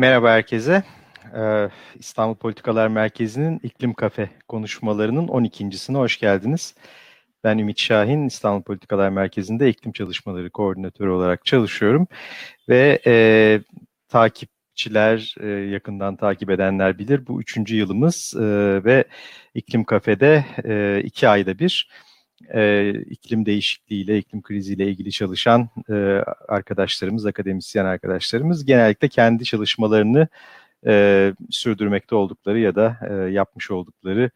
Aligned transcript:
Merhaba 0.00 0.30
herkese. 0.30 0.82
Ee, 1.36 1.68
İstanbul 1.94 2.34
Politikalar 2.34 2.88
Merkezi'nin 2.88 3.60
İklim 3.62 3.94
Kafe 3.94 4.30
konuşmalarının 4.48 5.28
12.sine 5.28 5.96
hoş 5.96 6.18
geldiniz. 6.18 6.74
Ben 7.44 7.58
Ümit 7.58 7.78
Şahin, 7.78 8.26
İstanbul 8.26 8.62
Politikalar 8.62 9.08
Merkezi'nde 9.08 9.68
iklim 9.68 9.92
çalışmaları 9.92 10.50
koordinatörü 10.50 11.10
olarak 11.10 11.44
çalışıyorum. 11.44 12.06
Ve 12.68 13.00
e, 13.06 13.14
takipçiler, 14.08 15.34
e, 15.40 15.46
yakından 15.48 16.16
takip 16.16 16.50
edenler 16.50 16.98
bilir 16.98 17.26
bu 17.26 17.40
üçüncü 17.40 17.76
yılımız 17.76 18.34
e, 18.36 18.44
ve 18.84 19.04
İklim 19.54 19.84
Kafe'de 19.84 20.44
e, 20.64 21.02
iki 21.04 21.28
ayda 21.28 21.58
bir 21.58 21.90
e, 22.54 22.90
iklim 22.90 23.46
değişikliğiyle, 23.46 24.18
iklim 24.18 24.42
kriziyle 24.42 24.86
ilgili 24.86 25.12
çalışan 25.12 25.68
e, 25.90 25.94
arkadaşlarımız, 26.48 27.26
akademisyen 27.26 27.84
arkadaşlarımız 27.84 28.64
genellikle 28.64 29.08
kendi 29.08 29.44
çalışmalarını 29.44 30.28
e, 30.86 31.32
sürdürmekte 31.50 32.14
oldukları 32.14 32.58
ya 32.58 32.74
da 32.74 32.96
e, 33.10 33.14
yapmış 33.14 33.70
oldukları 33.70 34.30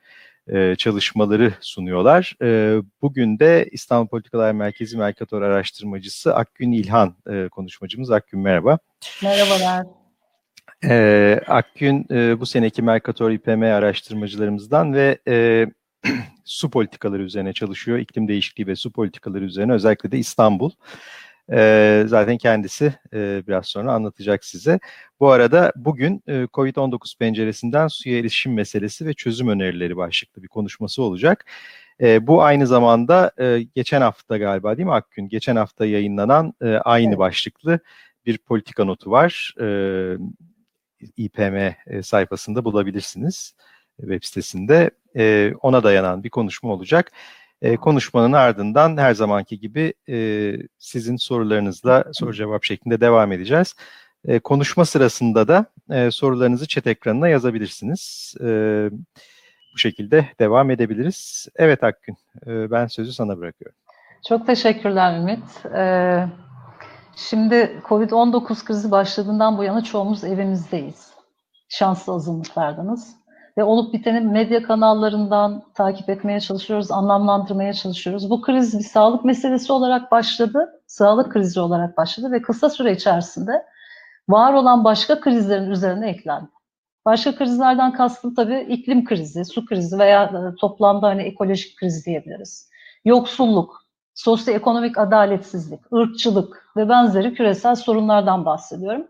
e, 0.48 0.74
çalışmaları 0.76 1.54
sunuyorlar. 1.60 2.36
E, 2.42 2.76
bugün 3.02 3.38
de 3.38 3.68
İstanbul 3.72 4.08
Politikalar 4.08 4.52
Merkezi 4.52 4.96
Merkator 4.96 5.42
Araştırmacısı 5.42 6.34
Akgün 6.34 6.72
İlhan 6.72 7.14
e, 7.30 7.48
konuşmacımız. 7.48 8.10
Akgün 8.10 8.40
merhaba. 8.40 8.78
Merhabalar. 9.22 9.86
E, 10.88 11.40
Akgün 11.46 12.06
e, 12.10 12.40
bu 12.40 12.46
seneki 12.46 12.82
Merkator 12.82 13.30
İPM 13.30 13.62
araştırmacılarımızdan 13.62 14.94
ve 14.94 15.18
e, 15.28 15.66
su 16.44 16.70
politikaları 16.70 17.22
üzerine 17.22 17.52
çalışıyor. 17.52 17.98
İklim 17.98 18.28
değişikliği 18.28 18.66
ve 18.66 18.76
su 18.76 18.92
politikaları 18.92 19.44
üzerine 19.44 19.72
özellikle 19.72 20.12
de 20.12 20.18
İstanbul. 20.18 20.70
E, 21.52 22.04
zaten 22.06 22.38
kendisi 22.38 22.94
e, 23.12 23.42
biraz 23.46 23.66
sonra 23.66 23.92
anlatacak 23.92 24.44
size. 24.44 24.80
Bu 25.20 25.30
arada 25.30 25.72
bugün 25.76 26.22
e, 26.26 26.32
COVID-19 26.32 27.18
penceresinden 27.18 27.88
suya 27.88 28.18
erişim 28.18 28.54
meselesi 28.54 29.06
ve 29.06 29.14
çözüm 29.14 29.48
önerileri 29.48 29.96
başlıklı 29.96 30.42
bir 30.42 30.48
konuşması 30.48 31.02
olacak. 31.02 31.46
E, 32.00 32.26
bu 32.26 32.42
aynı 32.42 32.66
zamanda 32.66 33.32
e, 33.40 33.62
geçen 33.74 34.00
hafta 34.00 34.38
galiba 34.38 34.76
değil 34.76 34.86
mi 34.86 34.94
Akgün? 34.94 35.28
Geçen 35.28 35.56
hafta 35.56 35.86
yayınlanan 35.86 36.54
e, 36.62 36.66
aynı 36.66 37.08
evet. 37.08 37.18
başlıklı 37.18 37.78
bir 38.26 38.38
politika 38.38 38.84
notu 38.84 39.10
var. 39.10 39.54
E, 39.60 39.66
İPM 41.16 41.70
sayfasında 42.02 42.64
bulabilirsiniz 42.64 43.54
web 44.00 44.22
sitesinde 44.22 44.90
e, 45.16 45.52
ona 45.62 45.82
dayanan 45.82 46.24
bir 46.24 46.30
konuşma 46.30 46.72
olacak. 46.72 47.12
E, 47.62 47.76
konuşmanın 47.76 48.32
ardından 48.32 48.96
her 48.96 49.14
zamanki 49.14 49.60
gibi 49.60 49.94
e, 50.08 50.56
sizin 50.78 51.16
sorularınızla 51.16 52.04
soru 52.12 52.32
cevap 52.32 52.64
şeklinde 52.64 53.00
devam 53.00 53.32
edeceğiz. 53.32 53.74
E, 54.24 54.38
konuşma 54.38 54.84
sırasında 54.84 55.48
da 55.48 55.66
e, 55.90 56.10
sorularınızı 56.10 56.66
chat 56.66 56.86
ekranına 56.86 57.28
yazabilirsiniz. 57.28 58.34
E, 58.40 58.46
bu 59.74 59.78
şekilde 59.78 60.28
devam 60.40 60.70
edebiliriz. 60.70 61.48
Evet 61.56 61.84
Akgün, 61.84 62.16
e, 62.46 62.70
ben 62.70 62.86
sözü 62.86 63.12
sana 63.12 63.38
bırakıyorum. 63.38 63.76
Çok 64.28 64.46
teşekkürler 64.46 65.18
Ümit. 65.18 65.66
Ee, 65.74 66.26
şimdi 67.16 67.82
COVID-19 67.88 68.64
krizi 68.64 68.90
başladığından 68.90 69.58
bu 69.58 69.64
yana 69.64 69.84
çoğumuz 69.84 70.24
evimizdeyiz. 70.24 71.12
Şanslı 71.68 72.12
azınlıklardınız 72.12 73.16
ve 73.58 73.64
olup 73.64 73.94
biteni 73.94 74.20
medya 74.20 74.62
kanallarından 74.62 75.62
takip 75.74 76.08
etmeye 76.08 76.40
çalışıyoruz, 76.40 76.90
anlamlandırmaya 76.90 77.72
çalışıyoruz. 77.72 78.30
Bu 78.30 78.40
kriz 78.40 78.78
bir 78.78 78.84
sağlık 78.84 79.24
meselesi 79.24 79.72
olarak 79.72 80.12
başladı, 80.12 80.82
sağlık 80.86 81.32
krizi 81.32 81.60
olarak 81.60 81.96
başladı 81.96 82.32
ve 82.32 82.42
kısa 82.42 82.70
süre 82.70 82.92
içerisinde 82.92 83.64
var 84.28 84.52
olan 84.52 84.84
başka 84.84 85.20
krizlerin 85.20 85.70
üzerine 85.70 86.10
eklendi. 86.10 86.48
Başka 87.04 87.34
krizlerden 87.36 87.92
kastım 87.92 88.34
tabii 88.34 88.60
iklim 88.60 89.04
krizi, 89.04 89.44
su 89.44 89.66
krizi 89.66 89.98
veya 89.98 90.24
e, 90.24 90.54
toplamda 90.60 91.06
hani 91.06 91.22
ekolojik 91.22 91.78
kriz 91.78 92.06
diyebiliriz. 92.06 92.70
Yoksulluk, 93.04 93.84
sosyoekonomik 94.14 94.98
adaletsizlik, 94.98 95.92
ırkçılık 95.92 96.72
ve 96.76 96.88
benzeri 96.88 97.34
küresel 97.34 97.74
sorunlardan 97.74 98.44
bahsediyorum. 98.44 99.06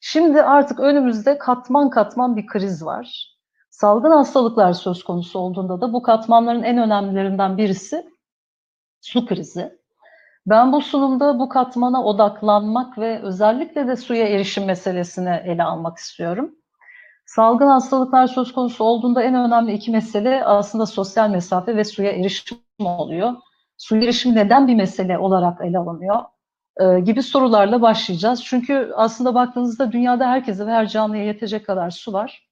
Şimdi 0.00 0.42
artık 0.42 0.80
önümüzde 0.80 1.38
katman 1.38 1.90
katman 1.90 2.36
bir 2.36 2.46
kriz 2.46 2.84
var. 2.84 3.36
Salgın 3.80 4.10
hastalıklar 4.10 4.72
söz 4.72 5.04
konusu 5.04 5.38
olduğunda 5.38 5.80
da 5.80 5.92
bu 5.92 6.02
katmanların 6.02 6.62
en 6.62 6.78
önemlilerinden 6.78 7.58
birisi 7.58 8.10
su 9.00 9.26
krizi. 9.26 9.78
Ben 10.46 10.72
bu 10.72 10.80
sunumda 10.80 11.38
bu 11.38 11.48
katmana 11.48 12.04
odaklanmak 12.04 12.98
ve 12.98 13.22
özellikle 13.22 13.88
de 13.88 13.96
suya 13.96 14.28
erişim 14.28 14.64
meselesini 14.64 15.42
ele 15.44 15.64
almak 15.64 15.98
istiyorum. 15.98 16.54
Salgın 17.26 17.66
hastalıklar 17.66 18.26
söz 18.26 18.52
konusu 18.52 18.84
olduğunda 18.84 19.22
en 19.22 19.34
önemli 19.34 19.72
iki 19.72 19.90
mesele 19.90 20.44
aslında 20.44 20.86
sosyal 20.86 21.30
mesafe 21.30 21.76
ve 21.76 21.84
suya 21.84 22.12
erişim 22.12 22.58
oluyor. 22.80 23.32
Su 23.76 23.96
erişim 23.96 24.34
neden 24.34 24.68
bir 24.68 24.74
mesele 24.74 25.18
olarak 25.18 25.60
ele 25.60 25.78
alınıyor? 25.78 26.20
Ee, 26.80 27.00
gibi 27.00 27.22
sorularla 27.22 27.82
başlayacağız. 27.82 28.44
Çünkü 28.44 28.92
aslında 28.96 29.34
baktığınızda 29.34 29.92
dünyada 29.92 30.28
herkese 30.28 30.66
ve 30.66 30.70
her 30.70 30.88
canlıya 30.88 31.24
yetecek 31.24 31.66
kadar 31.66 31.90
su 31.90 32.12
var 32.12 32.49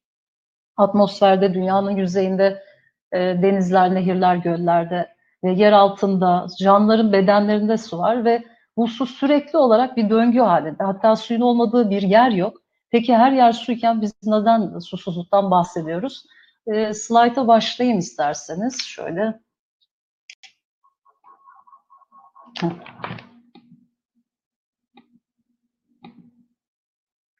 atmosferde, 0.79 1.53
dünyanın 1.53 1.91
yüzeyinde, 1.91 2.63
e, 3.11 3.19
denizler, 3.19 3.95
nehirler, 3.95 4.35
göllerde 4.35 5.09
ve 5.43 5.51
yer 5.51 5.71
altında, 5.71 6.47
canlıların 6.59 7.13
bedenlerinde 7.13 7.77
su 7.77 7.97
var 7.97 8.25
ve 8.25 8.43
bu 8.77 8.87
su 8.87 9.05
sürekli 9.05 9.57
olarak 9.57 9.97
bir 9.97 10.09
döngü 10.09 10.39
halinde. 10.39 10.83
Hatta 10.83 11.15
suyun 11.15 11.41
olmadığı 11.41 11.89
bir 11.89 12.01
yer 12.01 12.31
yok. 12.31 12.57
Peki 12.91 13.15
her 13.17 13.31
yer 13.31 13.51
suyken 13.51 14.01
biz 14.01 14.13
neden 14.23 14.79
susuzluktan 14.79 15.51
bahsediyoruz? 15.51 16.25
E, 16.67 16.93
slayta 16.93 17.47
başlayayım 17.47 17.99
isterseniz. 17.99 18.81
Şöyle. 18.83 19.39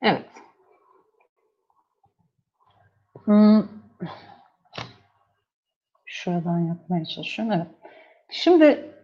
Evet. 0.02 0.39
Hmm. 3.30 3.64
Şuradan 6.06 6.60
yapmaya 6.60 7.06
çalışıyorum. 7.06 7.56
Evet. 7.56 7.68
Şimdi 8.30 8.96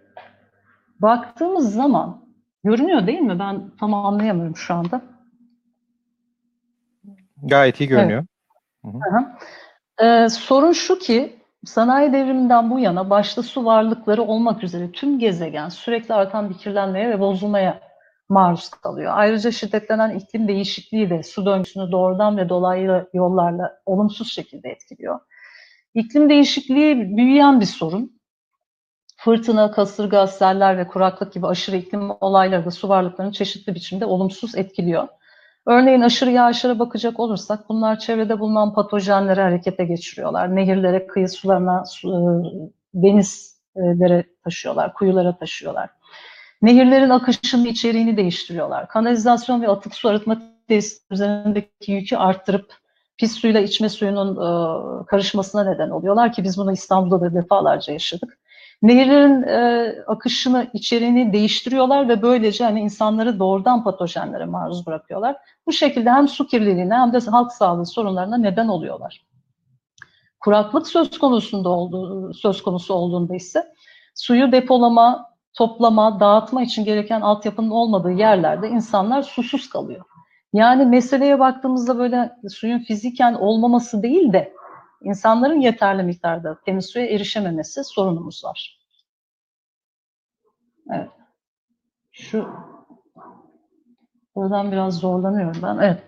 baktığımız 1.00 1.74
zaman 1.74 2.26
görünüyor 2.64 3.08
değil 3.08 3.20
mi? 3.20 3.40
Ben 3.40 3.70
tam 3.80 3.94
anlayamıyorum 3.94 4.56
şu 4.56 4.74
anda. 4.74 5.02
Gayet 7.44 7.82
iyi 7.82 7.90
görünüyor. 7.90 8.26
Evet. 8.86 8.96
Hı 8.96 9.18
hı. 9.18 9.26
Ee, 10.06 10.30
sorun 10.30 10.72
şu 10.72 11.00
ki 11.00 11.40
sanayi 11.66 12.14
devriminden 12.14 12.70
bu 12.70 12.80
yana 12.80 13.10
başta 13.10 13.44
su 13.44 13.66
varlıkları 13.66 14.24
olmak 14.24 14.64
üzere 14.64 14.92
tüm 14.92 15.20
gezegen 15.20 15.70
sürekli 15.70 16.14
artan 16.14 16.50
bir 16.50 16.58
kirlenmeye 16.58 17.10
ve 17.10 17.20
bozulmaya 17.20 17.85
maruz 18.30 18.70
kalıyor. 18.70 19.14
Ayrıca 19.16 19.52
şiddetlenen 19.52 20.18
iklim 20.20 20.48
değişikliği 20.48 21.10
de 21.10 21.24
su 21.24 21.46
döngüsünü 21.46 21.92
doğrudan 21.92 22.38
ve 22.38 22.50
dolaylı 22.50 23.10
yollarla 23.14 23.82
olumsuz 23.86 24.34
şekilde 24.34 24.70
etkiliyor. 24.70 25.20
İklim 25.94 26.30
değişikliği 26.30 27.18
büyüyen 27.18 27.60
bir 27.60 27.66
sorun. 27.66 28.16
Fırtına, 29.18 29.72
kasırga, 29.72 30.28
seller 30.28 30.78
ve 30.78 30.88
kuraklık 30.88 31.34
gibi 31.34 31.48
aşırı 31.48 31.76
iklim 31.76 32.10
olayları 32.22 32.66
da 32.66 32.72
su 32.72 32.90
varlıklarını 32.90 33.32
çeşitli 33.32 33.76
biçimde 33.76 34.06
olumsuz 34.06 34.56
etkiliyor. 34.56 35.08
Örneğin 35.68 36.02
aşırı 36.02 36.32
yağışlara 36.32 36.80
bakacak 36.80 37.20
olursak 37.20 37.70
bunlar 37.70 38.00
çevrede 38.00 38.40
bulunan 38.40 38.74
patojenleri 38.74 39.42
harekete 39.42 39.86
geçiriyorlar. 39.86 40.56
Nehirlere, 40.56 41.08
kıyı 41.08 41.30
sularına, 41.30 41.86
su, 41.86 42.10
e, 42.10 43.04
denizlere 43.04 44.24
taşıyorlar, 44.44 44.94
kuyulara 44.94 45.38
taşıyorlar. 45.38 45.90
Nehirlerin 46.66 47.10
akışını, 47.10 47.68
içeriğini 47.68 48.18
değiştiriyorlar. 48.18 48.88
Kanalizasyon 48.88 49.62
ve 49.62 49.68
atık 49.68 49.96
su 49.96 50.10
arıtma 50.10 50.38
tesisleri 50.68 51.14
üzerindeki 51.14 51.92
yükü 51.92 52.16
arttırıp 52.16 52.74
pis 53.18 53.32
suyla 53.32 53.60
içme 53.60 53.90
suyunun 53.90 54.32
e, 54.32 55.06
karışmasına 55.06 55.64
neden 55.64 55.90
oluyorlar 55.90 56.34
ki 56.34 56.44
biz 56.44 56.58
bunu 56.58 56.72
İstanbul'da 56.72 57.22
da 57.22 57.34
defalarca 57.34 57.94
yaşadık. 57.94 58.38
Nehirlerin 58.82 59.44
e, 59.44 59.96
akışını, 60.08 60.68
içeriğini 60.74 61.34
değiştiriyorlar 61.34 62.10
ve 62.10 62.22
böylece 62.22 62.64
hani 62.64 62.80
insanları 62.80 63.40
doğrudan 63.40 63.84
patojenlere 63.84 64.46
maruz 64.46 64.86
bırakıyorlar. 64.86 65.36
Bu 65.68 65.72
şekilde 65.72 66.10
hem 66.10 66.28
su 66.28 66.48
kirliliğine 66.48 66.94
hem 66.96 67.14
de 67.14 67.20
halk 67.20 67.52
sağlığı 67.52 67.86
sorunlarına 67.86 68.38
neden 68.38 68.68
oluyorlar. 68.68 69.26
Kuraklık 70.40 70.88
söz 70.88 71.20
konusunda 71.20 71.70
olduğu, 71.70 72.34
söz 72.34 72.64
konusu 72.64 72.94
olduğunda 72.94 73.36
ise 73.36 73.64
suyu 74.16 74.52
depolama, 74.52 75.35
toplama, 75.56 76.20
dağıtma 76.20 76.64
için 76.64 76.86
gereken 76.86 77.22
altyapının 77.22 77.70
olmadığı 77.70 78.12
yerlerde 78.12 78.70
insanlar 78.70 79.22
susuz 79.22 79.70
kalıyor. 79.70 80.06
Yani 80.54 80.86
meseleye 80.86 81.40
baktığımızda 81.40 81.98
böyle 81.98 82.32
suyun 82.50 82.80
fiziken 82.80 83.34
olmaması 83.34 84.04
değil 84.04 84.34
de 84.34 84.54
insanların 85.02 85.60
yeterli 85.60 86.04
miktarda 86.04 86.58
temiz 86.66 86.86
suya 86.86 87.06
erişememesi 87.06 87.84
sorunumuz 87.84 88.46
var. 88.46 88.80
Evet. 90.92 91.10
Şu 92.12 92.48
buradan 94.36 94.72
biraz 94.72 95.00
zorlanıyorum 95.00 95.62
ben. 95.64 95.78
Evet. 95.78 96.04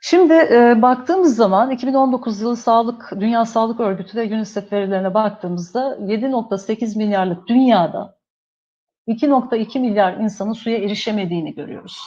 Şimdi 0.00 0.32
e, 0.32 0.82
baktığımız 0.82 1.36
zaman 1.36 1.70
2019 1.70 2.40
yılı 2.40 2.56
Sağlık 2.56 3.12
Dünya 3.20 3.44
Sağlık 3.44 3.80
Örgütü 3.80 4.18
ve 4.18 4.34
UNICEF 4.34 4.72
verilerine 4.72 5.14
baktığımızda 5.14 5.96
7.8 5.96 6.98
milyarlık 6.98 7.48
dünyada 7.48 8.21
2.2 9.08 9.80
milyar 9.80 10.14
insanın 10.14 10.52
suya 10.52 10.78
erişemediğini 10.78 11.54
görüyoruz. 11.54 11.98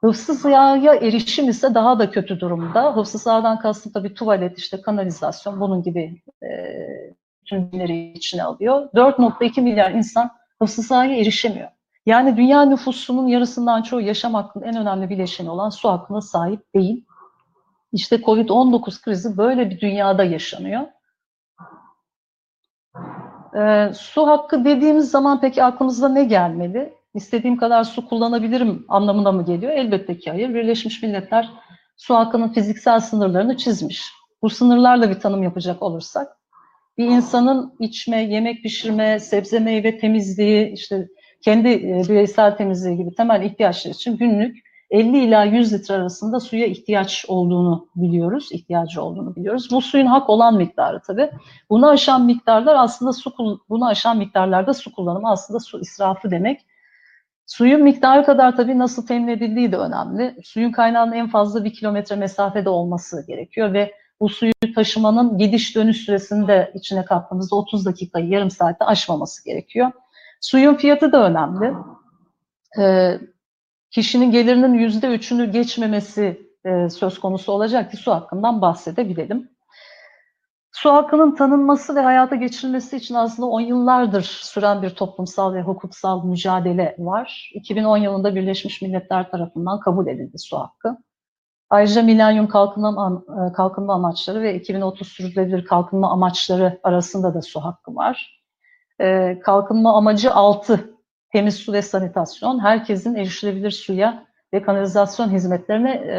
Hıfzı 0.00 0.34
sahaya 0.34 0.94
erişim 0.94 1.48
ise 1.48 1.74
daha 1.74 1.98
da 1.98 2.10
kötü 2.10 2.40
durumda. 2.40 2.96
Hıfzı 2.96 3.18
sahadan 3.18 3.58
kastım 3.58 3.92
tabii 3.92 4.14
tuvalet, 4.14 4.58
işte 4.58 4.82
kanalizasyon, 4.82 5.60
bunun 5.60 5.82
gibi 5.82 6.22
e, 6.42 6.48
tümleri 7.44 8.12
içine 8.12 8.42
alıyor. 8.42 8.88
4.2 8.94 9.60
milyar 9.60 9.90
insan 9.90 10.30
hıfzı 10.62 10.82
sahaya 10.82 11.16
erişemiyor. 11.16 11.68
Yani 12.06 12.36
dünya 12.36 12.62
nüfusunun 12.62 13.26
yarısından 13.26 13.82
çoğu 13.82 14.00
yaşam 14.00 14.34
hakkının 14.34 14.64
en 14.64 14.76
önemli 14.76 15.10
bileşeni 15.10 15.50
olan 15.50 15.70
su 15.70 15.88
hakkına 15.88 16.20
sahip 16.20 16.74
değil. 16.74 17.04
İşte 17.92 18.16
Covid-19 18.16 19.02
krizi 19.02 19.36
böyle 19.36 19.70
bir 19.70 19.80
dünyada 19.80 20.24
yaşanıyor. 20.24 20.82
Ee, 23.58 23.90
su 23.94 24.26
hakkı 24.26 24.64
dediğimiz 24.64 25.10
zaman 25.10 25.40
peki 25.40 25.62
aklımıza 25.62 26.08
ne 26.08 26.24
gelmeli? 26.24 26.92
İstediğim 27.14 27.56
kadar 27.56 27.84
su 27.84 28.08
kullanabilirim 28.08 28.84
anlamına 28.88 29.32
mı 29.32 29.44
geliyor? 29.44 29.72
Elbette 29.72 30.18
ki 30.18 30.30
hayır. 30.30 30.54
Birleşmiş 30.54 31.02
Milletler 31.02 31.50
su 31.96 32.14
hakkının 32.14 32.48
fiziksel 32.48 33.00
sınırlarını 33.00 33.56
çizmiş. 33.56 34.02
Bu 34.42 34.50
sınırlarla 34.50 35.10
bir 35.10 35.20
tanım 35.20 35.42
yapacak 35.42 35.82
olursak, 35.82 36.28
bir 36.98 37.04
insanın 37.04 37.74
içme, 37.80 38.22
yemek 38.22 38.62
pişirme, 38.62 39.20
sebze 39.20 39.58
meyve 39.58 39.98
temizliği, 39.98 40.72
işte 40.72 41.08
kendi 41.44 41.68
e, 41.68 42.02
bireysel 42.08 42.56
temizliği 42.56 42.96
gibi 42.96 43.14
temel 43.14 43.42
ihtiyaçlar 43.42 43.90
için 43.90 44.16
günlük 44.16 44.67
50 44.90 45.24
ila 45.24 45.44
100 45.44 45.72
litre 45.72 45.94
arasında 45.94 46.40
suya 46.40 46.66
ihtiyaç 46.66 47.24
olduğunu 47.28 47.88
biliyoruz, 47.96 48.48
ihtiyacı 48.52 49.02
olduğunu 49.02 49.36
biliyoruz. 49.36 49.68
Bu 49.72 49.82
suyun 49.82 50.06
hak 50.06 50.30
olan 50.30 50.56
miktarı 50.56 51.00
tabii. 51.06 51.30
Bunu 51.70 51.88
aşan 51.88 52.24
miktarlar 52.24 52.74
aslında 52.74 53.12
su 53.12 53.32
bunu 53.68 53.86
aşan 53.86 54.18
miktarlarda 54.18 54.74
su 54.74 54.92
kullanımı 54.92 55.30
aslında 55.30 55.60
su 55.60 55.80
israfı 55.80 56.30
demek. 56.30 56.60
Suyun 57.46 57.82
miktarı 57.82 58.24
kadar 58.24 58.56
tabii 58.56 58.78
nasıl 58.78 59.06
temin 59.06 59.28
edildiği 59.28 59.72
de 59.72 59.76
önemli. 59.76 60.36
Suyun 60.44 60.72
kaynağının 60.72 61.12
en 61.12 61.28
fazla 61.28 61.64
bir 61.64 61.74
kilometre 61.74 62.16
mesafede 62.16 62.68
olması 62.68 63.26
gerekiyor 63.26 63.72
ve 63.72 63.92
bu 64.20 64.28
suyu 64.28 64.52
taşımanın 64.74 65.38
gidiş 65.38 65.76
dönüş 65.76 65.96
süresini 65.96 66.48
de 66.48 66.72
içine 66.74 67.04
kattığımızda 67.04 67.56
30 67.56 67.86
dakikayı 67.86 68.28
yarım 68.28 68.50
saatte 68.50 68.84
aşmaması 68.84 69.44
gerekiyor. 69.44 69.92
Suyun 70.40 70.74
fiyatı 70.74 71.12
da 71.12 71.26
önemli. 71.30 71.74
Ee, 72.78 73.18
kişinin 73.90 74.30
gelirinin 74.30 74.74
yüzde 74.74 75.08
üçünü 75.08 75.52
geçmemesi 75.52 76.52
e, 76.64 76.90
söz 76.90 77.20
konusu 77.20 77.52
olacak 77.52 77.90
ki 77.90 77.96
su 77.96 78.12
hakkından 78.12 78.62
bahsedebilelim. 78.62 79.50
Su 80.72 80.90
hakkının 80.90 81.34
tanınması 81.34 81.94
ve 81.94 82.00
hayata 82.00 82.36
geçirilmesi 82.36 82.96
için 82.96 83.14
aslında 83.14 83.48
10 83.48 83.60
yıllardır 83.60 84.22
süren 84.22 84.82
bir 84.82 84.90
toplumsal 84.90 85.54
ve 85.54 85.62
hukuksal 85.62 86.24
mücadele 86.24 86.96
var. 86.98 87.50
2010 87.54 87.96
yılında 87.96 88.34
Birleşmiş 88.34 88.82
Milletler 88.82 89.30
tarafından 89.30 89.80
kabul 89.80 90.06
edildi 90.06 90.38
su 90.38 90.58
hakkı. 90.58 90.96
Ayrıca 91.70 92.02
Milenyum 92.02 92.48
Kalkınma, 92.48 93.22
e, 93.28 93.52
Kalkınma 93.52 93.94
Amaçları 93.94 94.42
ve 94.42 94.54
2030 94.54 95.08
Sürdürülebilir 95.08 95.64
Kalkınma 95.64 96.10
Amaçları 96.10 96.80
arasında 96.82 97.34
da 97.34 97.42
su 97.42 97.60
hakkı 97.60 97.94
var. 97.94 98.38
Ee, 99.00 99.38
kalkınma 99.44 99.96
amacı 99.96 100.32
6, 100.32 100.97
temiz 101.32 101.56
su 101.56 101.72
ve 101.72 101.82
sanitasyon, 101.82 102.58
herkesin 102.58 103.14
erişilebilir 103.14 103.70
suya 103.70 104.26
ve 104.54 104.62
kanalizasyon 104.62 105.30
hizmetlerine 105.30 105.90
e, 105.90 106.18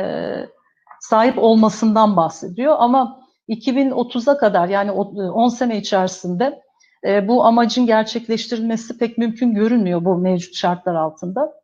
sahip 1.00 1.38
olmasından 1.38 2.18
bahsediyor. 2.18 2.76
Ama 2.80 3.20
2030'a 3.50 4.38
kadar 4.38 4.70
yani 4.70 4.92
10 4.92 5.48
sene 5.48 5.78
içerisinde 5.78 6.62
e, 7.08 7.28
bu 7.28 7.46
amacın 7.46 7.86
gerçekleştirilmesi 7.86 8.98
pek 8.98 9.18
mümkün 9.18 9.54
görünmüyor 9.54 10.06
bu 10.06 10.18
mevcut 10.18 10.56
şartlar 10.56 10.96
altında. 10.96 11.60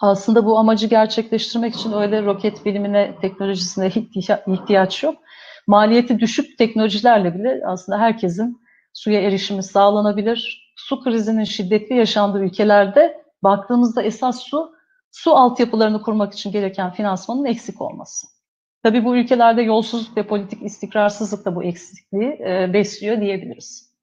Aslında 0.00 0.46
bu 0.46 0.58
amacı 0.58 0.86
gerçekleştirmek 0.86 1.74
için 1.74 1.92
öyle 1.92 2.22
roket 2.22 2.64
bilimine, 2.64 3.16
teknolojisine 3.20 3.90
ihtiyaç 4.46 5.02
yok. 5.02 5.14
Maliyeti 5.66 6.18
düşük 6.18 6.58
teknolojilerle 6.58 7.34
bile 7.34 7.62
aslında 7.66 7.98
herkesin 7.98 8.60
suya 8.92 9.20
erişimi 9.20 9.62
sağlanabilir. 9.62 10.67
Su 10.78 11.00
krizinin 11.00 11.44
şiddetli 11.44 11.96
yaşandığı 11.96 12.38
ülkelerde 12.38 13.24
baktığımızda 13.42 14.02
esas 14.02 14.40
su, 14.40 14.72
su 15.10 15.36
altyapılarını 15.36 16.02
kurmak 16.02 16.34
için 16.34 16.52
gereken 16.52 16.92
finansmanın 16.92 17.44
eksik 17.44 17.80
olması. 17.80 18.26
Tabii 18.82 19.04
bu 19.04 19.16
ülkelerde 19.16 19.62
yolsuzluk 19.62 20.16
ve 20.16 20.26
politik 20.26 20.62
istikrarsızlık 20.62 21.44
da 21.44 21.54
bu 21.56 21.64
eksikliği 21.64 22.30
e, 22.30 22.70
besliyor 22.72 23.20
diyebiliriz. 23.20 23.94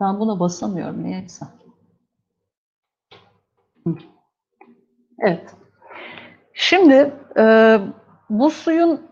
Ben 0.00 0.20
buna 0.20 0.40
basamıyorum 0.40 1.04
niyeyse. 1.04 1.46
Evet. 5.18 5.54
Şimdi 6.54 7.14
e, 7.38 7.76
bu 8.30 8.50
suyun 8.50 9.08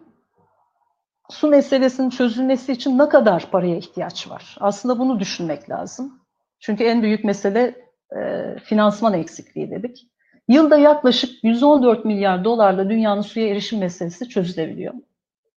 su 1.31 1.49
meselesinin 1.49 2.11
çözülmesi 2.11 2.73
için 2.73 2.99
ne 2.99 3.08
kadar 3.08 3.50
paraya 3.50 3.76
ihtiyaç 3.76 4.31
var? 4.31 4.56
Aslında 4.61 4.99
bunu 4.99 5.20
düşünmek 5.20 5.70
lazım. 5.70 6.20
Çünkü 6.61 6.84
en 6.84 7.02
büyük 7.02 7.25
mesele 7.25 7.75
e, 8.17 8.55
finansman 8.64 9.14
eksikliği 9.14 9.70
dedik. 9.70 10.06
Yılda 10.49 10.76
yaklaşık 10.76 11.44
114 11.44 12.05
milyar 12.05 12.44
dolarla 12.44 12.90
dünyanın 12.90 13.20
suya 13.20 13.46
erişim 13.46 13.78
meselesi 13.78 14.28
çözülebiliyor. 14.28 14.94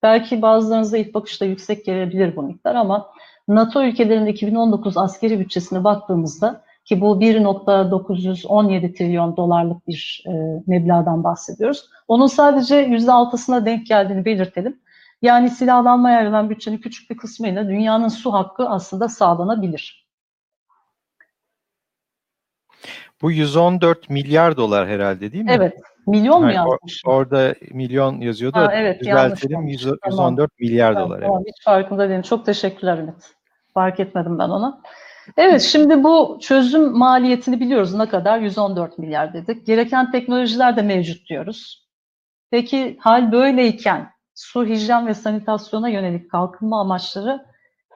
Belki 0.03 0.41
bazılarınıza 0.41 0.97
ilk 0.97 1.13
bakışta 1.13 1.45
yüksek 1.45 1.85
gelebilir 1.85 2.35
bu 2.35 2.43
miktar 2.43 2.75
ama 2.75 3.09
NATO 3.47 3.83
ülkelerinin 3.83 4.25
2019 4.25 4.97
askeri 4.97 5.39
bütçesine 5.39 5.83
baktığımızda 5.83 6.63
ki 6.85 7.01
bu 7.01 7.21
1.917 7.21 8.97
trilyon 8.97 9.37
dolarlık 9.37 9.87
bir 9.87 10.23
e, 10.27 10.31
meblağdan 10.67 11.23
bahsediyoruz. 11.23 11.89
Onun 12.07 12.27
sadece 12.27 12.75
%6'sına 12.87 13.65
denk 13.65 13.87
geldiğini 13.87 14.25
belirtelim. 14.25 14.79
Yani 15.21 15.49
silahlanmaya 15.49 16.17
ayrılan 16.17 16.49
bütçenin 16.49 16.77
küçük 16.77 17.09
bir 17.09 17.17
kısmıyla 17.17 17.67
dünyanın 17.67 18.07
su 18.07 18.33
hakkı 18.33 18.69
aslında 18.69 19.09
sağlanabilir. 19.09 20.09
Bu 23.21 23.31
114 23.31 24.09
milyar 24.09 24.57
dolar 24.57 24.87
herhalde 24.87 25.31
değil 25.31 25.43
mi? 25.43 25.51
Evet. 25.55 25.73
Milyon 26.07 26.43
mu 26.43 26.51
yazmış? 26.51 27.01
Or, 27.05 27.13
orada 27.13 27.55
milyon 27.71 28.21
yazıyordu. 28.21 28.57
Ha, 28.57 28.69
evet, 28.73 28.99
Düzeltelim 28.99 29.67
114 29.67 29.99
tamam. 30.09 30.47
milyar 30.59 30.93
tamam, 30.93 31.09
dolar. 31.09 31.21
Tamam, 31.21 31.37
evet. 31.37 31.53
Hiç 31.57 31.65
farkında 31.65 32.09
değilim. 32.09 32.21
Çok 32.21 32.45
teşekkürler 32.45 32.97
Ümit. 32.97 33.33
Fark 33.73 33.99
etmedim 33.99 34.39
ben 34.39 34.49
ona. 34.49 34.81
Evet 35.37 35.61
şimdi 35.61 36.03
bu 36.03 36.39
çözüm 36.41 36.97
maliyetini 36.97 37.59
biliyoruz 37.59 37.93
ne 37.93 38.09
kadar? 38.09 38.39
114 38.39 38.97
milyar 38.97 39.33
dedik. 39.33 39.65
Gereken 39.67 40.11
teknolojiler 40.11 40.77
de 40.77 40.81
mevcut 40.81 41.29
diyoruz. 41.29 41.87
Peki 42.51 42.97
hal 42.99 43.31
böyleyken 43.31 44.09
su, 44.39 44.65
hijyen 44.65 45.07
ve 45.07 45.13
sanitasyona 45.13 45.89
yönelik 45.89 46.31
kalkınma 46.31 46.81
amaçları 46.81 47.45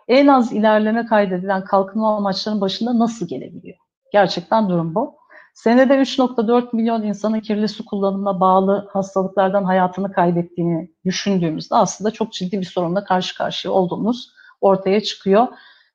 en 0.07 0.27
az 0.27 0.53
ilerleme 0.53 1.05
kaydedilen 1.05 1.63
kalkınma 1.63 2.17
amaçlarının 2.17 2.62
başında 2.62 3.00
nasıl 3.00 3.27
gelebiliyor? 3.27 3.77
Gerçekten 4.13 4.69
durum 4.69 4.95
bu. 4.95 5.15
Senede 5.53 5.93
3.4 5.93 6.75
milyon 6.75 7.03
insanın 7.03 7.39
kirli 7.39 7.67
su 7.67 7.85
kullanımına 7.85 8.39
bağlı 8.39 8.89
hastalıklardan 8.93 9.63
hayatını 9.63 10.12
kaybettiğini 10.12 10.91
düşündüğümüzde 11.05 11.75
aslında 11.75 12.12
çok 12.12 12.33
ciddi 12.33 12.59
bir 12.59 12.65
sorunla 12.65 13.03
karşı 13.03 13.38
karşıya 13.38 13.73
olduğumuz 13.73 14.31
ortaya 14.62 15.01
çıkıyor. 15.03 15.47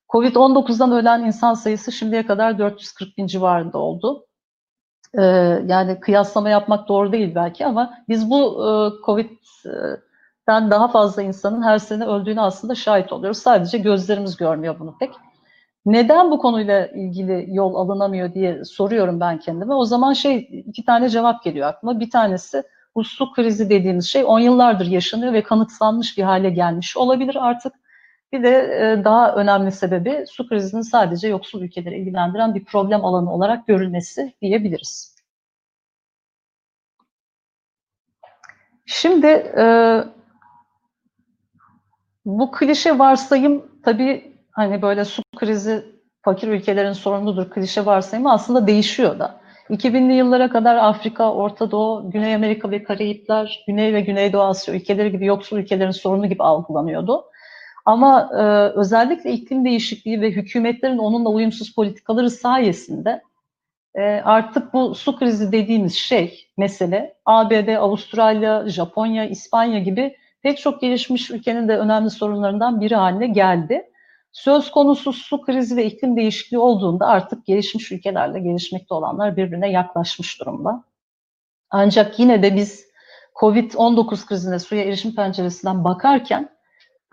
Covid-19'dan 0.09 0.93
ölen 0.93 1.25
insan 1.25 1.55
sayısı 1.55 1.93
şimdiye 1.93 2.26
kadar 2.26 2.59
440 2.59 3.19
bin 3.19 3.26
civarında 3.26 3.78
oldu. 3.78 4.26
Ee, 5.19 5.23
yani 5.67 6.00
kıyaslama 6.00 6.49
yapmak 6.50 6.88
doğru 6.88 7.12
değil 7.12 7.35
belki 7.35 7.67
ama 7.67 7.95
biz 8.09 8.31
bu 8.31 8.64
e, 8.64 8.69
Covid'den 10.49 10.71
daha 10.71 10.88
fazla 10.88 11.23
insanın 11.23 11.62
her 11.62 11.78
sene 11.78 12.07
öldüğünü 12.07 12.40
aslında 12.40 12.75
şahit 12.75 13.12
oluyoruz. 13.12 13.38
Sadece 13.38 13.78
gözlerimiz 13.78 14.37
görmüyor 14.37 14.78
bunu 14.78 14.99
pek. 14.99 15.11
Neden 15.87 16.31
bu 16.31 16.38
konuyla 16.38 16.87
ilgili 16.87 17.47
yol 17.49 17.75
alınamıyor 17.75 18.35
diye 18.35 18.64
soruyorum 18.64 19.21
ben 19.21 19.38
kendime. 19.38 19.75
O 19.75 19.85
zaman 19.85 20.12
şey 20.12 20.37
iki 20.67 20.85
tane 20.85 21.09
cevap 21.09 21.45
geliyor 21.45 21.69
aklıma. 21.69 22.00
Bir 22.00 22.11
tanesi 22.11 22.62
bu 22.95 23.05
su 23.05 23.33
krizi 23.33 23.71
dediğimiz 23.71 24.09
şey 24.09 24.25
10 24.25 24.40
yıllardır 24.40 24.87
yaşanıyor 24.87 25.33
ve 25.33 25.43
kanıtlanmış 25.43 26.19
bir 26.19 26.23
hale 26.23 26.50
gelmiş 26.50 26.97
olabilir 26.97 27.37
artık. 27.40 27.75
Bir 28.33 28.43
de 28.43 28.49
e, 28.50 29.05
daha 29.05 29.35
önemli 29.35 29.73
sebebi 29.73 30.25
su 30.28 30.49
krizinin 30.49 30.83
sadece 30.83 31.28
yoksul 31.28 31.62
ülkeleri 31.62 31.99
ilgilendiren 31.99 32.55
bir 32.55 32.64
problem 32.64 33.05
alanı 33.05 33.33
olarak 33.35 33.67
görülmesi 33.67 34.35
diyebiliriz. 34.43 35.19
Şimdi 38.87 39.26
e, 39.26 39.64
bu 42.25 42.51
klişe 42.51 42.99
varsayım 42.99 43.67
tabii 43.85 44.37
hani 44.51 44.83
böyle 44.83 45.05
su 45.05 45.23
krizi 45.37 45.85
fakir 46.23 46.49
ülkelerin 46.49 46.93
sorunudur 46.93 47.51
klişe 47.51 47.87
varsayımı 47.87 48.33
aslında 48.33 48.67
değişiyor 48.67 49.19
da. 49.19 49.41
2000'li 49.71 50.15
yıllara 50.15 50.51
kadar 50.51 50.77
Afrika, 50.77 51.33
Orta 51.33 51.71
Doğu, 51.71 52.11
Güney 52.11 52.35
Amerika 52.35 52.71
ve 52.71 52.83
Karayipler, 52.83 53.65
Güney 53.67 53.95
ve 53.95 54.01
Güneydoğu 54.01 54.43
Asya 54.43 54.75
ülkeleri 54.75 55.13
gibi 55.13 55.27
yoksul 55.27 55.59
ülkelerin 55.59 55.91
sorunu 55.91 56.29
gibi 56.29 56.43
algılanıyordu. 56.43 57.25
Ama 57.85 58.31
e, 58.33 58.43
özellikle 58.79 59.33
iklim 59.33 59.65
değişikliği 59.65 60.21
ve 60.21 60.31
hükümetlerin 60.31 60.99
onunla 60.99 61.29
uyumsuz 61.29 61.75
politikaları 61.75 62.31
sayesinde 62.31 63.23
e, 63.95 64.03
artık 64.25 64.75
bu 64.75 64.95
su 64.95 65.19
krizi 65.19 65.53
dediğimiz 65.53 65.95
şey, 65.95 66.47
mesele 66.57 67.15
ABD, 67.25 67.77
Avustralya, 67.77 68.69
Japonya, 68.69 69.25
İspanya 69.25 69.79
gibi 69.79 70.17
pek 70.42 70.59
çok 70.59 70.80
gelişmiş 70.80 71.30
ülkenin 71.30 71.68
de 71.68 71.78
önemli 71.78 72.11
sorunlarından 72.11 72.80
biri 72.80 72.95
haline 72.95 73.26
geldi. 73.26 73.90
Söz 74.33 74.71
konusu 74.71 75.12
su 75.12 75.42
krizi 75.42 75.76
ve 75.76 75.85
iklim 75.85 76.16
değişikliği 76.16 76.59
olduğunda 76.59 77.07
artık 77.07 77.47
gelişmiş 77.47 77.92
ülkelerle 77.92 78.40
gelişmekte 78.40 78.95
olanlar 78.95 79.37
birbirine 79.37 79.71
yaklaşmış 79.71 80.40
durumda. 80.40 80.85
Ancak 81.71 82.18
yine 82.18 82.42
de 82.42 82.57
biz 82.57 82.88
Covid-19 83.35 84.26
krizine 84.26 84.59
suya 84.59 84.85
erişim 84.85 85.14
penceresinden 85.14 85.85
bakarken 85.85 86.49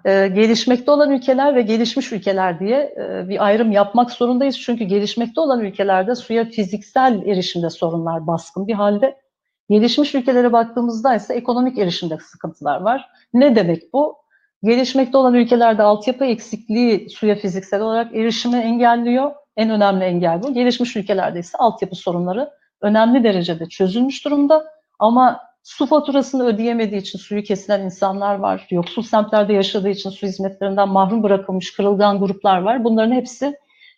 e, 0.05 0.27
gelişmekte 0.27 0.91
olan 0.91 1.11
ülkeler 1.11 1.55
ve 1.55 1.61
gelişmiş 1.61 2.11
ülkeler 2.11 2.59
diye 2.59 2.95
e, 2.97 3.29
bir 3.29 3.45
ayrım 3.45 3.71
yapmak 3.71 4.11
zorundayız. 4.11 4.59
Çünkü 4.59 4.83
gelişmekte 4.83 5.41
olan 5.41 5.59
ülkelerde 5.59 6.15
suya 6.15 6.45
fiziksel 6.45 7.21
erişimde 7.25 7.69
sorunlar 7.69 8.27
baskın 8.27 8.67
bir 8.67 8.73
halde. 8.73 9.24
Gelişmiş 9.69 10.15
ülkelere 10.15 10.51
baktığımızda 10.51 11.15
ise 11.15 11.33
ekonomik 11.33 11.77
erişimde 11.77 12.17
sıkıntılar 12.17 12.81
var. 12.81 13.09
Ne 13.33 13.55
demek 13.55 13.93
bu? 13.93 14.17
Gelişmekte 14.63 15.17
olan 15.17 15.33
ülkelerde 15.33 15.83
altyapı 15.83 16.25
eksikliği 16.25 17.09
suya 17.09 17.35
fiziksel 17.35 17.81
olarak 17.81 18.15
erişimi 18.15 18.57
engelliyor. 18.57 19.31
En 19.57 19.69
önemli 19.69 20.03
engel 20.03 20.43
bu. 20.43 20.53
Gelişmiş 20.53 20.95
ülkelerde 20.95 21.39
ise 21.39 21.57
altyapı 21.57 21.95
sorunları 21.95 22.51
önemli 22.81 23.23
derecede 23.23 23.65
çözülmüş 23.65 24.25
durumda. 24.25 24.65
Ama 24.99 25.41
su 25.63 25.85
faturasını 25.85 26.45
ödeyemediği 26.45 27.01
için 27.01 27.19
suyu 27.19 27.43
kesilen 27.43 27.81
insanlar 27.81 28.35
var. 28.35 28.67
Yoksul 28.71 29.01
semtlerde 29.01 29.53
yaşadığı 29.53 29.89
için 29.89 30.09
su 30.09 30.27
hizmetlerinden 30.27 30.89
mahrum 30.89 31.23
bırakılmış 31.23 31.73
kırılgan 31.73 32.19
gruplar 32.19 32.61
var. 32.61 32.83
Bunların 32.83 33.11
hepsi 33.11 33.55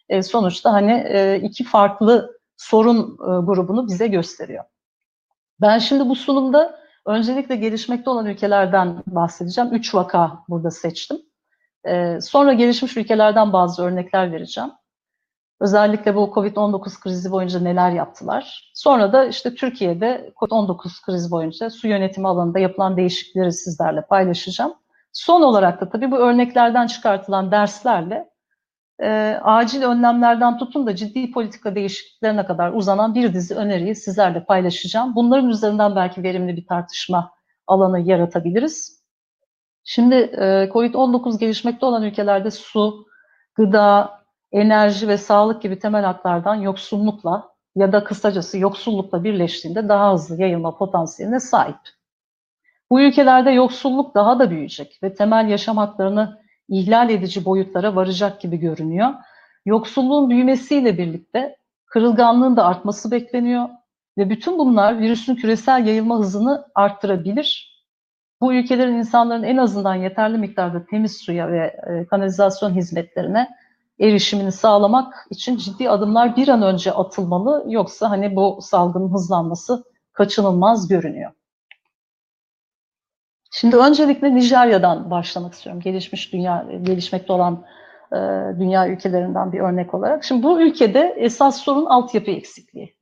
e, 0.10 0.24
sonuçta 0.24 0.74
hani 0.74 0.92
e, 0.92 1.40
iki 1.44 1.64
farklı 1.64 2.38
sorun 2.58 2.98
e, 3.00 3.46
grubunu 3.46 3.88
bize 3.88 4.08
gösteriyor. 4.08 4.64
Ben 5.62 5.80
şimdi 5.80 6.10
bu 6.10 6.16
sunumda 6.16 6.80
öncelikle 7.06 7.56
gelişmekte 7.56 8.10
olan 8.10 8.26
ülkelerden 8.26 9.04
bahsedeceğim. 9.08 9.74
Üç 9.74 9.96
vaka 9.96 10.44
burada 10.50 10.72
seçtim. 10.72 11.18
Sonra 12.22 12.54
gelişmiş 12.54 12.98
ülkelerden 12.98 13.54
bazı 13.54 13.84
örnekler 13.84 14.32
vereceğim. 14.32 14.72
Özellikle 15.62 16.16
bu 16.16 16.32
Covid-19 16.36 17.00
krizi 17.00 17.32
boyunca 17.32 17.60
neler 17.60 17.92
yaptılar. 17.92 18.72
Sonra 18.76 19.14
da 19.14 19.26
işte 19.26 19.56
Türkiye'de 19.56 20.34
Covid-19 20.36 21.06
krizi 21.06 21.32
boyunca 21.32 21.70
su 21.70 21.88
yönetimi 21.88 22.28
alanında 22.28 22.60
yapılan 22.60 22.98
değişiklikleri 22.98 23.52
sizlerle 23.52 24.02
paylaşacağım. 24.02 24.74
Son 25.14 25.42
olarak 25.42 25.82
da 25.82 25.90
tabii 25.90 26.12
bu 26.12 26.18
örneklerden 26.18 26.88
çıkartılan 26.88 27.52
derslerle 27.52 28.30
e, 29.00 29.40
acil 29.44 29.84
önlemlerden 29.84 30.58
tutun 30.58 30.88
da 30.88 30.96
ciddi 30.96 31.32
politika 31.32 31.76
değişikliklerine 31.76 32.46
kadar 32.46 32.72
uzanan 32.74 33.16
bir 33.16 33.34
dizi 33.34 33.56
öneriyi 33.56 33.96
sizlerle 33.96 34.44
paylaşacağım. 34.44 35.16
Bunların 35.16 35.50
üzerinden 35.50 35.96
belki 35.96 36.24
verimli 36.24 36.58
bir 36.58 36.66
tartışma 36.66 37.32
alanı 37.68 38.00
yaratabiliriz. 38.00 39.04
Şimdi 39.84 40.16
e, 40.16 40.70
Covid-19 40.74 41.40
gelişmekte 41.40 41.86
olan 41.86 42.04
ülkelerde 42.04 42.52
su, 42.52 43.06
gıda, 43.56 44.18
enerji 44.52 45.08
ve 45.08 45.18
sağlık 45.18 45.62
gibi 45.62 45.80
temel 45.80 46.04
haklardan 46.04 46.56
yoksullukla 46.56 47.50
ya 47.76 47.92
da 47.92 48.04
kısacası 48.04 48.58
yoksullukla 48.58 49.24
birleştiğinde 49.24 49.90
daha 49.90 50.14
hızlı 50.14 50.42
yayılma 50.42 50.78
potansiyeline 50.78 51.40
sahip. 51.40 51.80
Bu 52.92 53.02
ülkelerde 53.02 53.52
yoksulluk 53.52 54.16
daha 54.16 54.40
da 54.40 54.50
büyüyecek 54.50 55.00
ve 55.04 55.14
temel 55.14 55.50
yaşam 55.50 55.78
haklarını 55.78 56.42
ihlal 56.70 57.10
edici 57.10 57.46
boyutlara 57.46 57.96
varacak 57.96 58.42
gibi 58.42 58.58
görünüyor. 58.58 59.14
Yoksulluğun 59.66 60.30
büyümesiyle 60.30 60.98
birlikte 60.98 61.58
kırılganlığın 61.86 62.58
da 62.58 62.66
artması 62.66 63.12
bekleniyor 63.12 63.70
ve 64.18 64.30
bütün 64.30 64.58
bunlar 64.58 65.00
virüsün 65.00 65.36
küresel 65.36 65.88
yayılma 65.88 66.20
hızını 66.20 66.66
arttırabilir. 66.76 67.78
Bu 68.42 68.54
ülkelerin 68.54 68.96
insanların 68.96 69.44
en 69.44 69.58
azından 69.58 69.96
yeterli 69.96 70.38
miktarda 70.38 70.86
temiz 70.86 71.18
suya 71.18 71.52
ve 71.52 71.80
e, 71.90 72.08
kanalizasyon 72.08 72.76
hizmetlerine 72.76 73.50
erişimini 74.00 74.52
sağlamak 74.52 75.28
için 75.30 75.58
ciddi 75.58 75.90
adımlar 75.90 76.36
bir 76.36 76.48
an 76.48 76.62
önce 76.62 76.92
atılmalı. 76.92 77.64
Yoksa 77.68 78.10
hani 78.10 78.36
bu 78.36 78.60
salgının 78.62 79.14
hızlanması 79.14 79.84
kaçınılmaz 80.14 80.88
görünüyor. 80.88 81.32
Şimdi 83.52 83.76
öncelikle 83.76 84.36
Nijerya'dan 84.36 85.12
başlamak 85.12 85.54
istiyorum. 85.54 85.82
Gelişmiş 85.82 86.34
dünya, 86.34 86.66
gelişmekte 86.82 87.34
olan 87.34 87.66
e, 88.12 88.18
dünya 88.60 88.88
ülkelerinden 88.88 89.54
bir 89.54 89.60
örnek 89.60 89.94
olarak. 89.94 90.24
Şimdi 90.24 90.44
bu 90.44 90.62
ülkede 90.62 91.16
esas 91.18 91.58
sorun 91.58 91.86
altyapı 91.86 92.32
eksikliği. 92.32 92.98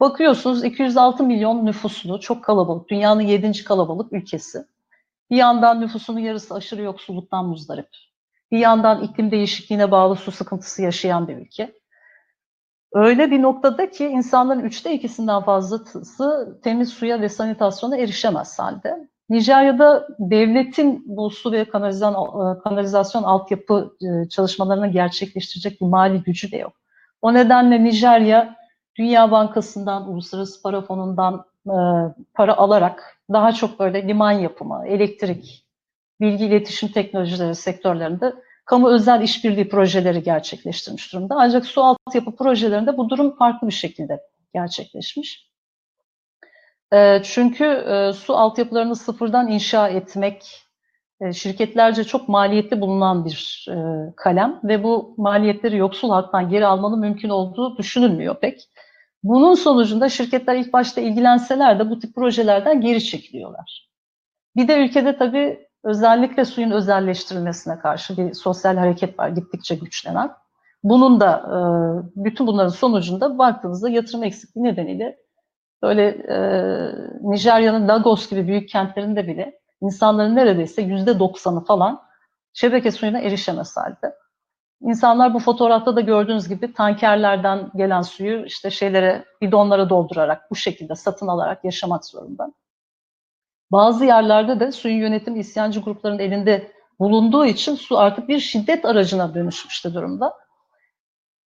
Bakıyorsunuz 0.00 0.64
206 0.64 1.24
milyon 1.24 1.66
nüfuslu, 1.66 2.20
çok 2.20 2.44
kalabalık, 2.44 2.88
dünyanın 2.88 3.20
7. 3.20 3.64
kalabalık 3.64 4.12
ülkesi. 4.12 4.64
Bir 5.30 5.36
yandan 5.36 5.80
nüfusunun 5.80 6.18
yarısı 6.18 6.54
aşırı 6.54 6.82
yoksulluktan 6.82 7.46
muzdarip. 7.46 7.88
Bir 8.50 8.58
yandan 8.58 9.02
iklim 9.02 9.30
değişikliğine 9.30 9.90
bağlı 9.90 10.16
su 10.16 10.32
sıkıntısı 10.32 10.82
yaşayan 10.82 11.28
bir 11.28 11.36
ülke. 11.36 11.74
Öyle 12.92 13.30
bir 13.30 13.42
noktada 13.42 13.90
ki 13.90 14.06
insanların 14.06 14.60
üçte 14.60 14.92
ikisinden 14.92 15.42
fazlası 15.42 16.58
temiz 16.64 16.88
suya 16.88 17.20
ve 17.20 17.28
sanitasyona 17.28 17.96
erişemez 17.96 18.58
halde. 18.58 19.08
Nijerya'da 19.28 20.08
devletin 20.18 21.04
bu 21.06 21.30
su 21.30 21.52
ve 21.52 21.64
kanalizasyon, 21.64 22.58
kanalizasyon 22.58 23.22
altyapı 23.22 23.96
e, 24.00 24.28
çalışmalarını 24.28 24.86
gerçekleştirecek 24.86 25.80
bir 25.80 25.86
mali 25.86 26.22
gücü 26.22 26.50
de 26.50 26.56
yok. 26.56 26.72
O 27.22 27.34
nedenle 27.34 27.84
Nijerya 27.84 28.56
Dünya 28.96 29.30
Bankası'ndan, 29.30 30.08
Uluslararası 30.08 30.62
Para 30.62 30.82
Fonu'ndan 30.82 31.44
e, 31.66 31.76
para 32.34 32.56
alarak 32.56 33.18
daha 33.32 33.52
çok 33.52 33.80
böyle 33.80 34.08
liman 34.08 34.32
yapımı, 34.32 34.86
elektrik, 34.86 35.66
bilgi 36.20 36.44
iletişim 36.44 36.88
teknolojileri 36.88 37.54
sektörlerinde 37.54 38.34
kamu 38.64 38.88
özel 38.88 39.22
işbirliği 39.22 39.68
projeleri 39.68 40.22
gerçekleştirmiş 40.22 41.12
durumda. 41.12 41.34
Ancak 41.38 41.66
su 41.66 41.82
altyapı 41.82 42.36
projelerinde 42.36 42.96
bu 42.96 43.08
durum 43.08 43.36
farklı 43.36 43.66
bir 43.68 43.72
şekilde 43.72 44.20
gerçekleşmiş. 44.54 45.45
E, 46.92 47.22
çünkü 47.22 47.64
e, 47.64 48.12
su 48.12 48.36
altyapılarını 48.36 48.96
sıfırdan 48.96 49.48
inşa 49.48 49.88
etmek 49.88 50.66
e, 51.20 51.32
şirketlerce 51.32 52.04
çok 52.04 52.28
maliyetli 52.28 52.80
bulunan 52.80 53.24
bir 53.24 53.66
e, 53.70 53.76
kalem 54.16 54.60
ve 54.64 54.82
bu 54.82 55.14
maliyetleri 55.16 55.76
yoksul 55.76 56.10
halktan 56.10 56.48
geri 56.48 56.66
almanın 56.66 57.00
mümkün 57.00 57.28
olduğu 57.28 57.76
düşünülmüyor 57.76 58.40
pek. 58.40 58.68
Bunun 59.22 59.54
sonucunda 59.54 60.08
şirketler 60.08 60.54
ilk 60.54 60.72
başta 60.72 61.00
ilgilenseler 61.00 61.78
de 61.78 61.90
bu 61.90 61.98
tip 61.98 62.14
projelerden 62.14 62.80
geri 62.80 63.04
çekiliyorlar. 63.04 63.88
Bir 64.56 64.68
de 64.68 64.84
ülkede 64.84 65.16
tabii 65.16 65.66
özellikle 65.84 66.44
suyun 66.44 66.70
özelleştirilmesine 66.70 67.78
karşı 67.78 68.16
bir 68.16 68.34
sosyal 68.34 68.76
hareket 68.76 69.18
var 69.18 69.28
gittikçe 69.28 69.74
güçlenen. 69.74 70.30
Bunun 70.82 71.20
da 71.20 71.42
e, 71.46 71.58
bütün 72.24 72.46
bunların 72.46 72.68
sonucunda 72.68 73.38
baktığınızda 73.38 73.88
yatırım 73.88 74.24
eksikliği 74.24 74.64
nedeniyle 74.64 75.16
böyle 75.86 76.08
e, 76.08 76.38
Nijerya'nın 77.20 77.88
Lagos 77.88 78.30
gibi 78.30 78.46
büyük 78.46 78.68
kentlerinde 78.68 79.26
bile 79.26 79.58
insanların 79.80 80.36
neredeyse 80.36 80.82
yüzde 80.82 81.18
doksanı 81.18 81.64
falan 81.64 82.02
şebeke 82.52 82.90
suyuna 82.90 83.18
erişemez 83.18 83.76
halde. 83.76 84.14
İnsanlar 84.80 85.34
bu 85.34 85.38
fotoğrafta 85.38 85.96
da 85.96 86.00
gördüğünüz 86.00 86.48
gibi 86.48 86.72
tankerlerden 86.72 87.70
gelen 87.76 88.02
suyu 88.02 88.44
işte 88.44 88.70
şeylere, 88.70 89.24
bidonlara 89.42 89.90
doldurarak 89.90 90.50
bu 90.50 90.56
şekilde 90.56 90.94
satın 90.94 91.26
alarak 91.26 91.64
yaşamak 91.64 92.04
zorunda. 92.04 92.52
Bazı 93.72 94.04
yerlerde 94.04 94.60
de 94.60 94.72
suyun 94.72 94.96
yönetimi 94.96 95.38
isyancı 95.38 95.80
grupların 95.80 96.18
elinde 96.18 96.72
bulunduğu 96.98 97.46
için 97.46 97.74
su 97.74 97.98
artık 97.98 98.28
bir 98.28 98.40
şiddet 98.40 98.84
aracına 98.84 99.34
dönüşmüştü 99.34 99.94
durumda. 99.94 100.34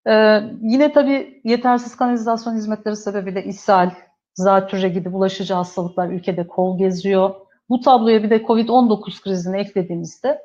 Ee, 0.07 0.43
yine 0.63 0.93
tabii 0.93 1.41
yetersiz 1.45 1.97
kanalizasyon 1.97 2.55
hizmetleri 2.55 2.97
sebebiyle 2.97 3.45
ishal, 3.45 3.91
zatürre 4.35 4.89
gibi 4.89 5.13
bulaşıcı 5.13 5.55
hastalıklar 5.55 6.09
ülkede 6.09 6.47
kol 6.47 6.79
geziyor. 6.79 7.35
Bu 7.69 7.81
tabloya 7.81 8.23
bir 8.23 8.31
de 8.31 8.37
Covid-19 8.37 9.23
krizini 9.23 9.59
eklediğimizde 9.59 10.43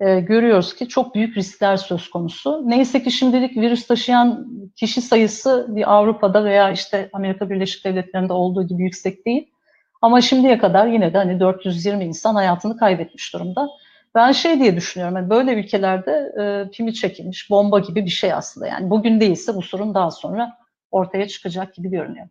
e, 0.00 0.20
görüyoruz 0.20 0.74
ki 0.74 0.88
çok 0.88 1.14
büyük 1.14 1.36
riskler 1.36 1.76
söz 1.76 2.10
konusu. 2.10 2.62
Neyse 2.66 3.02
ki 3.02 3.10
şimdilik 3.10 3.56
virüs 3.56 3.86
taşıyan 3.86 4.46
kişi 4.76 5.02
sayısı 5.02 5.66
bir 5.68 5.94
Avrupa'da 5.94 6.44
veya 6.44 6.70
işte 6.70 7.10
Amerika 7.12 7.50
Birleşik 7.50 7.84
Devletleri'nde 7.84 8.32
olduğu 8.32 8.66
gibi 8.66 8.82
yüksek 8.82 9.26
değil. 9.26 9.50
Ama 10.02 10.20
şimdiye 10.20 10.58
kadar 10.58 10.86
yine 10.86 11.14
de 11.14 11.18
hani 11.18 11.40
420 11.40 12.04
insan 12.04 12.34
hayatını 12.34 12.76
kaybetmiş 12.76 13.34
durumda. 13.34 13.68
Ben 14.14 14.32
şey 14.32 14.60
diye 14.60 14.76
düşünüyorum, 14.76 15.16
yani 15.16 15.30
böyle 15.30 15.52
ülkelerde 15.52 16.32
e, 16.40 16.70
pimi 16.70 16.94
çekilmiş 16.94 17.50
bomba 17.50 17.78
gibi 17.78 18.04
bir 18.04 18.10
şey 18.10 18.32
aslında. 18.32 18.66
Yani 18.66 18.90
bugün 18.90 19.20
değilse 19.20 19.54
bu 19.54 19.62
sorun 19.62 19.94
daha 19.94 20.10
sonra 20.10 20.56
ortaya 20.90 21.28
çıkacak 21.28 21.74
gibi 21.74 21.90
görünüyor. 21.90 22.28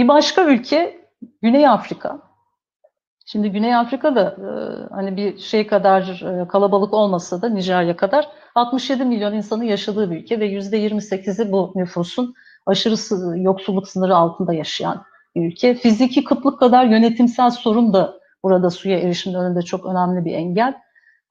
Bir 0.00 0.08
başka 0.08 0.44
ülke 0.44 1.08
Güney 1.42 1.68
Afrika. 1.68 2.18
Şimdi 3.26 3.50
Güney 3.50 3.76
Afrika'da 3.76 4.22
e, 4.22 4.48
hani 4.94 5.16
bir 5.16 5.38
şey 5.38 5.66
kadar 5.66 6.02
e, 6.02 6.48
kalabalık 6.48 6.94
olmasa 6.94 7.42
da 7.42 7.48
Nijerya 7.48 7.96
kadar 7.96 8.28
67 8.54 9.04
milyon 9.04 9.32
insanın 9.32 9.64
yaşadığı 9.64 10.10
bir 10.10 10.16
ülke 10.16 10.40
ve 10.40 10.46
%28'i 10.48 11.52
bu 11.52 11.72
nüfusun 11.74 12.34
aşırı 12.66 12.94
yoksulluk 13.40 13.88
sınırı 13.88 14.16
altında 14.16 14.52
yaşayan 14.52 15.04
bir 15.36 15.46
ülke. 15.46 15.74
Fiziki 15.74 16.24
kıtlık 16.24 16.58
kadar 16.58 16.84
yönetimsel 16.84 17.50
sorun 17.50 17.92
da 17.92 18.20
burada 18.42 18.70
suya 18.70 18.98
erişimin 18.98 19.34
önünde 19.34 19.62
çok 19.62 19.86
önemli 19.86 20.24
bir 20.24 20.32
engel. 20.32 20.74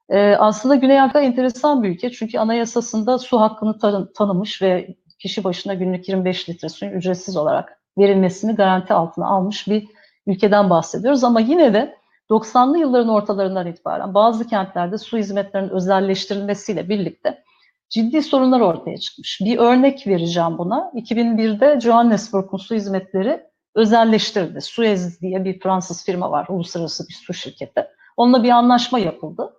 Ee, 0.08 0.36
aslında 0.38 0.74
Güney 0.74 1.00
Afrika 1.00 1.20
enteresan 1.20 1.82
bir 1.82 1.88
ülke 1.88 2.10
çünkü 2.10 2.38
anayasasında 2.38 3.18
su 3.18 3.40
hakkını 3.40 3.78
tan 3.78 4.12
tanımış 4.12 4.62
ve 4.62 4.96
kişi 5.18 5.44
başına 5.44 5.74
günlük 5.74 6.08
25 6.08 6.48
litre 6.48 6.68
suyun 6.68 6.92
ücretsiz 6.92 7.36
olarak 7.36 7.79
verilmesini 7.98 8.54
garanti 8.54 8.94
altına 8.94 9.26
almış 9.26 9.68
bir 9.68 9.88
ülkeden 10.26 10.70
bahsediyoruz. 10.70 11.24
Ama 11.24 11.40
yine 11.40 11.74
de 11.74 11.96
90'lı 12.30 12.78
yılların 12.78 13.08
ortalarından 13.08 13.66
itibaren 13.66 14.14
bazı 14.14 14.46
kentlerde 14.46 14.98
su 14.98 15.18
hizmetlerinin 15.18 15.70
özelleştirilmesiyle 15.70 16.88
birlikte 16.88 17.44
ciddi 17.90 18.22
sorunlar 18.22 18.60
ortaya 18.60 18.98
çıkmış. 18.98 19.40
Bir 19.44 19.58
örnek 19.58 20.06
vereceğim 20.06 20.58
buna. 20.58 20.92
2001'de 20.94 21.80
Johannesburg'un 21.80 22.58
su 22.58 22.74
hizmetleri 22.74 23.40
özelleştirildi. 23.74 24.60
Suez 24.60 25.20
diye 25.20 25.44
bir 25.44 25.60
Fransız 25.60 26.04
firma 26.04 26.30
var, 26.30 26.46
uluslararası 26.48 27.08
bir 27.08 27.14
su 27.14 27.34
şirketi. 27.34 27.86
Onunla 28.16 28.42
bir 28.42 28.50
anlaşma 28.50 28.98
yapıldı. 28.98 29.54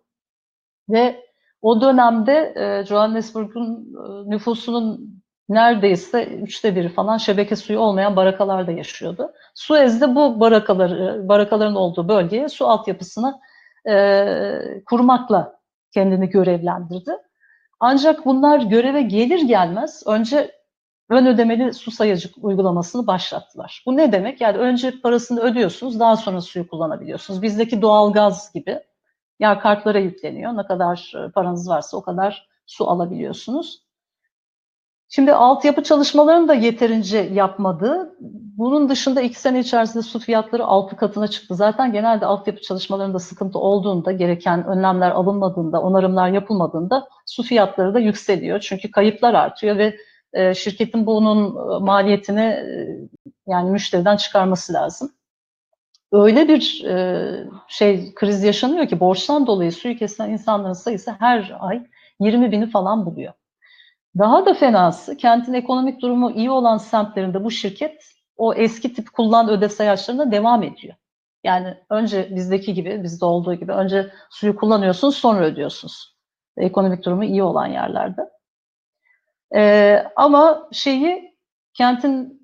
Ve 0.89 1.23
o 1.61 1.81
dönemde 1.81 2.53
e, 2.55 2.85
Johannesburg'un 2.85 3.95
e, 3.95 4.29
nüfusunun 4.29 5.20
neredeyse 5.53 6.25
üçte 6.25 6.75
biri 6.75 6.89
falan 6.89 7.17
şebeke 7.17 7.55
suyu 7.55 7.79
olmayan 7.79 8.15
barakalarda 8.15 8.71
yaşıyordu. 8.71 9.31
Suez'de 9.55 10.15
bu 10.15 10.39
barakaları, 10.39 11.27
barakaların 11.29 11.75
olduğu 11.75 12.07
bölgeye 12.07 12.49
su 12.49 12.67
altyapısını 12.67 13.39
e, 13.89 14.83
kurmakla 14.85 15.59
kendini 15.91 16.29
görevlendirdi. 16.29 17.11
Ancak 17.79 18.25
bunlar 18.25 18.59
göreve 18.59 19.01
gelir 19.01 19.41
gelmez 19.41 20.03
önce 20.05 20.51
ön 21.09 21.25
ödemeli 21.25 21.73
su 21.73 21.91
sayacı 21.91 22.29
uygulamasını 22.41 23.07
başlattılar. 23.07 23.83
Bu 23.85 23.97
ne 23.97 24.11
demek? 24.11 24.41
Yani 24.41 24.57
önce 24.57 25.01
parasını 25.01 25.41
ödüyorsunuz, 25.41 25.99
daha 25.99 26.17
sonra 26.17 26.41
suyu 26.41 26.67
kullanabiliyorsunuz. 26.67 27.41
Bizdeki 27.41 27.81
doğal 27.81 28.13
gaz 28.13 28.53
gibi 28.53 28.79
yer 29.39 29.59
kartlara 29.59 29.99
yükleniyor. 29.99 30.57
Ne 30.57 30.65
kadar 30.65 31.13
e, 31.15 31.31
paranız 31.31 31.69
varsa 31.69 31.97
o 31.97 32.01
kadar 32.01 32.47
su 32.65 32.89
alabiliyorsunuz. 32.89 33.90
Şimdi 35.13 35.33
altyapı 35.33 35.83
çalışmalarını 35.83 36.47
da 36.47 36.53
yeterince 36.53 37.17
yapmadı. 37.17 38.15
Bunun 38.57 38.89
dışında 38.89 39.21
iki 39.21 39.39
sene 39.39 39.59
içerisinde 39.59 40.03
su 40.03 40.19
fiyatları 40.19 40.65
altı 40.65 40.95
katına 40.95 41.27
çıktı. 41.27 41.55
Zaten 41.55 41.91
genelde 41.91 42.25
altyapı 42.25 42.61
çalışmalarında 42.61 43.19
sıkıntı 43.19 43.59
olduğunda, 43.59 44.11
gereken 44.11 44.65
önlemler 44.67 45.11
alınmadığında, 45.11 45.81
onarımlar 45.81 46.29
yapılmadığında 46.29 47.07
su 47.25 47.43
fiyatları 47.43 47.93
da 47.93 47.99
yükseliyor. 47.99 48.59
Çünkü 48.59 48.91
kayıplar 48.91 49.33
artıyor 49.33 49.77
ve 49.77 49.95
e, 50.33 50.53
şirketin 50.53 51.05
bunun 51.05 51.45
e, 51.47 51.79
maliyetini 51.83 52.41
e, 52.41 52.87
yani 53.47 53.71
müşteriden 53.71 54.17
çıkarması 54.17 54.73
lazım. 54.73 55.11
Öyle 56.11 56.47
bir 56.47 56.83
şey 57.67 58.13
kriz 58.13 58.43
yaşanıyor 58.43 58.87
ki 58.87 58.99
borçtan 58.99 59.47
dolayı 59.47 59.71
suyu 59.71 59.97
kesilen 59.97 60.29
insanların 60.29 60.73
sayısı 60.73 61.11
her 61.19 61.57
ay 61.59 61.83
20 62.19 62.51
bini 62.51 62.69
falan 62.69 63.05
buluyor. 63.05 63.33
Daha 64.17 64.45
da 64.45 64.53
fenası 64.53 65.17
kentin 65.17 65.53
ekonomik 65.53 66.01
durumu 66.01 66.31
iyi 66.31 66.51
olan 66.51 66.77
semtlerinde 66.77 67.43
bu 67.43 67.51
şirket 67.51 68.03
o 68.37 68.53
eski 68.53 68.93
tip 68.93 69.13
kullan 69.13 69.49
öde 69.49 69.69
sayaçlarına 69.69 70.31
devam 70.31 70.63
ediyor. 70.63 70.95
Yani 71.43 71.77
önce 71.89 72.35
bizdeki 72.35 72.73
gibi, 72.73 73.03
bizde 73.03 73.25
olduğu 73.25 73.53
gibi 73.53 73.71
önce 73.71 74.11
suyu 74.29 74.55
kullanıyorsunuz 74.55 75.17
sonra 75.17 75.45
ödüyorsunuz. 75.45 76.15
Ekonomik 76.57 77.05
durumu 77.05 77.23
iyi 77.23 77.43
olan 77.43 77.67
yerlerde. 77.67 78.21
Ee, 79.55 80.03
ama 80.15 80.69
şeyi 80.71 81.37
kentin 81.73 82.41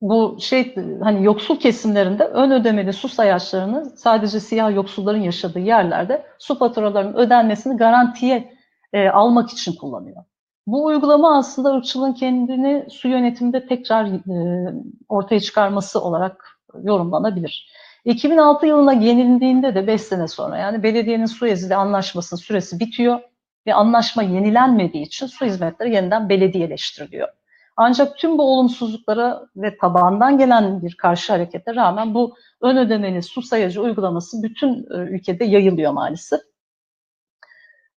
bu 0.00 0.36
şey 0.40 0.74
hani 1.02 1.24
yoksul 1.24 1.60
kesimlerinde 1.60 2.24
ön 2.24 2.50
ödemeli 2.50 2.92
su 2.92 3.08
sayaçlarını 3.08 3.90
sadece 3.96 4.40
siyah 4.40 4.74
yoksulların 4.74 5.20
yaşadığı 5.20 5.58
yerlerde 5.58 6.26
su 6.38 6.58
faturalarının 6.58 7.14
ödenmesini 7.14 7.76
garantiye 7.76 8.54
e, 8.92 9.08
almak 9.08 9.50
için 9.50 9.76
kullanıyor. 9.76 10.24
Bu 10.66 10.84
uygulama 10.84 11.38
aslında 11.38 11.74
ırkçılığın 11.74 12.12
kendini 12.12 12.86
su 12.90 13.08
yönetiminde 13.08 13.66
tekrar 13.66 14.06
e, 14.06 14.74
ortaya 15.08 15.40
çıkarması 15.40 16.00
olarak 16.00 16.58
yorumlanabilir. 16.82 17.72
2006 18.04 18.66
yılına 18.66 18.92
yenildiğinde 18.92 19.74
de 19.74 19.86
5 19.86 20.00
sene 20.00 20.28
sonra 20.28 20.58
yani 20.58 20.82
belediyenin 20.82 21.26
su 21.26 21.46
ezili 21.46 21.74
anlaşmasının 21.74 22.40
süresi 22.40 22.80
bitiyor 22.80 23.20
ve 23.66 23.74
anlaşma 23.74 24.22
yenilenmediği 24.22 25.04
için 25.06 25.26
su 25.26 25.46
hizmetleri 25.46 25.94
yeniden 25.94 26.28
belediyeleştiriliyor. 26.28 27.28
Ancak 27.76 28.18
tüm 28.18 28.38
bu 28.38 28.42
olumsuzluklara 28.42 29.46
ve 29.56 29.78
tabandan 29.78 30.38
gelen 30.38 30.82
bir 30.82 30.94
karşı 30.94 31.32
harekete 31.32 31.74
rağmen 31.74 32.14
bu 32.14 32.36
ön 32.60 32.76
ödemeli 32.76 33.22
su 33.22 33.42
sayacı 33.42 33.82
uygulaması 33.82 34.42
bütün 34.42 34.74
e, 34.74 34.96
ülkede 34.96 35.44
yayılıyor 35.44 35.92
maalesef. 35.92 36.40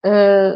Ee, 0.05 0.51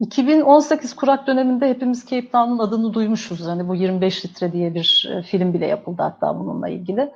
2018 0.00 0.96
kurak 0.96 1.26
döneminde 1.26 1.68
hepimiz 1.68 2.06
Cape 2.10 2.30
Town'un 2.30 2.58
adını 2.58 2.94
duymuşuz. 2.94 3.46
Hani 3.46 3.68
bu 3.68 3.74
25 3.74 4.24
litre 4.24 4.52
diye 4.52 4.74
bir 4.74 5.10
e, 5.12 5.22
film 5.22 5.54
bile 5.54 5.66
yapıldı 5.66 6.02
hatta 6.02 6.38
bununla 6.38 6.68
ilgili. 6.68 7.12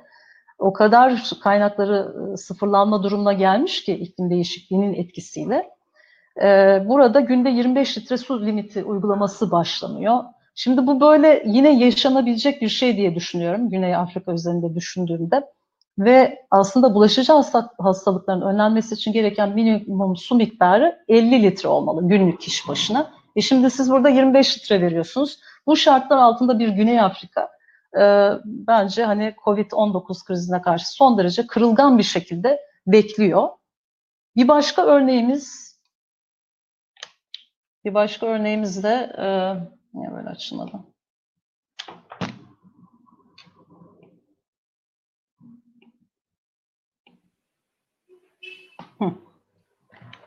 O 0.59 0.73
kadar 0.73 1.23
kaynakları 1.43 2.13
e, 2.33 2.37
sıfırlanma 2.37 3.03
durumuna 3.03 3.33
gelmiş 3.33 3.83
ki 3.83 3.93
iklim 3.93 4.29
değişikliğinin 4.29 4.93
etkisiyle. 4.93 5.69
Ee, 6.41 6.83
burada 6.85 7.19
günde 7.19 7.49
25 7.49 7.97
litre 7.97 8.17
su 8.17 8.45
limiti 8.45 8.83
uygulaması 8.83 9.51
başlanıyor. 9.51 10.23
Şimdi 10.55 10.87
bu 10.87 11.01
böyle 11.01 11.43
yine 11.45 11.79
yaşanabilecek 11.79 12.61
bir 12.61 12.69
şey 12.69 12.97
diye 12.97 13.15
düşünüyorum 13.15 13.69
Güney 13.69 13.95
Afrika 13.95 14.33
üzerinde 14.33 14.75
düşündüğümde. 14.75 15.45
Ve 15.99 16.45
aslında 16.51 16.93
bulaşıcı 16.93 17.33
hastalıkların 17.79 18.41
önlenmesi 18.41 18.95
için 18.95 19.13
gereken 19.13 19.49
minimum 19.49 20.15
su 20.15 20.35
miktarı 20.35 20.99
50 21.07 21.43
litre 21.43 21.69
olmalı 21.69 22.07
günlük 22.07 22.41
kişi 22.41 22.67
başına. 22.67 23.11
E 23.35 23.41
şimdi 23.41 23.69
siz 23.69 23.91
burada 23.91 24.09
25 24.09 24.57
litre 24.57 24.81
veriyorsunuz. 24.81 25.39
Bu 25.65 25.75
şartlar 25.75 26.17
altında 26.17 26.59
bir 26.59 26.69
Güney 26.69 26.99
Afrika 26.99 27.49
e, 27.99 28.31
bence 28.45 29.03
hani 29.03 29.35
Covid-19 29.45 30.25
krizine 30.25 30.61
karşı 30.61 30.93
son 30.93 31.17
derece 31.17 31.47
kırılgan 31.47 31.97
bir 31.97 32.03
şekilde 32.03 32.59
bekliyor. 32.87 33.49
Bir 34.35 34.47
başka 34.47 34.85
örneğimiz 34.85 35.69
bir 37.85 37.93
başka 37.93 38.25
örneğimiz 38.25 38.83
de 38.83 39.15
e, 39.17 39.25
niye 39.93 40.11
böyle 40.11 40.29
açılmadı? 40.29 40.88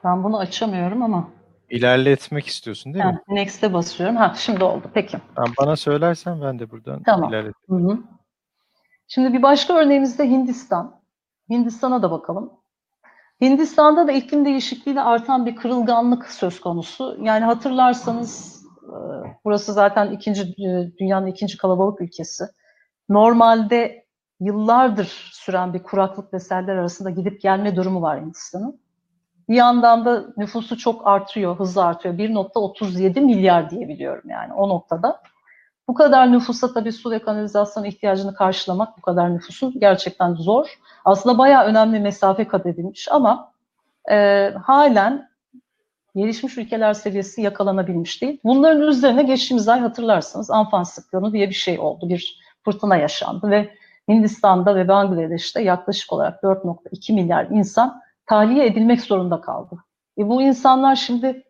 Ben 0.04 0.24
bunu 0.24 0.38
açamıyorum 0.38 1.02
ama. 1.02 1.28
İlerletmek 1.70 2.46
istiyorsun 2.46 2.94
değil 2.94 3.04
ha, 3.04 3.12
mi? 3.12 3.20
Next'e 3.28 3.72
basıyorum. 3.72 4.16
Ha 4.16 4.34
şimdi 4.36 4.64
oldu. 4.64 4.90
Peki. 4.94 5.18
Ben 5.36 5.46
bana 5.60 5.76
söylersen 5.76 6.42
ben 6.42 6.58
de 6.58 6.70
buradan 6.70 7.02
tamam. 7.02 7.30
ilerletirim. 7.30 7.88
Hı 7.88 7.92
hı. 7.92 7.98
Şimdi 9.08 9.32
bir 9.32 9.42
başka 9.42 9.74
örneğimiz 9.74 10.18
de 10.18 10.24
Hindistan. 10.24 11.00
Hindistan'a 11.50 12.02
da 12.02 12.10
bakalım. 12.10 12.52
Hindistan'da 13.40 14.06
da 14.06 14.12
iklim 14.12 14.44
değişikliğiyle 14.44 15.00
artan 15.00 15.46
bir 15.46 15.56
kırılganlık 15.56 16.26
söz 16.26 16.60
konusu. 16.60 17.18
Yani 17.20 17.44
hatırlarsanız 17.44 18.62
e, 18.82 18.96
burası 19.44 19.72
zaten 19.72 20.10
ikinci 20.10 20.42
e, 20.42 20.96
dünyanın 20.98 21.26
ikinci 21.26 21.56
kalabalık 21.56 22.00
ülkesi. 22.00 22.44
Normalde 23.08 24.01
yıllardır 24.44 25.30
süren 25.32 25.74
bir 25.74 25.82
kuraklık 25.82 26.34
ve 26.34 26.40
seller 26.40 26.76
arasında 26.76 27.10
gidip 27.10 27.40
gelme 27.42 27.76
durumu 27.76 28.02
var 28.02 28.20
Hindistan'ın. 28.20 28.80
Bir 29.48 29.54
yandan 29.54 30.04
da 30.04 30.24
nüfusu 30.36 30.78
çok 30.78 31.06
artıyor, 31.06 31.58
hızlı 31.58 31.84
artıyor. 31.84 32.14
1.37 32.14 33.20
milyar 33.20 33.70
diye 33.70 33.88
biliyorum 33.88 34.24
yani 34.30 34.52
o 34.52 34.68
noktada. 34.68 35.20
Bu 35.88 35.94
kadar 35.94 36.32
nüfusa 36.32 36.72
tabii 36.72 36.92
su 36.92 37.10
ve 37.10 37.18
kanalizasyon 37.18 37.84
ihtiyacını 37.84 38.34
karşılamak 38.34 38.98
bu 38.98 39.02
kadar 39.02 39.34
nüfusun 39.34 39.80
gerçekten 39.80 40.34
zor. 40.34 40.78
Aslında 41.04 41.38
bayağı 41.38 41.64
önemli 41.64 42.00
mesafe 42.00 42.48
kat 42.48 42.66
edilmiş 42.66 43.08
ama 43.10 43.52
e, 44.10 44.48
halen 44.62 45.28
gelişmiş 46.16 46.58
ülkeler 46.58 46.94
seviyesi 46.94 47.42
yakalanabilmiş 47.42 48.22
değil. 48.22 48.40
Bunların 48.44 48.82
üzerine 48.82 49.22
geçtiğimiz 49.22 49.68
ay 49.68 49.80
hatırlarsanız 49.80 50.50
Anfan 50.50 50.82
siklonu 50.82 51.32
diye 51.32 51.48
bir 51.48 51.54
şey 51.54 51.78
oldu. 51.78 52.08
Bir 52.08 52.40
fırtına 52.64 52.96
yaşandı 52.96 53.50
ve 53.50 53.81
Hindistan'da 54.08 54.76
ve 54.76 54.88
Bangladeş'te 54.88 55.62
yaklaşık 55.62 56.12
olarak 56.12 56.42
4.2 56.42 57.12
milyar 57.12 57.46
insan 57.50 58.02
tahliye 58.26 58.66
edilmek 58.66 59.00
zorunda 59.00 59.40
kaldı. 59.40 59.76
E 60.18 60.28
bu 60.28 60.42
insanlar 60.42 60.96
şimdi 60.96 61.44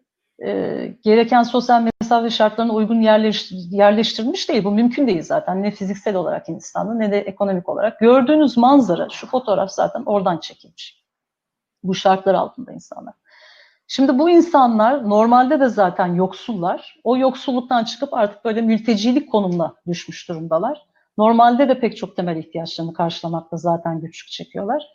e, 0.45 0.87
gereken 1.03 1.43
sosyal 1.43 1.88
mesafe 2.01 2.31
şartlarına 2.31 2.73
uygun 2.73 3.01
yerleş, 3.01 3.53
yerleştirilmiş 3.53 4.49
değil. 4.49 4.65
Bu 4.65 4.71
mümkün 4.71 5.07
değil 5.07 5.23
zaten. 5.23 5.62
Ne 5.62 5.71
fiziksel 5.71 6.17
olarak 6.17 6.49
Hindistan'da 6.49 6.95
ne 6.95 7.12
de 7.12 7.21
ekonomik 7.21 7.69
olarak. 7.69 8.01
Gördüğünüz 8.01 8.57
manzara, 8.57 9.09
şu 9.09 9.27
fotoğraf 9.27 9.71
zaten 9.71 10.03
oradan 10.07 10.38
çekilmiş. 10.38 11.03
Bu 11.83 11.95
şartlar 11.95 12.35
altında 12.35 12.73
insanlar. 12.73 13.15
Şimdi 13.87 14.19
bu 14.19 14.31
insanlar 14.31 15.09
normalde 15.09 15.61
de 15.61 15.69
zaten 15.69 16.15
yoksullar. 16.15 16.97
O 17.05 17.17
yoksulluktan 17.17 17.85
çıkıp 17.85 18.15
artık 18.15 18.45
böyle 18.45 18.61
mültecilik 18.61 19.31
konumuna 19.31 19.75
düşmüş 19.87 20.29
durumdalar. 20.29 20.87
Normalde 21.18 21.68
de 21.68 21.81
pek 21.81 21.96
çok 21.96 22.16
temel 22.16 22.37
ihtiyaçlarını 22.37 22.92
karşılamakta 22.92 23.57
zaten 23.57 24.01
güçlük 24.01 24.31
çekiyorlar. 24.31 24.87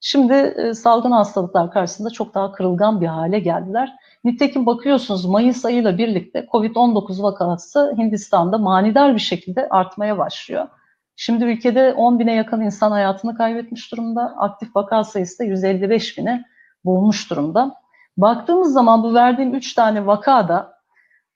Şimdi 0.00 0.32
e, 0.32 0.74
salgın 0.74 1.10
hastalıklar 1.10 1.70
karşısında 1.70 2.10
çok 2.10 2.34
daha 2.34 2.52
kırılgan 2.52 3.00
bir 3.00 3.06
hale 3.06 3.38
geldiler. 3.38 3.92
Nitekim 4.24 4.66
bakıyorsunuz 4.66 5.24
Mayıs 5.24 5.64
ayıyla 5.64 5.98
birlikte 5.98 6.46
COVID-19 6.52 7.22
vakası 7.22 7.94
Hindistan'da 7.98 8.58
manidar 8.58 9.14
bir 9.14 9.20
şekilde 9.20 9.68
artmaya 9.68 10.18
başlıyor. 10.18 10.68
Şimdi 11.16 11.44
ülkede 11.44 11.92
10 11.92 12.18
bine 12.18 12.34
yakın 12.34 12.60
insan 12.60 12.90
hayatını 12.90 13.36
kaybetmiş 13.36 13.92
durumda. 13.92 14.34
Aktif 14.36 14.76
vaka 14.76 15.04
sayısı 15.04 15.38
da 15.38 15.44
155 15.44 16.18
bine 16.18 16.44
bulmuş 16.84 17.30
durumda. 17.30 17.74
Baktığımız 18.16 18.72
zaman 18.72 19.02
bu 19.02 19.14
verdiğim 19.14 19.54
3 19.54 19.74
tane 19.74 20.06
vakada 20.06 20.73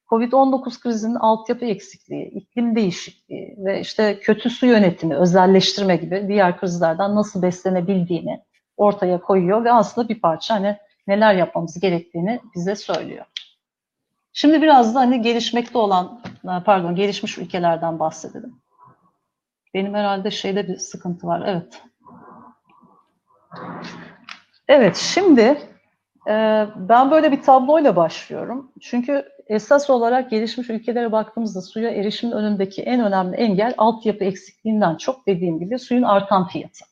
COVID-19 0.08 0.80
krizinin 0.80 1.14
altyapı 1.14 1.64
eksikliği, 1.64 2.26
iklim 2.26 2.76
değişikliği 2.76 3.54
ve 3.58 3.80
işte 3.80 4.20
kötü 4.20 4.50
su 4.50 4.66
yönetimi, 4.66 5.16
özelleştirme 5.16 5.96
gibi 5.96 6.24
diğer 6.28 6.58
krizlerden 6.58 7.14
nasıl 7.14 7.42
beslenebildiğini 7.42 8.40
ortaya 8.76 9.20
koyuyor 9.20 9.64
ve 9.64 9.72
aslında 9.72 10.08
bir 10.08 10.20
parça 10.20 10.54
hani 10.54 10.76
neler 11.06 11.34
yapmamız 11.34 11.80
gerektiğini 11.80 12.40
bize 12.54 12.76
söylüyor. 12.76 13.24
Şimdi 14.32 14.62
biraz 14.62 14.94
da 14.94 15.00
hani 15.00 15.22
gelişmekte 15.22 15.78
olan, 15.78 16.22
pardon 16.64 16.94
gelişmiş 16.94 17.38
ülkelerden 17.38 17.98
bahsedelim. 17.98 18.54
Benim 19.74 19.94
herhalde 19.94 20.30
şeyde 20.30 20.68
bir 20.68 20.76
sıkıntı 20.76 21.26
var, 21.26 21.42
evet. 21.46 21.82
Evet, 24.68 24.96
şimdi 24.96 25.40
e, 25.40 25.58
ben 26.76 27.10
böyle 27.10 27.32
bir 27.32 27.42
tabloyla 27.42 27.96
başlıyorum. 27.96 28.72
Çünkü 28.80 29.24
esas 29.46 29.90
olarak 29.90 30.30
gelişmiş 30.30 30.70
ülkelere 30.70 31.12
baktığımızda 31.12 31.62
suya 31.62 31.90
erişimin 31.90 32.32
önündeki 32.32 32.82
en 32.82 33.00
önemli 33.00 33.36
engel 33.36 33.74
altyapı 33.78 34.24
eksikliğinden 34.24 34.96
çok 34.96 35.26
dediğim 35.26 35.58
gibi 35.58 35.78
suyun 35.78 36.02
artan 36.02 36.48
fiyatı. 36.48 36.84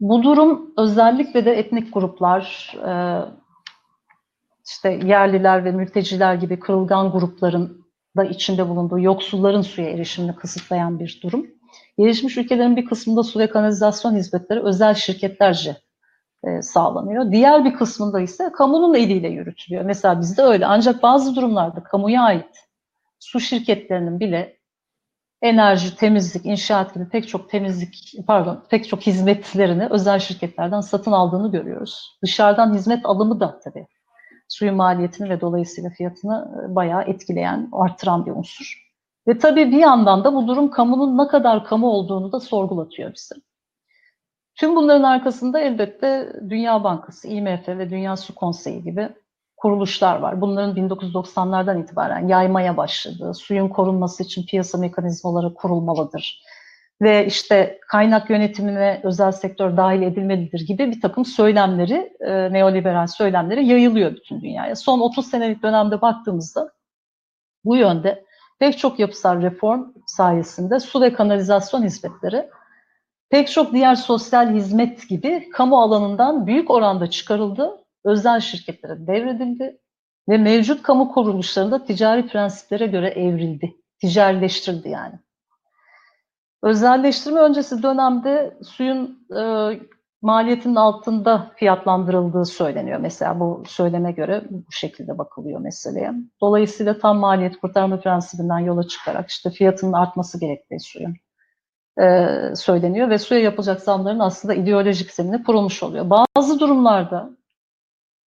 Bu 0.00 0.22
durum 0.22 0.74
özellikle 0.78 1.44
de 1.44 1.52
etnik 1.52 1.94
gruplar, 1.94 2.74
e, 2.86 2.92
işte 4.66 5.00
yerliler 5.04 5.64
ve 5.64 5.72
mülteciler 5.72 6.34
gibi 6.34 6.60
kırılgan 6.60 7.12
grupların 7.12 7.86
da 8.16 8.24
içinde 8.24 8.68
bulunduğu 8.68 9.00
yoksulların 9.00 9.62
suya 9.62 9.90
erişimini 9.90 10.34
kısıtlayan 10.34 11.00
bir 11.00 11.20
durum. 11.22 11.46
Gelişmiş 11.98 12.36
ülkelerin 12.36 12.76
bir 12.76 12.84
kısmında 12.84 13.22
su 13.22 13.38
ve 13.38 13.46
kanalizasyon 13.50 14.14
hizmetleri 14.14 14.60
özel 14.60 14.94
şirketlerce 14.94 15.76
e, 16.44 16.62
sağlanıyor. 16.62 17.32
Diğer 17.32 17.64
bir 17.64 17.74
kısmında 17.74 18.20
ise 18.20 18.52
kamunun 18.52 18.94
eliyle 18.94 19.28
yürütülüyor. 19.28 19.84
Mesela 19.84 20.20
bizde 20.20 20.42
öyle. 20.42 20.66
Ancak 20.66 21.02
bazı 21.02 21.36
durumlarda 21.36 21.82
kamuya 21.82 22.22
ait 22.22 22.68
su 23.18 23.40
şirketlerinin 23.40 24.20
bile 24.20 24.60
enerji, 25.42 25.96
temizlik, 25.96 26.46
inşaat 26.46 26.94
gibi 26.94 27.08
pek 27.08 27.28
çok 27.28 27.50
temizlik, 27.50 28.14
pardon, 28.26 28.64
pek 28.70 28.88
çok 28.88 29.00
hizmetlerini 29.00 29.86
özel 29.90 30.18
şirketlerden 30.18 30.80
satın 30.80 31.12
aldığını 31.12 31.52
görüyoruz. 31.52 32.18
Dışarıdan 32.22 32.74
hizmet 32.74 33.06
alımı 33.06 33.40
da 33.40 33.60
tabii 33.64 33.86
suyun 34.48 34.76
maliyetini 34.76 35.30
ve 35.30 35.40
dolayısıyla 35.40 35.90
fiyatını 35.90 36.66
e, 36.70 36.74
bayağı 36.74 37.02
etkileyen, 37.02 37.68
arttıran 37.72 38.26
bir 38.26 38.30
unsur. 38.30 38.90
Ve 39.28 39.38
tabii 39.38 39.72
bir 39.72 39.78
yandan 39.78 40.24
da 40.24 40.34
bu 40.34 40.48
durum 40.48 40.70
kamunun 40.70 41.18
ne 41.18 41.28
kadar 41.28 41.64
kamu 41.64 41.90
olduğunu 41.90 42.32
da 42.32 42.40
sorgulatıyor 42.40 43.14
bize. 43.14 43.34
Tüm 44.60 44.76
bunların 44.76 45.02
arkasında 45.02 45.60
elbette 45.60 46.32
Dünya 46.48 46.84
Bankası, 46.84 47.28
IMF 47.28 47.68
ve 47.68 47.90
Dünya 47.90 48.16
Su 48.16 48.34
Konseyi 48.34 48.82
gibi 48.82 49.08
kuruluşlar 49.56 50.18
var. 50.18 50.40
Bunların 50.40 50.76
1990'lardan 50.76 51.82
itibaren 51.82 52.28
yaymaya 52.28 52.76
başladığı, 52.76 53.34
suyun 53.34 53.68
korunması 53.68 54.22
için 54.22 54.46
piyasa 54.46 54.78
mekanizmaları 54.78 55.54
kurulmalıdır 55.54 56.42
ve 57.02 57.26
işte 57.26 57.78
kaynak 57.88 58.30
yönetimine 58.30 59.00
özel 59.04 59.32
sektör 59.32 59.76
dahil 59.76 60.02
edilmelidir 60.02 60.66
gibi 60.66 60.90
bir 60.90 61.00
takım 61.00 61.24
söylemleri, 61.24 62.12
e, 62.20 62.52
neoliberal 62.52 63.06
söylemleri 63.06 63.66
yayılıyor 63.66 64.12
bütün 64.12 64.40
dünyaya. 64.40 64.76
Son 64.76 65.00
30 65.00 65.26
senelik 65.26 65.62
dönemde 65.62 66.00
baktığımızda 66.00 66.72
bu 67.64 67.76
yönde 67.76 68.24
pek 68.58 68.78
çok 68.78 68.98
yapısal 68.98 69.42
reform 69.42 69.92
sayesinde 70.06 70.80
su 70.80 71.00
ve 71.00 71.12
kanalizasyon 71.12 71.82
hizmetleri 71.82 72.48
pek 73.30 73.50
çok 73.50 73.72
diğer 73.72 73.94
sosyal 73.94 74.54
hizmet 74.54 75.08
gibi 75.08 75.50
kamu 75.50 75.80
alanından 75.80 76.46
büyük 76.46 76.70
oranda 76.70 77.10
çıkarıldı 77.10 77.84
özel 78.04 78.40
şirketlere 78.40 79.06
devredildi 79.06 79.78
ve 80.28 80.38
mevcut 80.38 80.82
kamu 80.82 81.12
kuruluşlarında 81.12 81.84
ticari 81.84 82.26
prensiplere 82.26 82.86
göre 82.86 83.08
evrildi, 83.08 83.74
ticarileştirildi 84.00 84.88
yani. 84.88 85.14
Özelleştirme 86.62 87.40
öncesi 87.40 87.82
dönemde 87.82 88.58
suyun 88.62 89.26
e, 89.36 89.42
maliyetinin 90.22 90.76
altında 90.76 91.52
fiyatlandırıldığı 91.56 92.44
söyleniyor. 92.44 93.00
Mesela 93.00 93.40
bu 93.40 93.62
söyleme 93.66 94.12
göre 94.12 94.44
bu 94.50 94.72
şekilde 94.72 95.18
bakılıyor 95.18 95.60
meseleye. 95.60 96.12
Dolayısıyla 96.40 96.98
tam 96.98 97.18
maliyet 97.18 97.60
kurtarma 97.60 98.00
prensibinden 98.00 98.58
yola 98.58 98.82
çıkarak 98.82 99.30
işte 99.30 99.50
fiyatının 99.50 99.92
artması 99.92 100.40
gerektiği 100.40 100.80
suyun 100.80 101.16
e, 102.00 102.28
söyleniyor 102.54 103.10
ve 103.10 103.18
suya 103.18 103.40
yapılacak 103.40 103.80
zamların 103.80 104.18
aslında 104.18 104.54
ideolojik 104.54 105.10
zemini 105.10 105.42
kurulmuş 105.42 105.82
oluyor. 105.82 106.10
Bazı 106.36 106.60
durumlarda 106.60 107.30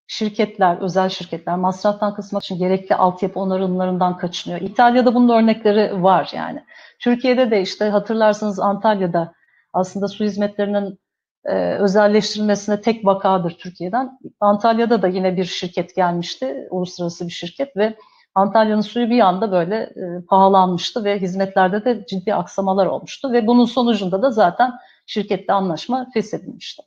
şirketler, 0.07 0.77
özel 0.77 1.09
şirketler 1.09 1.55
masraftan 1.55 2.15
kısmak 2.15 2.43
için 2.43 2.57
gerekli 2.57 2.95
altyapı 2.95 3.39
onarımlarından 3.39 4.17
kaçınıyor. 4.17 4.61
İtalya'da 4.61 5.15
bunun 5.15 5.29
örnekleri 5.29 6.03
var 6.03 6.31
yani. 6.33 6.63
Türkiye'de 6.99 7.51
de 7.51 7.61
işte 7.61 7.89
hatırlarsanız 7.89 8.59
Antalya'da 8.59 9.33
aslında 9.73 10.07
su 10.07 10.23
hizmetlerinin 10.23 10.99
e, 11.45 11.73
özelleştirilmesine 11.73 12.81
tek 12.81 13.05
vakadır 13.05 13.51
Türkiye'den. 13.51 14.19
Antalya'da 14.39 15.01
da 15.01 15.07
yine 15.07 15.37
bir 15.37 15.45
şirket 15.45 15.95
gelmişti, 15.95 16.67
uluslararası 16.69 17.27
bir 17.27 17.31
şirket 17.31 17.77
ve 17.77 17.95
Antalya'nın 18.35 18.81
suyu 18.81 19.09
bir 19.09 19.19
anda 19.19 19.51
böyle 19.51 19.75
e, 19.75 20.25
pahalanmıştı 20.29 21.03
ve 21.03 21.21
hizmetlerde 21.21 21.85
de 21.85 22.05
ciddi 22.05 22.35
aksamalar 22.35 22.85
olmuştu 22.85 23.31
ve 23.31 23.47
bunun 23.47 23.65
sonucunda 23.65 24.21
da 24.21 24.31
zaten 24.31 24.73
şirkette 25.05 25.53
anlaşma 25.53 26.07
feshedilmişti. 26.13 26.83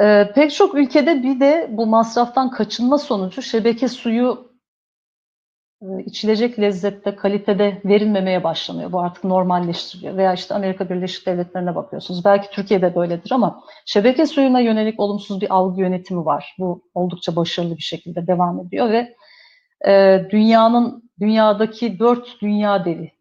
Ee, 0.00 0.32
pek 0.34 0.52
çok 0.52 0.74
ülkede 0.74 1.22
bir 1.22 1.40
de 1.40 1.68
bu 1.70 1.86
masraftan 1.86 2.50
kaçınma 2.50 2.98
sonucu 2.98 3.42
şebeke 3.42 3.88
suyu 3.88 4.50
e, 5.82 5.86
içilecek 6.06 6.58
lezzette, 6.58 7.16
kalitede 7.16 7.82
verilmemeye 7.84 8.44
başlanıyor. 8.44 8.92
Bu 8.92 9.00
artık 9.00 9.24
normalleştiriliyor. 9.24 10.16
Veya 10.16 10.34
işte 10.34 10.54
Amerika 10.54 10.90
Birleşik 10.90 11.26
Devletleri'ne 11.26 11.74
bakıyorsunuz. 11.74 12.24
Belki 12.24 12.50
Türkiye'de 12.50 12.94
böyledir 12.94 13.32
ama 13.32 13.64
şebeke 13.86 14.26
suyuna 14.26 14.60
yönelik 14.60 15.00
olumsuz 15.00 15.40
bir 15.40 15.54
algı 15.54 15.80
yönetimi 15.80 16.24
var. 16.24 16.54
Bu 16.58 16.82
oldukça 16.94 17.36
başarılı 17.36 17.76
bir 17.76 17.82
şekilde 17.82 18.26
devam 18.26 18.60
ediyor 18.60 18.90
ve 18.90 19.16
e, 19.86 20.26
dünyanın 20.30 21.10
dünyadaki 21.20 21.98
dört 21.98 22.40
dünya 22.42 22.84
devi 22.84 23.12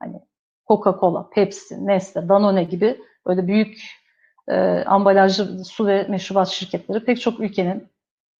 hani 0.00 0.20
Coca-Cola, 0.68 1.30
Pepsi, 1.30 1.86
Nestle, 1.86 2.28
Danone 2.28 2.64
gibi 2.64 3.00
böyle 3.26 3.46
büyük 3.46 3.98
e, 4.48 4.84
ambalajlı 4.86 5.64
su 5.64 5.86
ve 5.86 6.06
meşrubat 6.08 6.48
şirketleri 6.48 7.04
pek 7.04 7.20
çok 7.20 7.40
ülkenin 7.40 7.88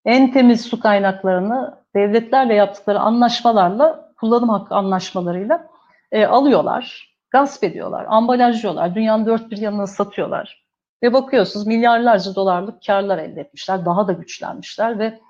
en 0.05 0.33
temiz 0.33 0.63
su 0.63 0.81
kaynaklarını 0.81 1.75
devletlerle 1.95 2.55
yaptıkları 2.55 3.01
anlaşmalarla, 3.01 4.13
kullanım 4.17 4.49
hakkı 4.49 4.75
anlaşmalarıyla 4.75 5.69
e, 6.13 6.27
alıyorlar, 6.27 7.15
gasp 7.31 7.65
ediyorlar, 7.65 8.07
ambalajlıyorlar, 8.09 8.95
dünyanın 8.95 9.27
dört 9.27 9.51
bir 9.51 9.57
yanına 9.57 9.87
satıyorlar. 9.87 10.65
Ve 11.03 11.13
bakıyorsunuz 11.13 11.67
milyarlarca 11.67 12.35
dolarlık 12.35 12.87
karlar 12.87 13.19
elde 13.19 13.41
etmişler, 13.41 13.85
daha 13.85 14.09
da 14.09 14.13
güçlenmişler 14.13 14.99
ve 14.99 15.21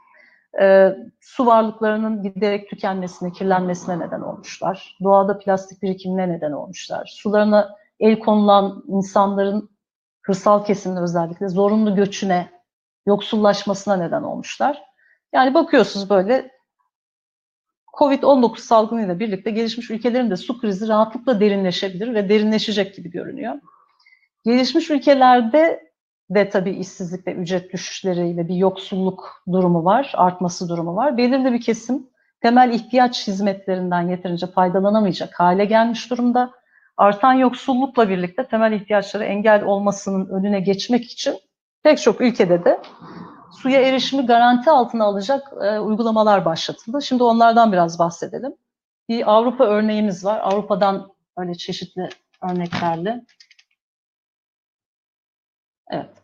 e, 0.61 0.97
su 1.21 1.47
varlıklarının 1.47 2.23
giderek 2.23 2.71
tükenmesine, 2.71 3.33
kirlenmesine 3.33 3.99
neden 3.99 4.21
olmuşlar. 4.21 4.97
Doğada 5.03 5.39
plastik 5.39 5.83
birikimine 5.83 6.29
neden 6.29 6.53
olmuşlar. 6.53 7.13
Sularına 7.17 7.77
el 8.01 8.19
konulan 8.19 8.85
insanların 8.89 9.71
kırsal 10.23 10.65
kesimin 10.65 10.97
özellikle 10.97 11.49
zorunlu 11.49 11.97
göçüne, 11.97 12.51
yoksullaşmasına 13.07 13.97
neden 13.97 14.23
olmuşlar. 14.23 14.83
Yani 15.33 15.55
bakıyorsunuz 15.55 16.11
böyle 16.11 16.51
Covid-19 17.99 18.59
salgınıyla 18.59 19.19
birlikte 19.19 19.51
gelişmiş 19.51 19.91
ülkelerin 19.91 20.31
de 20.31 20.37
su 20.37 20.61
krizi 20.61 20.89
rahatlıkla 20.89 21.41
derinleşebilir 21.41 22.15
ve 22.15 22.29
derinleşecek 22.29 22.97
gibi 22.97 23.11
görünüyor. 23.11 23.55
Gelişmiş 24.45 24.91
ülkelerde 24.91 25.88
ve 26.31 26.49
tabii 26.49 26.71
işsizlik 26.71 27.27
ve 27.27 27.35
ücret 27.35 27.73
düşüşleriyle 27.73 28.49
bir 28.49 28.55
yoksulluk 28.55 29.43
durumu 29.53 29.85
var, 29.85 30.12
artması 30.17 30.69
durumu 30.69 30.97
var. 30.97 31.17
Belirli 31.17 31.53
bir 31.53 31.61
kesim 31.61 32.07
temel 32.41 32.71
ihtiyaç 32.73 33.27
hizmetlerinden 33.27 34.09
yeterince 34.09 34.47
faydalanamayacak 34.47 35.41
hale 35.41 35.64
gelmiş 35.64 36.11
durumda. 36.11 36.51
Artan 36.97 37.33
yoksullukla 37.33 38.09
birlikte 38.09 38.49
temel 38.49 38.73
ihtiyaçları 38.73 39.25
engel 39.25 39.64
olmasının 39.64 40.29
önüne 40.29 40.61
geçmek 40.61 41.05
için 41.05 41.38
pek 41.83 41.99
çok 41.99 42.21
ülkede 42.21 42.64
de 42.64 42.83
suya 43.62 43.81
erişimi 43.81 44.27
garanti 44.27 44.71
altına 44.71 45.05
alacak 45.05 45.53
e, 45.62 45.79
uygulamalar 45.79 46.45
başlatıldı. 46.45 47.03
Şimdi 47.03 47.23
onlardan 47.23 47.73
biraz 47.73 47.99
bahsedelim. 47.99 48.55
Bir 49.09 49.33
Avrupa 49.33 49.64
örneğimiz 49.64 50.25
var. 50.25 50.41
Avrupa'dan 50.43 51.12
öyle 51.37 51.55
çeşitli 51.55 52.09
örneklerle. 52.51 53.25
Evet. 55.91 56.18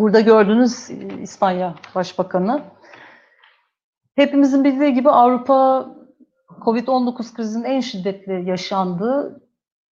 Burada 0.00 0.20
gördüğünüz 0.20 0.90
İspanya 1.22 1.74
Başbakanı. 1.94 2.62
Hepimizin 4.14 4.64
bildiği 4.64 4.94
gibi 4.94 5.10
Avrupa 5.10 5.88
Covid-19 6.48 7.34
krizinin 7.34 7.64
en 7.64 7.80
şiddetli 7.80 8.48
yaşandığı 8.48 9.40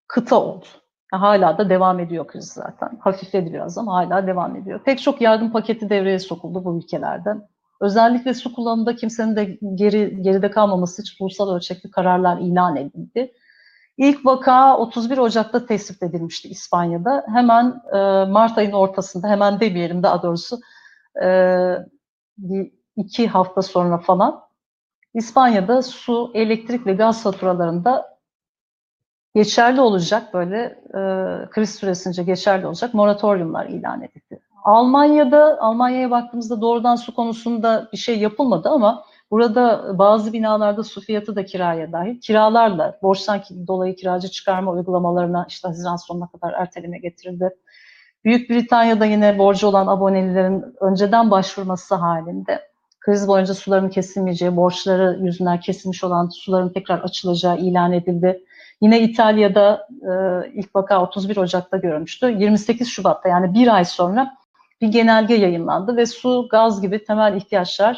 kıta 0.06 0.40
oldu. 0.40 0.64
Hala 1.12 1.58
da 1.58 1.70
devam 1.70 2.00
ediyor 2.00 2.26
kriz 2.26 2.52
zaten. 2.52 2.98
Hafifledi 3.00 3.52
biraz 3.52 3.78
ama 3.78 3.94
hala 3.94 4.26
devam 4.26 4.56
ediyor. 4.56 4.80
Pek 4.84 5.02
çok 5.02 5.20
yardım 5.20 5.52
paketi 5.52 5.90
devreye 5.90 6.18
sokuldu 6.18 6.64
bu 6.64 6.78
ülkelerde. 6.78 7.30
Özellikle 7.80 8.34
su 8.34 8.54
kullanımında 8.54 8.96
kimsenin 8.96 9.36
de 9.36 9.58
geri 9.74 10.22
geride 10.22 10.50
kalmaması 10.50 11.02
için 11.02 11.24
ulusal 11.24 11.54
ölçekli 11.54 11.90
kararlar 11.90 12.38
ilan 12.38 12.76
edildi. 12.76 13.32
İlk 13.98 14.26
vaka 14.26 14.78
31 14.78 15.18
Ocak'ta 15.18 15.66
tespit 15.66 16.02
edilmişti 16.02 16.48
İspanya'da. 16.48 17.24
Hemen 17.34 17.82
e, 17.92 17.98
Mart 18.30 18.58
ayının 18.58 18.72
ortasında, 18.72 19.28
hemen 19.28 19.60
demeyelim 19.60 20.02
daha 20.02 20.22
doğrusu, 20.22 20.60
e, 21.22 21.28
iki 22.96 23.28
hafta 23.28 23.62
sonra 23.62 23.98
falan 23.98 24.40
İspanya'da 25.14 25.82
su, 25.82 26.30
elektrik 26.34 26.86
ve 26.86 26.92
gaz 26.92 27.22
faturalarında 27.22 28.18
geçerli 29.34 29.80
olacak 29.80 30.34
böyle 30.34 30.58
e, 30.88 31.00
kriz 31.50 31.74
süresince 31.74 32.22
geçerli 32.22 32.66
olacak 32.66 32.94
moratoriumlar 32.94 33.66
ilan 33.66 34.02
edildi. 34.02 34.40
Almanya'da, 34.64 35.58
Almanya'ya 35.60 36.10
baktığımızda 36.10 36.60
doğrudan 36.60 36.96
su 36.96 37.14
konusunda 37.14 37.88
bir 37.92 37.98
şey 37.98 38.18
yapılmadı 38.18 38.68
ama 38.68 39.04
burada 39.30 39.98
bazı 39.98 40.32
binalarda 40.32 40.84
su 40.84 41.00
fiyatı 41.00 41.36
da 41.36 41.44
kiraya 41.44 41.92
dahil. 41.92 42.20
Kiralarla, 42.20 42.98
borçtan 43.02 43.42
dolayı 43.66 43.96
kiracı 43.96 44.28
çıkarma 44.28 44.72
uygulamalarına 44.72 45.46
işte 45.48 45.68
Haziran 45.68 45.96
sonuna 45.96 46.28
kadar 46.28 46.52
erteleme 46.52 46.98
getirildi. 46.98 47.50
Büyük 48.24 48.50
Britanya'da 48.50 49.06
yine 49.06 49.38
borcu 49.38 49.66
olan 49.66 49.86
abonelilerin 49.86 50.64
önceden 50.80 51.30
başvurması 51.30 51.94
halinde 51.94 52.68
kriz 53.00 53.28
boyunca 53.28 53.54
suların 53.54 53.88
kesilmeyeceği, 53.88 54.56
borçları 54.56 55.18
yüzünden 55.22 55.60
kesilmiş 55.60 56.04
olan 56.04 56.28
suların 56.28 56.68
tekrar 56.68 56.98
açılacağı 56.98 57.58
ilan 57.58 57.92
edildi. 57.92 58.44
Yine 58.80 59.00
İtalya'da 59.00 59.88
e, 60.02 60.12
ilk 60.54 60.76
vaka 60.76 61.02
31 61.02 61.36
Ocak'ta 61.36 61.76
görülmüştü. 61.76 62.26
28 62.38 62.88
Şubat'ta 62.88 63.28
yani 63.28 63.54
bir 63.54 63.74
ay 63.74 63.84
sonra 63.84 64.36
bir 64.80 64.88
genelge 64.88 65.34
yayınlandı 65.34 65.96
ve 65.96 66.06
su, 66.06 66.48
gaz 66.50 66.82
gibi 66.82 67.04
temel 67.04 67.36
ihtiyaçlara 67.36 67.96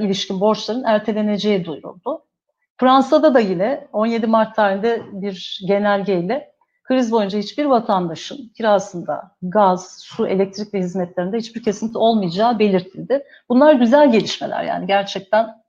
ilişkin 0.00 0.40
borçların 0.40 0.84
erteleneceği 0.84 1.64
duyuruldu. 1.64 2.24
Fransa'da 2.76 3.34
da 3.34 3.40
yine 3.40 3.88
17 3.92 4.26
Mart 4.26 4.56
tarihinde 4.56 5.02
bir 5.12 5.60
genelgeyle 5.68 6.50
kriz 6.90 7.12
boyunca 7.12 7.38
hiçbir 7.38 7.64
vatandaşın 7.64 8.52
kirasında 8.56 9.36
gaz, 9.42 9.98
su, 10.00 10.26
elektrik 10.26 10.74
ve 10.74 10.78
hizmetlerinde 10.78 11.38
hiçbir 11.38 11.62
kesinti 11.62 11.98
olmayacağı 11.98 12.58
belirtildi. 12.58 13.24
Bunlar 13.48 13.74
güzel 13.74 14.12
gelişmeler 14.12 14.64
yani 14.64 14.86
gerçekten 14.86 15.62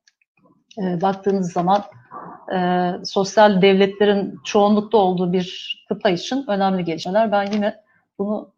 e, 0.77 1.01
baktığınız 1.01 1.51
zaman 1.51 1.83
e, 2.53 2.91
sosyal 3.05 3.61
devletlerin 3.61 4.39
çoğunlukta 4.43 4.97
olduğu 4.97 5.33
bir 5.33 5.77
kıta 5.87 6.09
için 6.09 6.45
önemli 6.47 6.83
gelişmeler. 6.83 7.31
Ben 7.31 7.51
yine 7.51 7.75
bunu 8.19 8.53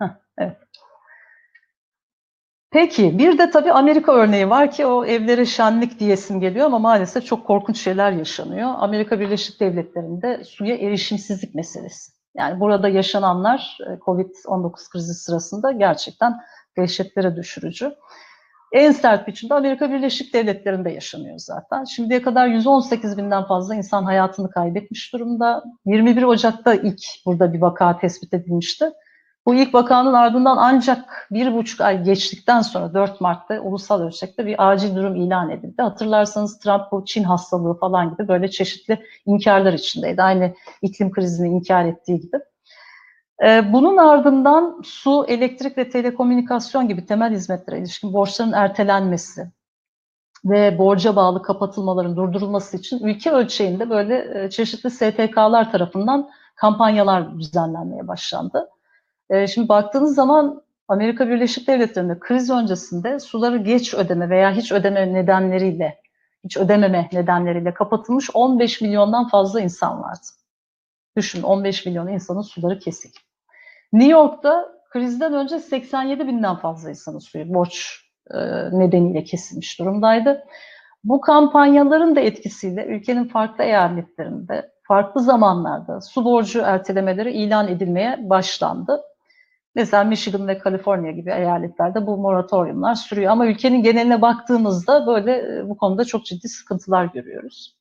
evet. 0.38 0.56
Peki 2.72 3.18
bir 3.18 3.38
de 3.38 3.50
tabii 3.50 3.72
Amerika 3.72 4.12
örneği 4.12 4.50
var 4.50 4.70
ki 4.70 4.86
o 4.86 5.04
evlere 5.04 5.46
şenlik 5.46 6.00
diyesim 6.00 6.40
geliyor 6.40 6.66
ama 6.66 6.78
maalesef 6.78 7.26
çok 7.26 7.46
korkunç 7.46 7.80
şeyler 7.80 8.12
yaşanıyor. 8.12 8.70
Amerika 8.78 9.20
Birleşik 9.20 9.60
Devletleri'nde 9.60 10.44
suya 10.44 10.76
erişimsizlik 10.76 11.54
meselesi. 11.54 12.12
Yani 12.34 12.60
burada 12.60 12.88
yaşananlar 12.88 13.78
e, 13.80 13.92
Covid-19 13.92 14.90
krizi 14.92 15.14
sırasında 15.14 15.72
gerçekten 15.72 16.40
dehşetlere 16.78 17.36
düşürücü. 17.36 17.94
En 18.72 18.92
sert 18.92 19.28
biçimde 19.28 19.54
Amerika 19.54 19.90
Birleşik 19.90 20.34
Devletleri'nde 20.34 20.90
yaşanıyor 20.90 21.38
zaten. 21.38 21.84
Şimdiye 21.84 22.22
kadar 22.22 22.46
118 22.46 23.18
binden 23.18 23.44
fazla 23.44 23.74
insan 23.74 24.04
hayatını 24.04 24.50
kaybetmiş 24.50 25.12
durumda. 25.12 25.64
21 25.86 26.22
Ocak'ta 26.22 26.74
ilk 26.74 27.00
burada 27.26 27.52
bir 27.52 27.60
vaka 27.60 27.98
tespit 27.98 28.34
edilmişti. 28.34 28.92
Bu 29.46 29.54
ilk 29.54 29.74
vakanın 29.74 30.12
ardından 30.12 30.56
ancak 30.56 31.28
bir 31.30 31.54
buçuk 31.54 31.80
ay 31.80 32.04
geçtikten 32.04 32.60
sonra 32.60 32.94
4 32.94 33.20
Mart'ta 33.20 33.60
ulusal 33.60 34.00
ölçekte 34.00 34.46
bir 34.46 34.70
acil 34.70 34.96
durum 34.96 35.16
ilan 35.16 35.50
edildi. 35.50 35.82
Hatırlarsanız 35.82 36.58
Trump 36.58 36.92
bu 36.92 37.04
Çin 37.04 37.24
hastalığı 37.24 37.78
falan 37.78 38.10
gibi 38.10 38.28
böyle 38.28 38.50
çeşitli 38.50 39.02
inkarlar 39.26 39.72
içindeydi. 39.72 40.22
Aynı 40.22 40.54
iklim 40.82 41.10
krizini 41.10 41.48
inkar 41.48 41.84
ettiği 41.84 42.20
gibi. 42.20 42.36
Ee, 43.44 43.72
bunun 43.72 43.96
ardından 43.96 44.80
su, 44.84 45.24
elektrik 45.28 45.78
ve 45.78 45.90
telekomünikasyon 45.90 46.88
gibi 46.88 47.06
temel 47.06 47.32
hizmetlere 47.32 47.78
ilişkin 47.78 48.12
borçların 48.12 48.52
ertelenmesi 48.52 49.50
ve 50.44 50.78
borca 50.78 51.16
bağlı 51.16 51.42
kapatılmaların 51.42 52.16
durdurulması 52.16 52.76
için 52.76 53.06
ülke 53.06 53.30
ölçeğinde 53.30 53.90
böyle 53.90 54.44
e, 54.44 54.50
çeşitli 54.50 54.90
STK'lar 54.90 55.72
tarafından 55.72 56.30
kampanyalar 56.56 57.38
düzenlenmeye 57.38 58.08
başlandı. 58.08 58.68
Ee, 59.32 59.46
şimdi 59.46 59.68
baktığınız 59.68 60.14
zaman 60.14 60.62
Amerika 60.88 61.28
Birleşik 61.28 61.68
Devletleri'nde 61.68 62.18
kriz 62.18 62.50
öncesinde 62.50 63.20
suları 63.20 63.56
geç 63.56 63.94
ödeme 63.94 64.30
veya 64.30 64.52
hiç 64.52 64.72
ödeme 64.72 65.12
nedenleriyle, 65.12 66.00
hiç 66.44 66.56
ödememe 66.56 67.08
nedenleriyle 67.12 67.74
kapatılmış 67.74 68.30
15 68.34 68.80
milyondan 68.80 69.28
fazla 69.28 69.60
insan 69.60 70.02
vardı. 70.02 70.26
Düşün 71.16 71.42
15 71.42 71.86
milyon 71.86 72.08
insanın 72.08 72.42
suları 72.42 72.78
kesik. 72.78 73.14
New 73.92 74.12
York'ta 74.12 74.68
krizden 74.90 75.32
önce 75.32 75.58
87 75.58 76.26
binden 76.26 76.56
fazla 76.56 76.90
insanın 76.90 77.18
suyu 77.18 77.54
borç 77.54 78.00
e, 78.30 78.38
nedeniyle 78.72 79.24
kesilmiş 79.24 79.78
durumdaydı. 79.78 80.44
Bu 81.04 81.20
kampanyaların 81.20 82.16
da 82.16 82.20
etkisiyle 82.20 82.86
ülkenin 82.86 83.24
farklı 83.24 83.64
eyaletlerinde, 83.64 84.70
farklı 84.82 85.20
zamanlarda 85.20 86.00
su 86.00 86.24
borcu 86.24 86.60
ertelemeleri 86.60 87.32
ilan 87.32 87.68
edilmeye 87.68 88.30
başlandı. 88.30 89.02
Mesela 89.74 90.04
Michigan 90.04 90.48
ve 90.48 90.58
Kaliforniya 90.58 91.12
gibi 91.12 91.30
eyaletlerde 91.30 92.06
bu 92.06 92.16
moratoriumlar 92.16 92.94
sürüyor. 92.94 93.32
Ama 93.32 93.46
ülkenin 93.46 93.82
geneline 93.82 94.22
baktığımızda 94.22 95.06
böyle 95.06 95.58
e, 95.58 95.68
bu 95.68 95.76
konuda 95.76 96.04
çok 96.04 96.24
ciddi 96.24 96.48
sıkıntılar 96.48 97.04
görüyoruz. 97.04 97.76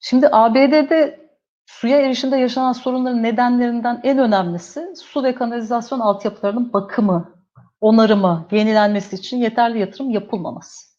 Şimdi 0.00 0.28
ABD'de 0.32 1.30
suya 1.66 2.00
erişimde 2.00 2.36
yaşanan 2.36 2.72
sorunların 2.72 3.22
nedenlerinden 3.22 4.00
en 4.04 4.18
önemlisi 4.18 4.92
su 4.96 5.24
ve 5.24 5.34
kanalizasyon 5.34 6.00
altyapılarının 6.00 6.72
bakımı, 6.72 7.34
onarımı, 7.80 8.48
yenilenmesi 8.50 9.16
için 9.16 9.36
yeterli 9.36 9.78
yatırım 9.78 10.10
yapılmaması. 10.10 10.96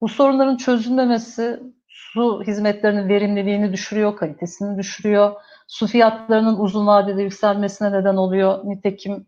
Bu 0.00 0.08
sorunların 0.08 0.56
çözülmemesi 0.56 1.60
su 1.88 2.42
hizmetlerinin 2.46 3.08
verimliliğini 3.08 3.72
düşürüyor, 3.72 4.16
kalitesini 4.16 4.78
düşürüyor 4.78 5.32
su 5.66 5.86
fiyatlarının 5.86 6.58
uzun 6.58 6.86
vadede 6.86 7.22
yükselmesine 7.22 7.92
neden 7.92 8.16
oluyor. 8.16 8.60
Nitekim 8.64 9.26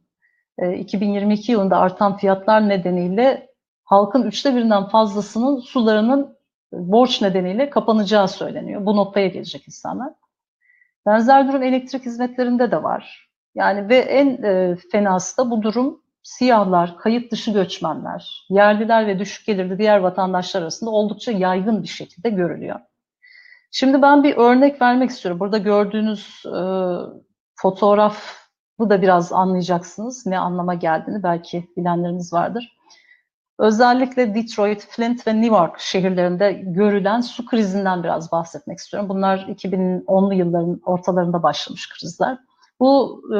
2022 0.78 1.52
e, 1.52 1.54
yılında 1.54 1.78
artan 1.78 2.16
fiyatlar 2.16 2.68
nedeniyle 2.68 3.48
halkın 3.84 4.22
üçte 4.22 4.56
birinden 4.56 4.88
fazlasının 4.88 5.60
sularının 5.60 6.36
borç 6.72 7.22
nedeniyle 7.22 7.70
kapanacağı 7.70 8.28
söyleniyor. 8.28 8.86
Bu 8.86 8.96
noktaya 8.96 9.26
gelecek 9.26 9.68
insanlar. 9.68 10.12
Benzer 11.06 11.48
durum 11.48 11.62
elektrik 11.62 12.06
hizmetlerinde 12.06 12.70
de 12.70 12.82
var. 12.82 13.30
Yani 13.54 13.88
ve 13.88 13.96
en 13.96 14.42
e, 14.42 14.76
fenası 14.92 15.38
da 15.38 15.50
bu 15.50 15.62
durum 15.62 16.02
siyahlar, 16.22 16.98
kayıt 16.98 17.32
dışı 17.32 17.50
göçmenler, 17.50 18.46
yerliler 18.50 19.06
ve 19.06 19.18
düşük 19.18 19.46
gelirli 19.46 19.78
diğer 19.78 19.98
vatandaşlar 19.98 20.62
arasında 20.62 20.90
oldukça 20.90 21.32
yaygın 21.32 21.82
bir 21.82 21.88
şekilde 21.88 22.30
görülüyor. 22.30 22.80
Şimdi 23.70 24.02
ben 24.02 24.24
bir 24.24 24.36
örnek 24.36 24.82
vermek 24.82 25.10
istiyorum. 25.10 25.40
Burada 25.40 25.58
gördüğünüz 25.58 26.42
e, 26.46 26.60
fotoğrafı 27.54 28.46
da 28.80 29.02
biraz 29.02 29.32
anlayacaksınız. 29.32 30.26
Ne 30.26 30.38
anlama 30.38 30.74
geldiğini 30.74 31.22
belki 31.22 31.68
bilenleriniz 31.76 32.32
vardır. 32.32 32.76
Özellikle 33.58 34.34
Detroit, 34.34 34.86
Flint 34.90 35.26
ve 35.26 35.40
New 35.40 35.56
York 35.56 35.80
şehirlerinde 35.80 36.52
görülen 36.52 37.20
su 37.20 37.46
krizinden 37.46 38.02
biraz 38.02 38.32
bahsetmek 38.32 38.78
istiyorum. 38.78 39.08
Bunlar 39.08 39.38
2010'lu 39.38 40.34
yılların 40.34 40.80
ortalarında 40.84 41.42
başlamış 41.42 41.88
krizler. 41.88 42.38
Bu 42.80 43.22
e, 43.36 43.38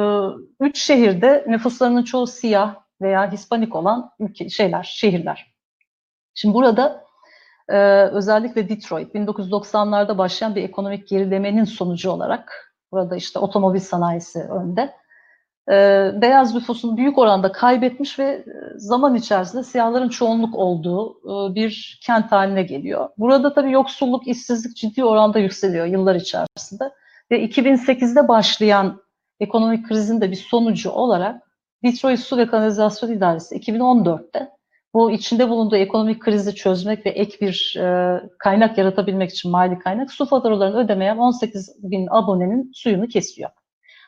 üç 0.65 0.79
şehirde 0.79 1.45
nüfuslarının 1.47 2.03
çoğu 2.03 2.27
siyah 2.27 2.75
veya 3.01 3.31
Hispanik 3.31 3.75
olan 3.75 4.11
ülke, 4.19 4.49
şeyler, 4.49 4.83
şehirler. 4.83 5.53
Şimdi 6.33 6.55
burada 6.55 7.06
e, 7.69 7.77
özellikle 8.01 8.69
Detroit 8.69 9.15
1990'larda 9.15 10.17
başlayan 10.17 10.55
bir 10.55 10.63
ekonomik 10.63 11.07
gerilemenin 11.07 11.63
sonucu 11.63 12.11
olarak 12.11 12.73
burada 12.91 13.15
işte 13.15 13.39
otomobil 13.39 13.79
sanayisi 13.79 14.39
önde. 14.39 14.93
E, 15.69 16.11
beyaz 16.21 16.55
nüfusun 16.55 16.97
büyük 16.97 17.17
oranda 17.17 17.51
kaybetmiş 17.51 18.19
ve 18.19 18.23
e, 18.23 18.45
zaman 18.75 19.15
içerisinde 19.15 19.63
siyahların 19.63 20.09
çoğunluk 20.09 20.55
olduğu 20.55 21.11
e, 21.11 21.55
bir 21.55 21.99
kent 22.05 22.31
haline 22.31 22.63
geliyor. 22.63 23.09
Burada 23.17 23.53
tabii 23.53 23.71
yoksulluk, 23.71 24.27
işsizlik 24.27 24.77
ciddi 24.77 25.05
oranda 25.05 25.39
yükseliyor 25.39 25.85
yıllar 25.85 26.15
içerisinde. 26.15 26.91
Ve 27.31 27.45
2008'de 27.45 28.27
başlayan 28.27 29.01
ekonomik 29.39 29.87
krizin 29.87 30.21
de 30.21 30.31
bir 30.31 30.35
sonucu 30.35 30.89
olarak 30.89 31.41
Detroit 31.83 32.19
Su 32.19 32.37
ve 32.37 32.47
Kanalizasyon 32.47 33.11
İdaresi 33.11 33.55
2014'te 33.55 34.56
bu 34.97 35.11
içinde 35.11 35.49
bulunduğu 35.49 35.75
ekonomik 35.75 36.21
krizi 36.21 36.55
çözmek 36.55 37.05
ve 37.05 37.09
ek 37.09 37.37
bir 37.41 37.75
e, 37.79 38.21
kaynak 38.39 38.77
yaratabilmek 38.77 39.31
için 39.31 39.51
mali 39.51 39.79
kaynak 39.79 40.11
su 40.11 40.25
faturalarını 40.25 40.77
ödemeyen 40.77 41.17
18 41.17 41.75
bin 41.83 42.07
abonenin 42.11 42.71
suyunu 42.73 43.07
kesiyor. 43.07 43.49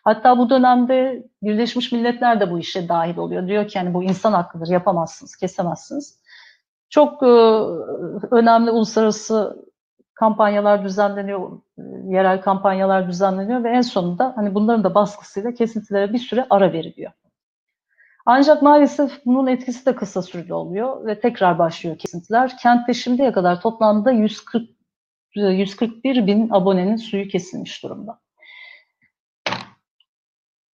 Hatta 0.03 0.37
bu 0.37 0.49
dönemde 0.49 1.23
Birleşmiş 1.43 1.91
Milletler 1.91 2.39
de 2.39 2.51
bu 2.51 2.59
işe 2.59 2.89
dahil 2.89 3.17
oluyor. 3.17 3.47
Diyor 3.47 3.67
ki 3.67 3.77
yani 3.77 3.93
bu 3.93 4.03
insan 4.03 4.33
hakkıdır, 4.33 4.67
yapamazsınız, 4.67 5.35
kesemezsiniz. 5.35 6.19
Çok 6.89 7.23
e, 7.23 7.25
önemli 8.31 8.71
uluslararası 8.71 9.65
kampanyalar 10.13 10.83
düzenleniyor, 10.83 11.51
e, 11.77 11.81
yerel 12.07 12.41
kampanyalar 12.41 13.07
düzenleniyor 13.07 13.63
ve 13.63 13.69
en 13.69 13.81
sonunda 13.81 14.33
hani 14.35 14.55
bunların 14.55 14.83
da 14.83 14.95
baskısıyla 14.95 15.51
kesintilere 15.51 16.13
bir 16.13 16.19
süre 16.19 16.47
ara 16.49 16.73
veriliyor. 16.73 17.11
Ancak 18.31 18.61
maalesef 18.61 19.25
bunun 19.25 19.47
etkisi 19.47 19.85
de 19.85 19.95
kısa 19.95 20.21
süreli 20.21 20.53
oluyor 20.53 21.05
ve 21.05 21.19
tekrar 21.19 21.59
başlıyor 21.59 21.97
kesintiler. 21.97 22.57
Kentte 22.57 22.93
şimdiye 22.93 23.31
kadar 23.31 23.61
toplamda 23.61 24.11
140 24.11 24.69
141 25.35 26.27
bin 26.27 26.49
abonenin 26.49 26.95
suyu 26.95 27.27
kesilmiş 27.27 27.83
durumda. 27.83 28.19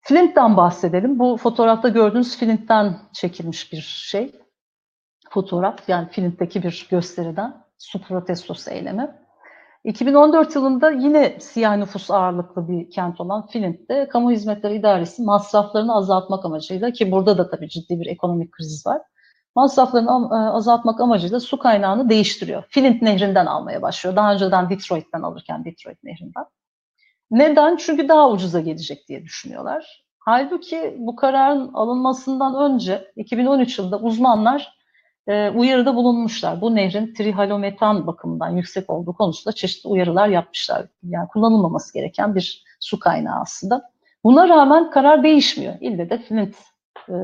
Flint'ten 0.00 0.56
bahsedelim. 0.56 1.18
Bu 1.18 1.36
fotoğrafta 1.36 1.88
gördüğünüz 1.88 2.38
Flint'ten 2.38 2.98
çekilmiş 3.12 3.72
bir 3.72 3.80
şey. 3.80 4.40
Fotoğraf 5.30 5.88
yani 5.88 6.08
Flint'teki 6.08 6.62
bir 6.62 6.86
gösteriden 6.90 7.64
su 7.78 8.02
protestosu 8.02 8.70
eylemi. 8.70 9.25
2014 9.86 10.54
yılında 10.54 10.90
yine 10.90 11.40
siyah 11.40 11.76
nüfus 11.76 12.10
ağırlıklı 12.10 12.68
bir 12.68 12.90
kent 12.90 13.20
olan 13.20 13.46
Flint'te 13.46 14.08
Kamu 14.08 14.30
Hizmetleri 14.30 14.76
İdaresi 14.76 15.22
masraflarını 15.22 15.94
azaltmak 15.94 16.44
amacıyla 16.44 16.90
ki 16.90 17.10
burada 17.10 17.38
da 17.38 17.50
tabii 17.50 17.68
ciddi 17.68 18.00
bir 18.00 18.06
ekonomik 18.06 18.52
kriz 18.52 18.86
var. 18.86 19.02
Masraflarını 19.54 20.10
e, 20.10 20.34
azaltmak 20.34 21.00
amacıyla 21.00 21.40
su 21.40 21.58
kaynağını 21.58 22.08
değiştiriyor. 22.08 22.64
Flint 22.70 23.02
nehrinden 23.02 23.46
almaya 23.46 23.82
başlıyor. 23.82 24.16
Daha 24.16 24.32
önceden 24.32 24.70
Detroit'ten 24.70 25.22
alırken 25.22 25.64
Detroit 25.64 26.04
nehrinden. 26.04 26.44
Neden? 27.30 27.76
Çünkü 27.76 28.08
daha 28.08 28.30
ucuza 28.30 28.60
gelecek 28.60 29.08
diye 29.08 29.24
düşünüyorlar. 29.24 30.04
Halbuki 30.18 30.96
bu 30.98 31.16
kararın 31.16 31.72
alınmasından 31.74 32.54
önce 32.54 33.12
2013 33.16 33.78
yılında 33.78 33.98
uzmanlar 33.98 34.76
e, 35.26 35.50
uyarıda 35.50 35.94
bulunmuşlar. 35.94 36.60
Bu 36.60 36.74
nehrin 36.74 37.14
trihalometan 37.14 38.06
bakımından 38.06 38.50
yüksek 38.50 38.90
olduğu 38.90 39.12
konusunda 39.12 39.54
çeşitli 39.54 39.88
uyarılar 39.88 40.28
yapmışlar. 40.28 40.86
Yani 41.02 41.28
kullanılmaması 41.28 41.94
gereken 41.94 42.34
bir 42.34 42.64
su 42.80 42.98
kaynağı 42.98 43.40
aslında. 43.40 43.90
Buna 44.24 44.48
rağmen 44.48 44.90
karar 44.90 45.22
değişmiyor. 45.22 45.74
İlle 45.80 46.10
de 46.10 46.18
Flint 46.18 46.56
e, 47.08 47.14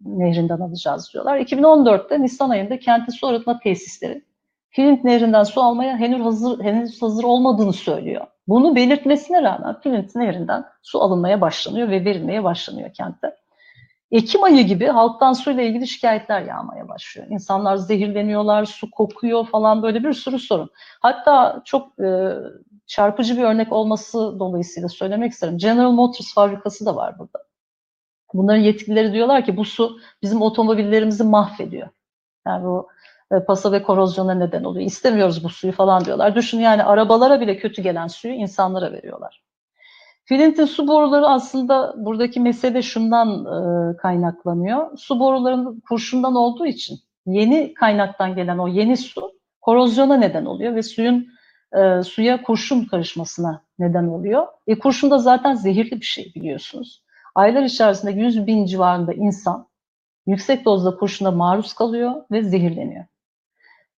nehrinden 0.00 0.60
alacağız 0.60 1.10
diyorlar. 1.12 1.38
2014'te 1.38 2.22
Nisan 2.22 2.50
ayında 2.50 2.78
kenti 2.78 3.12
su 3.12 3.26
arıtma 3.26 3.58
tesisleri 3.58 4.24
Flint 4.70 5.04
nehrinden 5.04 5.42
su 5.42 5.62
almaya 5.62 5.96
henüz 5.96 6.24
hazır, 6.24 6.60
henüz 6.64 7.02
hazır 7.02 7.24
olmadığını 7.24 7.72
söylüyor. 7.72 8.26
Bunu 8.48 8.76
belirtmesine 8.76 9.42
rağmen 9.42 9.80
Flint 9.80 10.14
nehrinden 10.14 10.64
su 10.82 11.02
alınmaya 11.02 11.40
başlanıyor 11.40 11.88
ve 11.88 12.04
verilmeye 12.04 12.44
başlanıyor 12.44 12.94
kentte. 12.94 13.36
Ekim 14.10 14.44
ayı 14.44 14.66
gibi 14.66 14.86
halktan 14.86 15.32
suyla 15.32 15.62
ilgili 15.62 15.86
şikayetler 15.86 16.42
yağmaya 16.42 16.88
başlıyor. 16.88 17.26
İnsanlar 17.30 17.76
zehirleniyorlar, 17.76 18.64
su 18.64 18.90
kokuyor 18.90 19.46
falan 19.46 19.82
böyle 19.82 20.04
bir 20.04 20.12
sürü 20.12 20.38
sorun. 20.38 20.70
Hatta 21.00 21.62
çok 21.64 22.00
e, 22.00 22.32
çarpıcı 22.86 23.36
bir 23.36 23.42
örnek 23.42 23.72
olması 23.72 24.38
dolayısıyla 24.38 24.88
söylemek 24.88 25.32
isterim. 25.32 25.58
General 25.58 25.90
Motors 25.90 26.34
fabrikası 26.34 26.86
da 26.86 26.96
var 26.96 27.18
burada. 27.18 27.44
Bunların 28.34 28.60
yetkilileri 28.60 29.12
diyorlar 29.12 29.44
ki 29.44 29.56
bu 29.56 29.64
su 29.64 29.98
bizim 30.22 30.42
otomobillerimizi 30.42 31.24
mahvediyor. 31.24 31.88
Yani 32.46 32.64
bu 32.64 32.88
e, 33.32 33.44
pasa 33.44 33.72
ve 33.72 33.82
korozyona 33.82 34.34
neden 34.34 34.64
oluyor. 34.64 34.86
İstemiyoruz 34.86 35.44
bu 35.44 35.48
suyu 35.48 35.72
falan 35.72 36.04
diyorlar. 36.04 36.34
Düşün 36.34 36.58
yani 36.60 36.84
arabalara 36.84 37.40
bile 37.40 37.56
kötü 37.56 37.82
gelen 37.82 38.06
suyu 38.06 38.34
insanlara 38.34 38.92
veriyorlar. 38.92 39.42
Flint'in 40.30 40.64
su 40.64 40.88
boruları 40.88 41.26
aslında 41.26 41.94
buradaki 41.96 42.40
mesele 42.40 42.82
şundan 42.82 43.28
e, 43.44 43.96
kaynaklanıyor. 43.96 44.98
Su 44.98 45.20
borularının 45.20 45.80
kurşundan 45.88 46.34
olduğu 46.34 46.66
için 46.66 46.98
yeni 47.26 47.74
kaynaktan 47.74 48.34
gelen 48.34 48.58
o 48.58 48.68
yeni 48.68 48.96
su 48.96 49.32
korozyona 49.60 50.16
neden 50.16 50.44
oluyor 50.44 50.74
ve 50.74 50.82
suyun 50.82 51.28
e, 51.72 52.02
suya 52.02 52.42
kurşun 52.42 52.84
karışmasına 52.84 53.62
neden 53.78 54.08
oluyor. 54.08 54.46
E, 54.66 54.78
kurşun 54.78 55.10
da 55.10 55.18
zaten 55.18 55.54
zehirli 55.54 56.00
bir 56.00 56.06
şey 56.06 56.32
biliyorsunuz. 56.34 57.02
Aylar 57.34 57.62
içerisinde 57.62 58.12
100 58.12 58.46
bin 58.46 58.64
civarında 58.66 59.12
insan 59.12 59.68
yüksek 60.26 60.64
dozda 60.64 60.96
kurşuna 60.96 61.30
maruz 61.30 61.74
kalıyor 61.74 62.22
ve 62.30 62.42
zehirleniyor. 62.42 63.04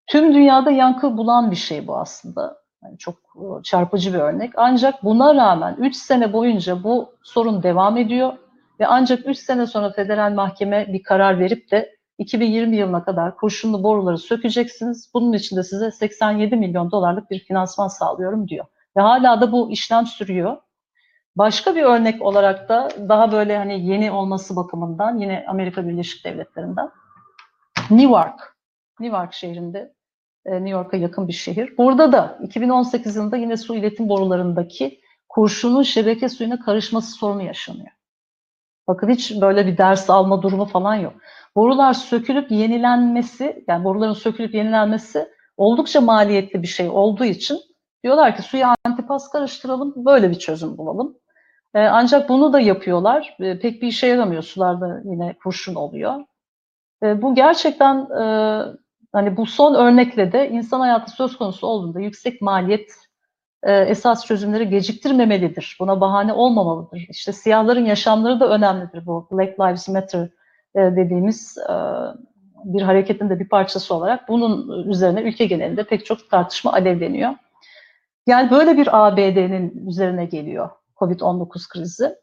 Tüm 0.07 0.35
dünyada 0.35 0.71
yankı 0.71 1.16
bulan 1.16 1.51
bir 1.51 1.57
şey 1.57 1.87
bu 1.87 1.97
aslında. 1.97 2.62
Yani 2.83 2.99
çok 2.99 3.14
e, 3.14 3.62
çarpıcı 3.62 4.14
bir 4.14 4.18
örnek. 4.18 4.53
Ancak 4.57 5.05
buna 5.05 5.35
rağmen 5.35 5.77
3 5.79 5.97
sene 5.97 6.33
boyunca 6.33 6.85
bu 6.85 7.14
sorun 7.23 7.62
devam 7.62 7.97
ediyor 7.97 8.33
ve 8.81 8.87
ancak 8.87 9.27
3 9.27 9.38
sene 9.38 9.66
sonra 9.66 9.92
federal 9.92 10.33
mahkeme 10.33 10.92
bir 10.92 11.03
karar 11.03 11.38
verip 11.38 11.71
de 11.71 11.97
2020 12.18 12.77
yılına 12.77 13.05
kadar 13.05 13.37
kurşunlu 13.37 13.83
boruları 13.83 14.18
sökeceksiniz. 14.18 15.11
Bunun 15.14 15.33
için 15.33 15.57
de 15.57 15.62
size 15.62 15.90
87 15.90 16.57
milyon 16.57 16.90
dolarlık 16.90 17.31
bir 17.31 17.38
finansman 17.38 17.88
sağlıyorum 17.88 18.49
diyor. 18.49 18.66
Ve 18.97 19.01
hala 19.01 19.40
da 19.40 19.53
bu 19.53 19.71
işlem 19.71 20.07
sürüyor. 20.07 20.57
Başka 21.37 21.75
bir 21.75 21.83
örnek 21.83 22.23
olarak 22.23 22.68
da 22.68 22.88
daha 23.09 23.33
böyle 23.33 23.59
hani 23.59 23.87
yeni 23.87 24.11
olması 24.11 24.57
bakımından 24.57 25.18
yine 25.18 25.45
Amerika 25.49 25.88
Birleşik 25.88 26.25
Devletleri'nden 26.25 26.90
Newark. 27.90 28.57
Newark 29.01 29.33
şehrinde 29.33 29.95
New 30.46 30.68
York'a 30.68 30.96
yakın 30.96 31.28
bir 31.28 31.33
şehir. 31.33 31.74
Burada 31.78 32.12
da 32.12 32.38
2018 32.42 33.16
yılında 33.16 33.37
yine 33.37 33.57
su 33.57 33.74
iletim 33.74 34.09
borularındaki 34.09 35.00
kurşunun 35.28 35.83
şebeke 35.83 36.28
suyuna 36.28 36.61
karışması 36.61 37.12
sorunu 37.12 37.42
yaşanıyor. 37.42 37.90
Bakın 38.88 39.09
hiç 39.09 39.40
böyle 39.40 39.66
bir 39.66 39.78
ders 39.78 40.11
alma 40.11 40.42
durumu 40.42 40.64
falan 40.64 40.94
yok. 40.94 41.14
Borular 41.57 41.94
sökülüp 41.94 42.50
yenilenmesi, 42.50 43.64
yani 43.68 43.85
boruların 43.85 44.12
sökülüp 44.12 44.55
yenilenmesi 44.55 45.28
oldukça 45.57 46.00
maliyetli 46.00 46.62
bir 46.62 46.66
şey 46.66 46.88
olduğu 46.88 47.24
için 47.24 47.59
diyorlar 48.05 48.37
ki 48.37 48.42
suya 48.42 48.74
antipas 48.85 49.31
karıştıralım, 49.31 49.94
böyle 49.96 50.31
bir 50.31 50.38
çözüm 50.38 50.78
bulalım. 50.78 51.18
Ee, 51.74 51.81
ancak 51.81 52.28
bunu 52.28 52.52
da 52.52 52.61
yapıyorlar. 52.61 53.37
Ee, 53.40 53.59
pek 53.59 53.83
bir 53.83 53.87
işe 53.88 54.07
yaramıyor. 54.07 54.42
Sularda 54.42 55.00
yine 55.05 55.37
kurşun 55.42 55.74
oluyor. 55.74 56.20
Ee, 57.02 57.22
bu 57.22 57.35
gerçekten 57.35 57.96
e, 57.96 58.24
Hani 59.12 59.37
bu 59.37 59.46
son 59.46 59.75
örnekle 59.75 60.33
de 60.33 60.51
insan 60.51 60.81
hayatı 60.81 61.11
söz 61.11 61.38
konusu 61.38 61.66
olduğunda 61.66 62.01
yüksek 62.01 62.42
maliyet 62.42 62.90
e, 63.62 63.72
esas 63.72 64.27
çözümleri 64.27 64.69
geciktirmemelidir. 64.69 65.77
Buna 65.81 66.00
bahane 66.00 66.33
olmamalıdır. 66.33 67.06
İşte 67.10 67.33
siyahların 67.33 67.85
yaşamları 67.85 68.40
da 68.40 68.48
önemlidir 68.48 69.06
bu 69.06 69.29
Black 69.33 69.60
Lives 69.60 69.88
Matter 69.88 70.29
e, 70.75 70.81
dediğimiz 70.81 71.58
e, 71.58 71.75
bir 72.65 72.83
hareketin 72.83 73.31
de 73.31 73.40
bir 73.40 73.48
parçası 73.48 73.94
olarak 73.94 74.29
bunun 74.29 74.83
üzerine 74.88 75.23
ülke 75.23 75.46
genelinde 75.46 75.85
pek 75.85 76.06
çok 76.06 76.31
tartışma 76.31 76.73
alevleniyor. 76.73 77.31
Yani 78.27 78.50
böyle 78.50 78.77
bir 78.77 79.06
ABD'nin 79.06 79.87
üzerine 79.88 80.25
geliyor 80.25 80.71
COVID-19 80.96 81.69
krizi. 81.69 82.15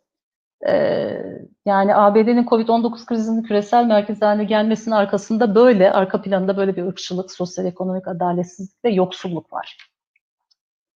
Ee, 0.68 1.22
yani 1.66 1.95
ABD'nin 1.95 2.43
Covid-19 2.43 3.05
krizinin 3.05 3.43
küresel 3.43 3.86
merkez 3.86 4.22
haline 4.22 4.43
gelmesinin 4.43 4.95
arkasında 4.95 5.55
böyle, 5.55 5.91
arka 5.91 6.22
planında 6.22 6.57
böyle 6.57 6.76
bir 6.76 6.84
ırkçılık, 6.84 7.32
sosyal 7.32 7.66
ekonomik 7.66 8.07
adaletsizlik 8.07 8.86
ve 8.86 8.89
yoksulluk 8.89 9.53
var. 9.53 9.78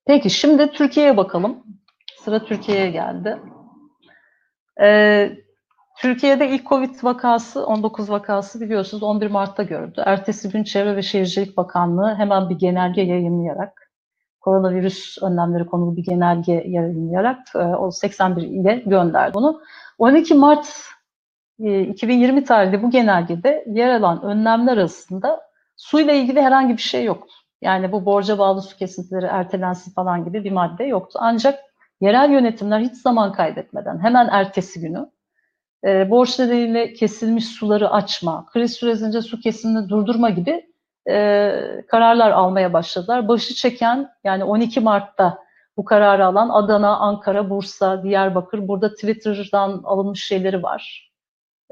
Peki 0.05 0.29
şimdi 0.29 0.71
Türkiye'ye 0.71 1.17
bakalım. 1.17 1.63
Sıra 2.23 2.45
Türkiye'ye 2.45 2.91
geldi. 2.91 3.39
Ee, 4.81 5.31
Türkiye'de 5.97 6.49
ilk 6.49 6.65
Covid 6.65 7.03
vakası, 7.03 7.65
19 7.65 8.09
vakası 8.09 8.61
biliyorsunuz 8.61 9.03
11 9.03 9.27
Mart'ta 9.27 9.63
görüldü. 9.63 10.03
Ertesi 10.05 10.49
gün 10.49 10.63
Çevre 10.63 10.95
ve 10.95 11.01
Şehircilik 11.01 11.57
Bakanlığı 11.57 12.15
hemen 12.15 12.49
bir 12.49 12.55
genelge 12.55 13.01
yayınlayarak 13.01 13.82
koronavirüs 14.43 15.17
önlemleri 15.21 15.65
konulu 15.65 15.97
bir 15.97 16.03
genelge 16.03 16.63
yayınlayarak 16.67 17.39
e, 17.55 17.57
o 17.57 17.91
81 17.91 18.41
ile 18.41 18.83
gönderdi 18.85 19.33
bunu. 19.33 19.61
12 19.97 20.33
Mart 20.33 20.67
2020 21.59 22.39
e, 22.39 22.43
tarihli 22.43 22.83
bu 22.83 22.89
genelgede 22.89 23.65
yer 23.67 23.95
alan 23.99 24.23
önlemler 24.23 24.77
arasında 24.77 25.41
suyla 25.75 26.13
ilgili 26.13 26.41
herhangi 26.41 26.77
bir 26.77 26.81
şey 26.81 27.05
yoktu. 27.05 27.33
Yani 27.61 27.91
bu 27.91 28.05
borca 28.05 28.37
bağlı 28.37 28.61
su 28.61 28.77
kesintileri 28.77 29.25
ertelensin 29.25 29.93
falan 29.93 30.25
gibi 30.25 30.43
bir 30.43 30.51
madde 30.51 30.83
yoktu. 30.83 31.19
Ancak 31.21 31.59
yerel 32.01 32.31
yönetimler 32.31 32.79
hiç 32.79 32.93
zaman 32.93 33.31
kaybetmeden 33.31 33.99
hemen 34.03 34.27
ertesi 34.31 34.79
günü 34.79 35.09
e, 35.85 36.09
borç 36.09 36.39
nedeniyle 36.39 36.93
kesilmiş 36.93 37.47
suları 37.47 37.89
açma, 37.89 38.45
kriz 38.53 38.73
süresince 38.73 39.21
su 39.21 39.39
kesimini 39.39 39.89
durdurma 39.89 40.29
gibi 40.29 40.72
e, 41.09 41.85
kararlar 41.87 42.31
almaya 42.31 42.73
başladılar. 42.73 43.27
Başı 43.27 43.53
çeken 43.53 44.09
yani 44.23 44.43
12 44.43 44.79
Mart'ta 44.79 45.43
bu 45.77 45.85
kararı 45.85 46.25
alan 46.25 46.49
Adana, 46.49 46.97
Ankara, 46.97 47.49
Bursa, 47.49 48.03
Diyarbakır 48.03 48.67
burada 48.67 48.93
Twitter'dan 48.93 49.81
alınmış 49.83 50.25
şeyleri 50.25 50.63
var 50.63 51.11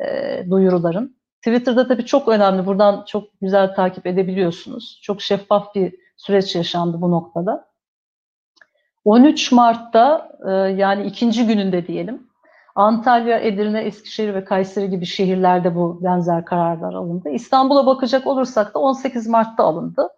e, 0.05 0.45
duyuruların. 0.49 1.17
Twitter'da 1.38 1.88
tabii 1.88 2.05
çok 2.05 2.27
önemli. 2.27 2.65
Buradan 2.65 3.05
çok 3.07 3.29
güzel 3.41 3.75
takip 3.75 4.07
edebiliyorsunuz. 4.07 4.99
Çok 5.03 5.21
şeffaf 5.21 5.75
bir 5.75 5.95
süreç 6.17 6.55
yaşandı 6.55 7.01
bu 7.01 7.11
noktada. 7.11 7.71
13 9.05 9.51
Mart'ta 9.51 10.32
e, 10.47 10.51
yani 10.51 11.05
ikinci 11.05 11.47
gününde 11.47 11.88
diyelim 11.88 12.30
Antalya, 12.76 13.39
Edirne, 13.39 13.82
Eskişehir 13.82 14.34
ve 14.34 14.43
Kayseri 14.43 14.89
gibi 14.89 15.05
şehirlerde 15.05 15.76
bu 15.76 15.99
benzer 16.03 16.45
kararlar 16.45 16.93
alındı. 16.93 17.30
İstanbul'a 17.30 17.86
bakacak 17.86 18.28
olursak 18.28 18.74
da 18.74 18.80
18 18.80 19.28
Mart'ta 19.28 19.63
alındı. 19.63 20.09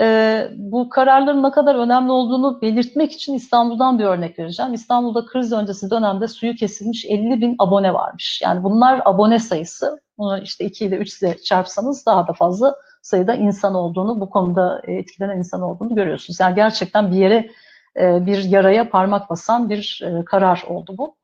Ee, 0.00 0.48
bu 0.56 0.88
kararların 0.88 1.42
ne 1.42 1.50
kadar 1.50 1.74
önemli 1.74 2.10
olduğunu 2.10 2.62
belirtmek 2.62 3.12
için 3.12 3.34
İstanbul'dan 3.34 3.98
bir 3.98 4.04
örnek 4.04 4.38
vereceğim. 4.38 4.74
İstanbul'da 4.74 5.26
kriz 5.26 5.52
öncesi 5.52 5.90
dönemde 5.90 6.28
suyu 6.28 6.54
kesilmiş 6.54 7.04
50 7.04 7.40
bin 7.40 7.56
abone 7.58 7.94
varmış. 7.94 8.40
Yani 8.44 8.64
bunlar 8.64 9.02
abone 9.04 9.38
sayısı. 9.38 10.00
Bunu 10.18 10.38
işte 10.38 10.64
2 10.64 10.84
ile 10.84 10.96
3 10.96 11.22
ile 11.22 11.36
çarpsanız 11.38 12.06
daha 12.06 12.28
da 12.28 12.32
fazla 12.32 12.74
sayıda 13.02 13.34
insan 13.34 13.74
olduğunu, 13.74 14.20
bu 14.20 14.30
konuda 14.30 14.82
etkilenen 14.84 15.38
insan 15.38 15.62
olduğunu 15.62 15.94
görüyorsunuz. 15.94 16.40
Yani 16.40 16.54
gerçekten 16.54 17.10
bir 17.12 17.16
yere 17.16 17.50
e, 17.96 18.26
bir 18.26 18.44
yaraya 18.44 18.90
parmak 18.90 19.30
basan 19.30 19.70
bir 19.70 20.00
e, 20.04 20.24
karar 20.24 20.64
oldu 20.68 20.94
bu. 20.98 21.16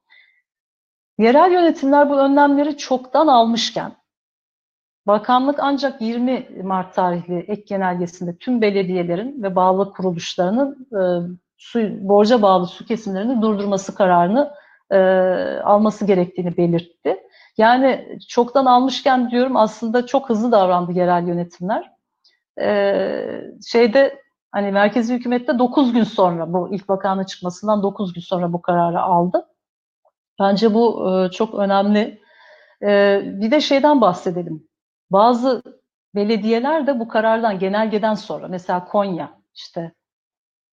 Yerel 1.21 1.53
yönetimler 1.53 2.11
bu 2.11 2.19
önlemleri 2.19 2.77
çoktan 2.77 3.27
almışken 3.27 3.93
Bakanlık 5.07 5.59
ancak 5.63 6.03
20 6.03 6.49
Mart 6.63 6.95
tarihli 6.95 7.39
ek 7.39 7.63
genelgesinde 7.67 8.37
tüm 8.37 8.63
belediyelerin 8.63 9.43
ve 9.43 9.57
bağlı 9.57 9.93
kuruluşlarının 9.93 10.89
e, 10.93 11.01
su, 11.57 12.09
borca 12.09 12.43
bağlı 12.43 12.67
su 12.67 12.87
kesimlerini 12.87 13.43
durdurması 13.43 13.95
kararını 13.95 14.55
e, 14.91 14.99
alması 15.65 16.07
gerektiğini 16.07 16.57
belirtti. 16.57 17.17
Yani 17.59 18.19
çoktan 18.29 18.67
almışken 18.67 19.31
diyorum 19.31 19.57
aslında 19.57 20.07
çok 20.07 20.29
hızlı 20.29 20.53
davrandı 20.53 20.93
yerel 20.93 21.29
yönetimler. 21.29 21.91
E, 22.61 23.51
şeyde 23.67 24.23
hani 24.53 24.73
merkezi 24.73 25.15
hükümette 25.15 25.59
9 25.59 25.93
gün 25.93 26.05
sonra 26.05 26.53
bu 26.53 26.75
ilk 26.75 26.89
bakanlık 26.89 27.29
çıkmasından 27.29 27.83
9 27.83 28.13
gün 28.13 28.21
sonra 28.21 28.53
bu 28.53 28.63
kararı 28.63 29.01
aldı. 29.01 29.50
Bence 30.41 30.75
bu 30.75 31.11
e, 31.11 31.31
çok 31.31 31.55
önemli. 31.55 32.21
E, 32.83 33.21
bir 33.25 33.51
de 33.51 33.61
şeyden 33.61 34.01
bahsedelim. 34.01 34.69
Bazı 35.11 35.63
belediyeler 36.15 36.87
de 36.87 37.01
bu 37.01 37.09
karardan, 37.09 37.59
genelgeden 37.59 38.15
sonra, 38.15 38.49
mesela 38.49 38.85
Konya, 38.85 39.41
işte 39.55 39.93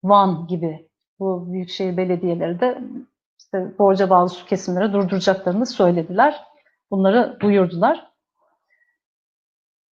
Van 0.03 0.47
gibi 0.47 0.89
bu 1.19 1.53
büyükşehir 1.53 1.97
belediyeleri 1.97 2.59
de 2.59 2.81
işte 3.39 3.77
borca 3.79 4.09
bağlı 4.09 4.29
su 4.29 4.45
kesimleri 4.45 4.93
durduracaklarını 4.93 5.65
söylediler. 5.65 6.43
Bunları 6.91 7.37
duyurdular. 7.39 8.11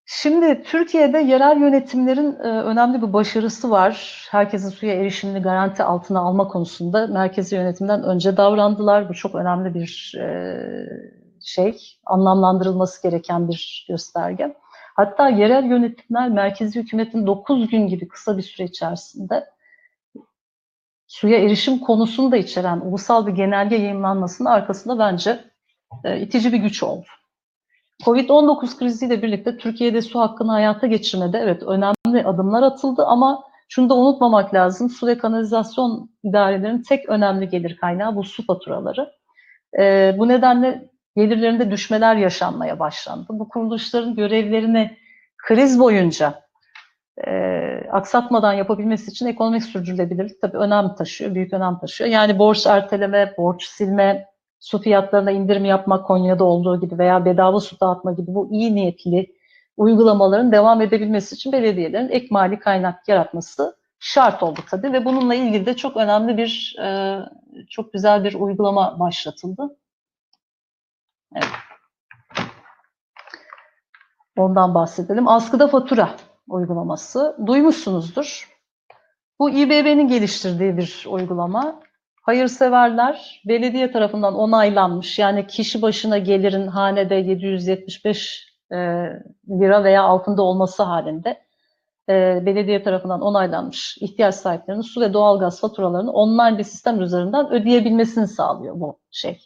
Şimdi 0.07 0.63
Türkiye'de 0.63 1.17
yerel 1.17 1.57
yönetimlerin 1.57 2.35
e, 2.35 2.47
önemli 2.47 3.01
bir 3.01 3.13
başarısı 3.13 3.71
var. 3.71 4.25
Herkesin 4.31 4.69
suya 4.69 4.93
erişimini 4.93 5.41
garanti 5.41 5.83
altına 5.83 6.19
alma 6.19 6.47
konusunda 6.47 7.07
merkezi 7.07 7.55
yönetimden 7.55 8.03
önce 8.03 8.37
davrandılar. 8.37 9.09
Bu 9.09 9.13
çok 9.13 9.35
önemli 9.35 9.73
bir 9.73 10.13
e, 10.19 10.27
şey, 11.45 11.77
anlamlandırılması 12.05 13.03
gereken 13.03 13.47
bir 13.49 13.85
gösterge. 13.89 14.55
Hatta 14.95 15.29
yerel 15.29 15.63
yönetimler 15.63 16.29
merkezi 16.29 16.79
hükümetin 16.79 17.27
9 17.27 17.69
gün 17.69 17.87
gibi 17.87 18.07
kısa 18.07 18.37
bir 18.37 18.43
süre 18.43 18.67
içerisinde 18.67 19.45
suya 21.07 21.37
erişim 21.39 21.79
konusunu 21.79 22.31
da 22.31 22.37
içeren 22.37 22.79
ulusal 22.79 23.27
bir 23.27 23.31
genelge 23.31 23.75
yayınlanmasının 23.75 24.49
arkasında 24.49 24.99
bence 24.99 25.43
e, 26.03 26.19
itici 26.21 26.53
bir 26.53 26.57
güç 26.57 26.83
oldu. 26.83 27.05
Covid-19 28.05 28.79
kriziyle 28.79 29.21
birlikte 29.21 29.57
Türkiye'de 29.57 30.01
su 30.01 30.19
hakkını 30.19 30.51
hayata 30.51 30.87
geçirmede 30.87 31.37
evet 31.37 31.63
önemli 31.63 32.23
adımlar 32.25 32.63
atıldı 32.63 33.05
ama 33.05 33.43
şunu 33.69 33.89
da 33.89 33.93
unutmamak 33.93 34.53
lazım. 34.53 34.89
Su 34.89 35.07
ve 35.07 35.17
kanalizasyon 35.17 36.09
idarelerinin 36.23 36.83
tek 36.83 37.09
önemli 37.09 37.49
gelir 37.49 37.77
kaynağı 37.77 38.15
bu 38.15 38.23
su 38.23 38.45
faturaları. 38.45 39.11
E, 39.79 40.15
bu 40.17 40.27
nedenle 40.27 40.89
gelirlerinde 41.15 41.71
düşmeler 41.71 42.15
yaşanmaya 42.15 42.79
başlandı. 42.79 43.25
Bu 43.29 43.49
kuruluşların 43.49 44.15
görevlerini 44.15 44.97
kriz 45.37 45.79
boyunca 45.79 46.41
e, 47.27 47.31
aksatmadan 47.91 48.53
yapabilmesi 48.53 49.11
için 49.11 49.25
ekonomik 49.25 49.63
sürdürülebilirlik 49.63 50.41
tabii 50.41 50.57
önem 50.57 50.95
taşıyor, 50.95 51.35
büyük 51.35 51.53
önem 51.53 51.79
taşıyor. 51.79 52.09
Yani 52.09 52.39
borç 52.39 52.67
erteleme, 52.67 53.33
borç 53.37 53.63
silme, 53.63 54.34
su 54.65 54.81
fiyatlarına 54.81 55.31
indirim 55.31 55.65
yapmak 55.65 56.07
Konya'da 56.07 56.43
olduğu 56.43 56.81
gibi 56.81 56.97
veya 56.97 57.25
bedava 57.25 57.59
su 57.59 57.79
dağıtma 57.79 58.11
gibi 58.11 58.35
bu 58.35 58.49
iyi 58.51 58.75
niyetli 58.75 59.35
uygulamaların 59.77 60.51
devam 60.51 60.81
edebilmesi 60.81 61.35
için 61.35 61.51
belediyelerin 61.51 62.09
ek 62.09 62.27
mali 62.31 62.59
kaynak 62.59 63.07
yaratması 63.07 63.75
şart 63.99 64.43
oldu 64.43 64.59
tabii 64.69 64.93
ve 64.93 65.05
bununla 65.05 65.35
ilgili 65.35 65.65
de 65.65 65.75
çok 65.75 65.97
önemli 65.97 66.37
bir, 66.37 66.75
e, 66.81 67.19
çok 67.69 67.93
güzel 67.93 68.23
bir 68.23 68.33
uygulama 68.33 68.99
başlatıldı. 68.99 69.77
Evet. 71.35 71.49
Ondan 74.37 74.75
bahsedelim. 74.75 75.27
Askıda 75.27 75.67
fatura 75.67 76.09
uygulaması. 76.47 77.37
Duymuşsunuzdur. 77.45 78.55
Bu 79.39 79.49
İBB'nin 79.49 80.07
geliştirdiği 80.07 80.77
bir 80.77 81.05
uygulama. 81.09 81.79
Hayırseverler 82.25 83.41
belediye 83.45 83.91
tarafından 83.91 84.35
onaylanmış. 84.35 85.19
Yani 85.19 85.47
kişi 85.47 85.81
başına 85.81 86.17
gelirin 86.17 86.67
hanede 86.67 87.15
775 87.15 88.47
e, 88.71 88.75
lira 89.49 89.83
veya 89.83 90.03
altında 90.03 90.41
olması 90.41 90.83
halinde 90.83 91.43
e, 92.09 92.45
belediye 92.45 92.83
tarafından 92.83 93.21
onaylanmış 93.21 93.97
ihtiyaç 94.01 94.35
sahiplerinin 94.35 94.81
su 94.81 95.01
ve 95.01 95.13
doğalgaz 95.13 95.61
faturalarını 95.61 96.11
online 96.11 96.57
bir 96.57 96.63
sistem 96.63 97.01
üzerinden 97.01 97.51
ödeyebilmesini 97.51 98.27
sağlıyor 98.27 98.79
bu 98.79 98.99
şey 99.11 99.39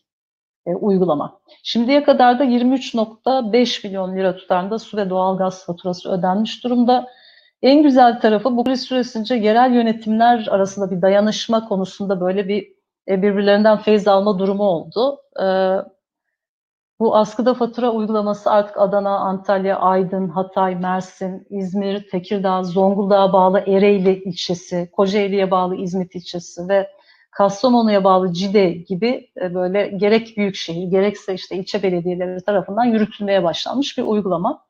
e, 0.66 0.76
uygulama. 0.76 1.40
Şimdiye 1.64 2.04
kadar 2.04 2.40
da 2.40 2.46
23.5 2.46 3.88
milyon 3.88 4.16
lira 4.16 4.36
tutarında 4.36 4.80
su 4.80 4.98
ve 4.98 5.10
doğalgaz 5.10 5.66
faturası 5.66 6.12
ödenmiş 6.12 6.64
durumda. 6.64 7.08
En 7.62 7.84
güzel 7.84 8.20
tarafı 8.20 8.58
bu 8.58 8.64
kriz 8.64 8.82
süresince 8.82 9.36
yerel 9.36 9.74
yönetimler 9.74 10.48
arasında 10.52 10.92
bir 10.92 11.02
dayanışma 11.02 11.68
konusunda 11.68 12.22
böyle 12.22 12.48
bir 12.48 12.74
e, 13.08 13.22
birbirlerinden 13.22 13.78
feyz 13.78 14.08
alma 14.08 14.40
durumu 14.40 14.64
oldu. 14.64 15.22
E, 15.42 15.46
bu 17.00 17.16
askıda 17.16 17.54
fatura 17.54 17.92
uygulaması 17.92 18.52
artık 18.52 18.78
Adana, 18.78 19.20
Antalya, 19.20 19.80
Aydın, 19.80 20.30
Hatay, 20.30 20.76
Mersin, 20.76 21.48
İzmir, 21.50 22.10
Tekirdağ, 22.10 22.64
Zonguldak'a 22.64 23.34
bağlı 23.34 23.60
Ereğli 23.60 24.24
ilçesi, 24.24 24.90
Kocaeli'ye 24.92 25.52
bağlı 25.52 25.76
İzmit 25.76 26.16
ilçesi 26.16 26.70
ve 26.70 26.90
Kastamonu'ya 27.32 28.04
bağlı 28.04 28.34
Cide 28.34 28.70
gibi 28.70 29.32
e, 29.42 29.56
böyle 29.56 29.88
gerek 29.88 30.38
büyükşehir 30.38 30.88
gerekse 30.88 31.34
işte 31.34 31.56
ilçe 31.56 31.84
belediyeleri 31.84 32.42
tarafından 32.44 32.86
yürütülmeye 32.86 33.44
başlanmış 33.44 33.98
bir 33.98 34.04
uygulama. 34.04 34.69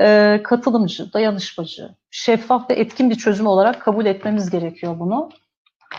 E, 0.00 0.40
katılımcı, 0.44 1.12
dayanışmacı, 1.12 1.94
şeffaf 2.10 2.70
ve 2.70 2.74
etkin 2.74 3.10
bir 3.10 3.14
çözüm 3.14 3.46
olarak 3.46 3.82
kabul 3.82 4.06
etmemiz 4.06 4.50
gerekiyor 4.50 4.98
bunu. 4.98 5.30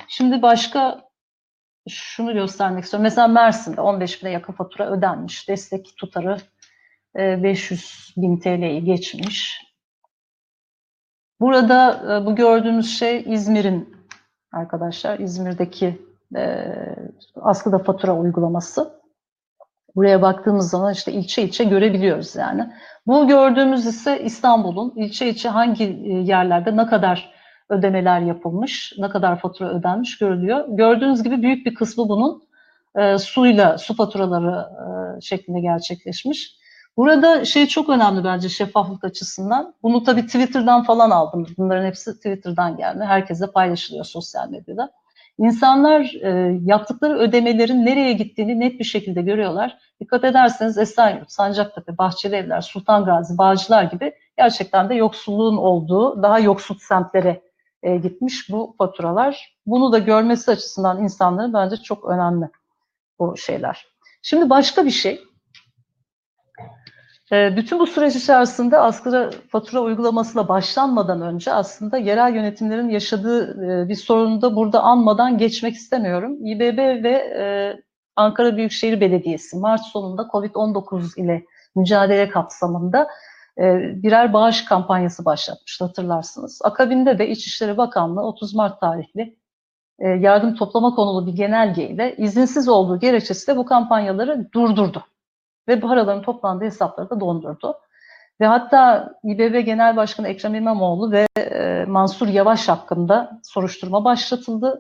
Şimdi 0.08 0.42
başka 0.42 1.10
şunu 1.90 2.34
göstermek 2.34 2.84
istiyorum. 2.84 3.04
Mesela 3.04 3.28
Mersin'de 3.28 3.82
15 3.82 4.24
bine 4.24 4.32
yakın 4.32 4.54
fatura 4.54 4.92
ödenmiş. 4.92 5.50
Destek 5.50 5.98
tutarı 5.98 6.38
500 7.16 8.14
e, 8.18 8.22
bin 8.22 8.38
TL'yi 8.38 8.84
geçmiş. 8.84 9.64
Burada 11.40 12.24
bu 12.26 12.36
gördüğümüz 12.36 13.00
şey 13.00 13.24
İzmir'in 13.28 13.98
arkadaşlar. 14.52 15.20
İzmir'deki 15.20 16.02
e, 16.36 16.66
askıda 17.36 17.80
fatura 17.80 18.16
uygulaması. 18.16 19.04
Buraya 19.96 20.22
baktığımız 20.22 20.70
zaman 20.70 20.94
işte 20.94 21.12
ilçe 21.12 21.42
ilçe 21.42 21.64
görebiliyoruz 21.64 22.36
yani. 22.36 22.74
Bu 23.08 23.28
gördüğümüz 23.28 23.86
ise 23.86 24.24
İstanbul'un 24.24 24.94
ilçe 24.96 25.30
ilçe 25.30 25.50
hangi 25.50 25.84
e, 25.84 26.14
yerlerde 26.14 26.78
ne 26.78 26.86
kadar 26.88 27.34
ödemeler 27.70 28.20
yapılmış, 28.20 28.94
ne 28.98 29.10
kadar 29.10 29.40
fatura 29.40 29.70
ödenmiş 29.70 30.18
görülüyor. 30.18 30.66
Gördüğünüz 30.70 31.24
gibi 31.24 31.42
büyük 31.42 31.66
bir 31.66 31.74
kısmı 31.74 32.10
bunun 32.10 32.44
e, 32.96 33.18
suyla, 33.18 33.78
su 33.78 33.96
faturaları 33.96 34.66
e, 35.18 35.22
şeklinde 35.22 35.60
gerçekleşmiş. 35.60 36.56
Burada 36.98 37.46
şey 37.46 37.68
çok 37.68 37.90
önemli 37.90 38.24
bence 38.24 38.50
şeffaflık 38.50 39.04
açısından. 39.04 39.74
Bunu 39.84 40.04
tabii 40.04 40.26
Twitter'dan 40.26 40.84
falan 40.84 41.12
aldım. 41.12 41.48
Bunların 41.58 41.86
hepsi 41.86 42.16
Twitter'dan 42.16 42.78
geldi. 42.78 43.04
Herkese 43.04 43.52
paylaşılıyor 43.52 44.06
sosyal 44.06 44.50
medyada. 44.50 44.92
İnsanlar 45.38 46.14
e, 46.22 46.60
yaptıkları 46.66 47.18
ödemelerin 47.20 47.86
nereye 47.86 48.14
gittiğini 48.14 48.60
net 48.60 48.80
bir 48.80 48.84
şekilde 48.84 49.22
görüyorlar. 49.22 49.78
Dikkat 50.00 50.24
ederseniz 50.24 50.78
Esenyurt, 50.78 51.32
Sancaktepe, 51.32 51.98
Bahçelievler, 51.98 52.62
Sultan 52.62 53.06
Gazi, 53.06 53.38
Bağcılar 53.38 53.84
gibi 53.84 54.14
gerçekten 54.38 54.90
de 54.90 54.96
yoksulluğun 54.96 55.58
olduğu 55.58 56.24
daha 56.24 56.40
yoksul 56.40 56.76
semtlere 56.78 57.42
e, 57.84 57.98
gitmiş 57.98 58.50
bu 58.50 58.76
faturalar. 58.78 59.58
Bunu 59.66 59.92
da 59.92 60.00
görmesi 60.00 60.52
açısından 60.52 61.04
insanların 61.04 61.54
bence 61.54 61.78
çok 61.78 62.06
önemli 62.06 62.50
bu 63.20 63.38
şeyler. 63.38 63.86
Şimdi 64.22 64.50
başka 64.50 64.86
bir 64.86 64.92
şey. 64.92 65.24
E, 67.34 67.58
bütün 67.58 67.80
bu 67.80 67.88
süreç 67.88 68.16
içerisinde 68.16 68.80
asgari 68.80 69.32
fatura 69.48 69.82
uygulamasıyla 69.82 70.48
başlanmadan 70.48 71.22
önce 71.22 71.54
aslında 71.54 71.98
yerel 71.98 72.36
yönetimlerin 72.36 72.90
yaşadığı 72.90 73.66
e, 73.66 73.90
bir 73.90 73.96
sorunu 73.96 74.42
da 74.42 74.56
burada 74.56 74.82
anmadan 74.84 75.38
geçmek 75.38 75.76
istemiyorum. 75.76 76.46
İBB 76.46 77.04
ve 77.04 77.12
e, 77.12 77.44
Ankara 78.16 78.58
Büyükşehir 78.58 79.02
Belediyesi 79.02 79.58
Mart 79.58 79.82
sonunda 79.82 80.22
COVID-19 80.22 81.22
ile 81.22 81.46
mücadele 81.76 82.30
kapsamında 82.30 83.08
birer 84.04 84.34
bağış 84.34 84.66
kampanyası 84.66 85.26
başlatmıştı 85.26 85.86
hatırlarsınız. 85.86 86.62
Akabinde 86.64 87.20
de 87.20 87.30
İçişleri 87.30 87.78
Bakanlığı 87.78 88.22
30 88.22 88.56
Mart 88.56 88.80
tarihli 88.80 89.38
yardım 90.00 90.56
toplama 90.56 90.96
konulu 90.96 91.28
bir 91.28 91.34
genelgeyle 91.34 92.16
izinsiz 92.18 92.70
olduğu 92.70 93.00
gerekçesiyle 93.00 93.58
bu 93.58 93.66
kampanyaları 93.66 94.48
durdurdu 94.54 95.04
ve 95.68 95.82
bu 95.82 95.88
paraların 95.88 96.22
toplandığı 96.22 96.66
hesapları 96.66 97.10
da 97.10 97.20
dondurdu. 97.20 97.80
Ve 98.42 98.46
hatta 98.46 99.14
İBB 99.24 99.66
Genel 99.66 99.96
Başkanı 99.96 100.28
Ekrem 100.28 100.56
İmamoğlu 100.56 101.12
ve 101.12 101.28
e, 101.38 101.86
Mansur 101.88 102.28
Yavaş 102.28 102.70
hakkında 102.70 103.42
soruşturma 103.44 104.06
başlatıldı. 104.06 104.80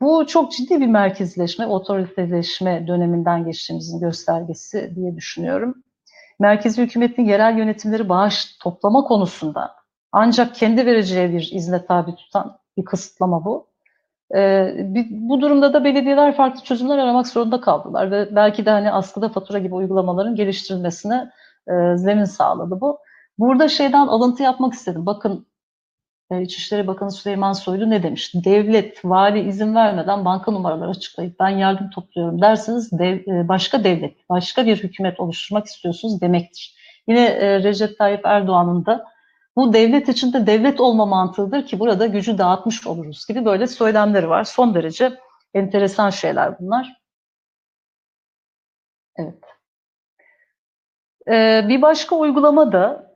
Bu 0.00 0.26
çok 0.26 0.52
ciddi 0.52 0.80
bir 0.80 0.86
merkezleşme, 0.86 1.66
otoriteleşme 1.66 2.86
döneminden 2.86 3.44
geçtiğimizin 3.44 4.00
göstergesi 4.00 4.92
diye 4.96 5.16
düşünüyorum. 5.16 5.74
Merkezi 6.38 6.82
hükümetin 6.82 7.24
yerel 7.24 7.58
yönetimleri 7.58 8.08
bağış 8.08 8.58
toplama 8.58 9.04
konusunda 9.04 9.74
ancak 10.12 10.54
kendi 10.54 10.86
vereceği 10.86 11.32
bir 11.32 11.50
izne 11.52 11.86
tabi 11.86 12.14
tutan 12.14 12.58
bir 12.76 12.84
kısıtlama 12.84 13.44
bu. 13.44 13.69
Ee, 14.34 14.74
bu 15.10 15.40
durumda 15.40 15.72
da 15.72 15.84
belediyeler 15.84 16.36
farklı 16.36 16.64
çözümler 16.64 16.98
aramak 16.98 17.26
zorunda 17.26 17.60
kaldılar 17.60 18.10
ve 18.10 18.36
belki 18.36 18.66
de 18.66 18.70
hani 18.70 18.92
askıda 18.92 19.28
fatura 19.28 19.58
gibi 19.58 19.74
uygulamaların 19.74 20.34
geliştirilmesine 20.34 21.30
e, 21.68 21.96
zemin 21.96 22.24
sağladı 22.24 22.80
bu. 22.80 22.98
Burada 23.38 23.68
şeyden 23.68 24.06
alıntı 24.06 24.42
yapmak 24.42 24.74
istedim. 24.74 25.06
Bakın 25.06 25.46
e, 26.30 26.42
İçişleri 26.42 26.86
Bakanı 26.86 27.10
Süleyman 27.10 27.52
Soylu 27.52 27.90
ne 27.90 28.02
demiş? 28.02 28.34
Devlet, 28.34 29.04
vali 29.04 29.48
izin 29.48 29.74
vermeden 29.74 30.24
banka 30.24 30.52
numaraları 30.52 30.90
açıklayıp 30.90 31.40
ben 31.40 31.48
yardım 31.48 31.90
topluyorum 31.90 32.40
derseniz 32.40 32.92
dev, 32.92 33.18
e, 33.26 33.48
başka 33.48 33.84
devlet, 33.84 34.28
başka 34.28 34.66
bir 34.66 34.76
hükümet 34.76 35.20
oluşturmak 35.20 35.66
istiyorsunuz 35.66 36.20
demektir. 36.20 36.74
Yine 37.08 37.24
e, 37.26 37.62
Recep 37.62 37.98
Tayyip 37.98 38.20
Erdoğan'ın 38.24 38.86
da 38.86 39.04
bu 39.56 39.72
devlet 39.72 40.08
içinde 40.08 40.46
devlet 40.46 40.80
olma 40.80 41.06
mantığıdır 41.06 41.66
ki 41.66 41.78
burada 41.78 42.06
gücü 42.06 42.38
dağıtmış 42.38 42.86
oluruz 42.86 43.26
gibi 43.26 43.44
böyle 43.44 43.66
söylemleri 43.66 44.28
var. 44.28 44.44
Son 44.44 44.74
derece 44.74 45.18
enteresan 45.54 46.10
şeyler 46.10 46.58
bunlar. 46.58 47.00
Evet. 49.16 49.44
Ee, 51.28 51.68
bir 51.68 51.82
başka 51.82 52.16
uygulama 52.16 52.72
da 52.72 53.10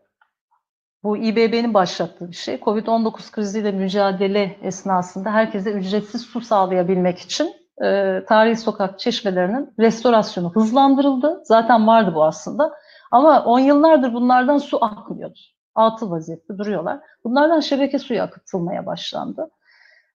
bu 1.03 1.17
İBB'nin 1.17 1.75
başlattığı 1.75 2.29
bir 2.31 2.37
şey. 2.37 2.55
Covid-19 2.55 3.31
kriziyle 3.31 3.73
mücadele 3.73 4.59
esnasında 4.63 5.33
herkese 5.33 5.71
ücretsiz 5.73 6.23
su 6.23 6.41
sağlayabilmek 6.41 7.19
için 7.19 7.55
e, 7.85 8.21
tarihi 8.29 8.57
sokak 8.57 8.99
çeşmelerinin 8.99 9.75
restorasyonu 9.79 10.53
hızlandırıldı. 10.55 11.41
Zaten 11.45 11.87
vardı 11.87 12.13
bu 12.15 12.25
aslında. 12.25 12.73
Ama 13.11 13.45
on 13.45 13.59
yıllardır 13.59 14.15
bunlardan 14.15 14.59
su 14.59 14.85
akmıyordu 14.85 15.39
atıl 15.75 16.11
vaziyette 16.11 16.59
duruyorlar. 16.59 17.01
Bunlardan 17.25 17.61
şebeke 17.61 17.99
suyu 17.99 18.23
akıtılmaya 18.23 18.87
başlandı. 18.87 19.51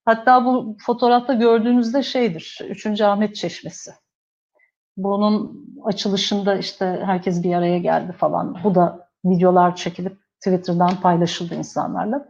Hatta 0.05 0.45
bu 0.45 0.77
fotoğrafta 0.85 1.33
gördüğünüzde 1.33 2.03
şeydir, 2.03 2.59
3. 2.69 3.01
Ahmet 3.01 3.35
Çeşmesi. 3.35 3.91
Bunun 4.97 5.65
açılışında 5.83 6.55
işte 6.55 7.01
herkes 7.05 7.43
bir 7.43 7.55
araya 7.55 7.77
geldi 7.77 8.11
falan. 8.11 8.57
Bu 8.63 8.75
da 8.75 9.09
videolar 9.25 9.75
çekilip 9.75 10.17
Twitter'dan 10.39 11.01
paylaşıldı 11.01 11.55
insanlarla. 11.55 12.29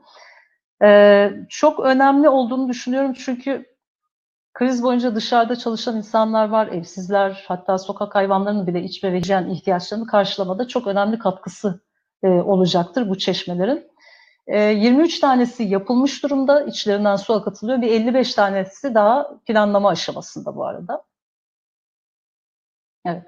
Ee, 0.83 1.31
çok 1.49 1.79
önemli 1.79 2.29
olduğunu 2.29 2.69
düşünüyorum 2.69 3.13
çünkü 3.13 3.65
kriz 4.53 4.83
boyunca 4.83 5.15
dışarıda 5.15 5.55
çalışan 5.55 5.97
insanlar 5.97 6.49
var, 6.49 6.67
evsizler, 6.67 7.45
hatta 7.47 7.77
sokak 7.77 8.15
hayvanlarının 8.15 8.67
bile 8.67 8.83
iç 8.83 9.03
ve 9.03 9.19
hijyen 9.19 9.49
ihtiyaçlarını 9.49 10.07
karşılamada 10.07 10.67
çok 10.67 10.87
önemli 10.87 11.19
katkısı 11.19 11.81
e, 12.23 12.27
olacaktır 12.27 13.09
bu 13.09 13.17
çeşmelerin. 13.17 13.91
E, 14.47 14.63
23 14.63 15.19
tanesi 15.19 15.63
yapılmış 15.63 16.23
durumda, 16.23 16.61
içlerinden 16.61 17.15
su 17.15 17.33
akıtılıyor. 17.33 17.81
Bir 17.81 17.91
55 17.91 18.33
tanesi 18.33 18.95
daha 18.95 19.39
planlama 19.45 19.89
aşamasında 19.89 20.55
bu 20.55 20.65
arada. 20.65 21.03
Evet. 23.05 23.23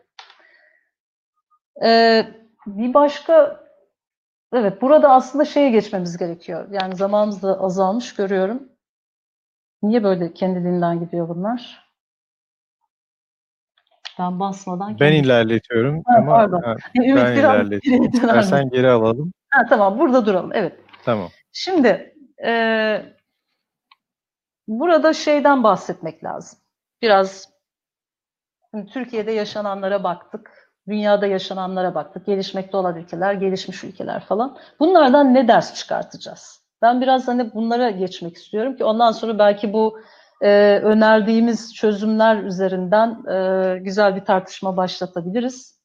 E, 1.84 2.26
bir 2.68 2.94
başka, 2.94 3.64
evet 4.54 4.82
burada 4.82 5.10
aslında 5.10 5.46
şeye 5.46 5.72
geçmemiz 5.72 6.18
gerekiyor. 6.18 6.68
Yani 6.72 6.96
zamanımız 6.96 7.44
da 7.44 7.62
azalmış 7.62 8.16
görüyorum. 8.16 8.70
Niye 9.84 10.04
böyle 10.04 10.34
kendiliğinden 10.34 11.00
gidiyor 11.00 11.30
bunlar? 11.30 11.91
Ben 14.22 14.40
basmadan... 14.40 15.00
Ben 15.00 15.14
ilerletiyorum 15.14 16.04
ha, 16.06 16.16
ama 16.18 16.32
pardon. 16.32 16.62
Ha, 16.62 16.76
ben 16.96 17.02
ilerletiyorum. 17.06 18.04
İstersen 18.14 18.70
geri 18.70 18.90
alalım. 18.90 19.34
Ha, 19.50 19.66
tamam 19.70 20.00
burada 20.00 20.26
duralım. 20.26 20.52
Evet. 20.54 20.74
Tamam. 21.06 21.30
Şimdi 21.52 22.16
e, 22.46 22.52
burada 24.68 25.14
şeyden 25.14 25.64
bahsetmek 25.64 26.24
lazım. 26.24 26.60
Biraz 27.02 27.50
Türkiye'de 28.94 29.32
yaşananlara 29.32 30.04
baktık. 30.04 30.72
Dünyada 30.88 31.28
yaşananlara 31.28 31.96
baktık. 31.96 32.26
Gelişmekte 32.26 32.78
olan 32.78 32.98
ülkeler, 32.98 33.34
gelişmiş 33.34 33.84
ülkeler 33.84 34.26
falan. 34.26 34.58
Bunlardan 34.80 35.34
ne 35.34 35.48
ders 35.48 35.76
çıkartacağız? 35.76 36.62
Ben 36.82 37.02
biraz 37.02 37.28
hani 37.28 37.54
bunlara 37.54 37.90
geçmek 37.90 38.36
istiyorum 38.36 38.76
ki 38.76 38.84
ondan 38.84 39.12
sonra 39.12 39.40
belki 39.40 39.74
bu 39.74 40.00
e, 40.42 40.80
önerdiğimiz 40.84 41.76
çözümler 41.76 42.44
üzerinden 42.44 43.26
e, 43.30 43.80
güzel 43.80 44.16
bir 44.16 44.26
tartışma 44.26 44.78
başlatabiliriz. 44.78 45.82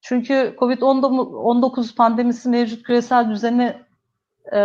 Çünkü 0.00 0.54
COVID-19 0.58 1.94
pandemisi 1.94 2.48
mevcut 2.48 2.82
küresel 2.82 3.30
düzeni 3.30 3.76
e, 4.52 4.60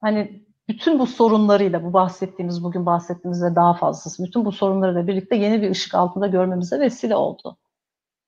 hani 0.00 0.44
bütün 0.68 0.98
bu 0.98 1.06
sorunlarıyla, 1.06 1.84
bu 1.84 1.92
bahsettiğimiz, 1.92 2.64
bugün 2.64 2.86
bahsettiğimiz 2.86 3.42
ve 3.42 3.54
daha 3.54 3.74
fazlası, 3.74 4.24
bütün 4.24 4.44
bu 4.44 4.52
sorunlarıyla 4.52 5.06
birlikte 5.06 5.36
yeni 5.36 5.62
bir 5.62 5.70
ışık 5.70 5.94
altında 5.94 6.26
görmemize 6.26 6.80
vesile 6.80 7.16
oldu. 7.16 7.56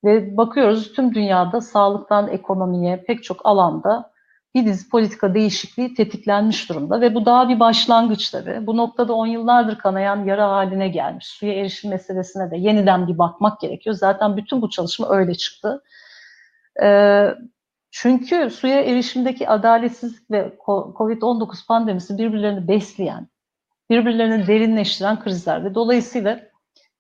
Ve 0.05 0.37
bakıyoruz 0.37 0.93
tüm 0.93 1.15
dünyada 1.15 1.61
sağlıktan 1.61 2.29
ekonomiye 2.29 3.05
pek 3.07 3.25
çok 3.25 3.47
alanda 3.47 4.13
bir 4.57 4.67
dizi 4.67 4.89
politika 4.89 5.35
değişikliği 5.35 5.95
tetiklenmiş 5.95 6.69
durumda 6.69 7.01
ve 7.01 7.15
bu 7.15 7.27
daha 7.27 7.49
bir 7.49 7.61
başlangıç 7.61 8.31
tabii. 8.31 8.67
Bu 8.67 8.77
noktada 8.77 9.13
on 9.13 9.27
yıllardır 9.27 9.79
kanayan 9.79 10.25
yara 10.25 10.49
haline 10.51 10.89
gelmiş. 10.89 11.27
Suya 11.27 11.53
erişim 11.53 11.91
meselesine 11.91 12.51
de 12.51 12.57
yeniden 12.57 13.09
bir 13.09 13.19
bakmak 13.19 13.61
gerekiyor. 13.61 13.97
Zaten 13.97 14.37
bütün 14.37 14.63
bu 14.63 14.71
çalışma 14.71 15.09
öyle 15.09 15.35
çıktı. 15.35 15.83
Ee, 16.83 17.35
çünkü 17.91 18.51
suya 18.51 18.81
erişimdeki 18.81 19.49
adaletsizlik 19.49 20.31
ve 20.31 20.53
COVID-19 20.67 21.67
pandemisi 21.67 22.19
birbirlerini 22.19 22.69
besleyen, 22.69 23.29
birbirlerini 23.91 24.47
derinleştiren 24.47 25.21
krizler 25.21 25.65
ve 25.65 25.75
dolayısıyla 25.75 26.41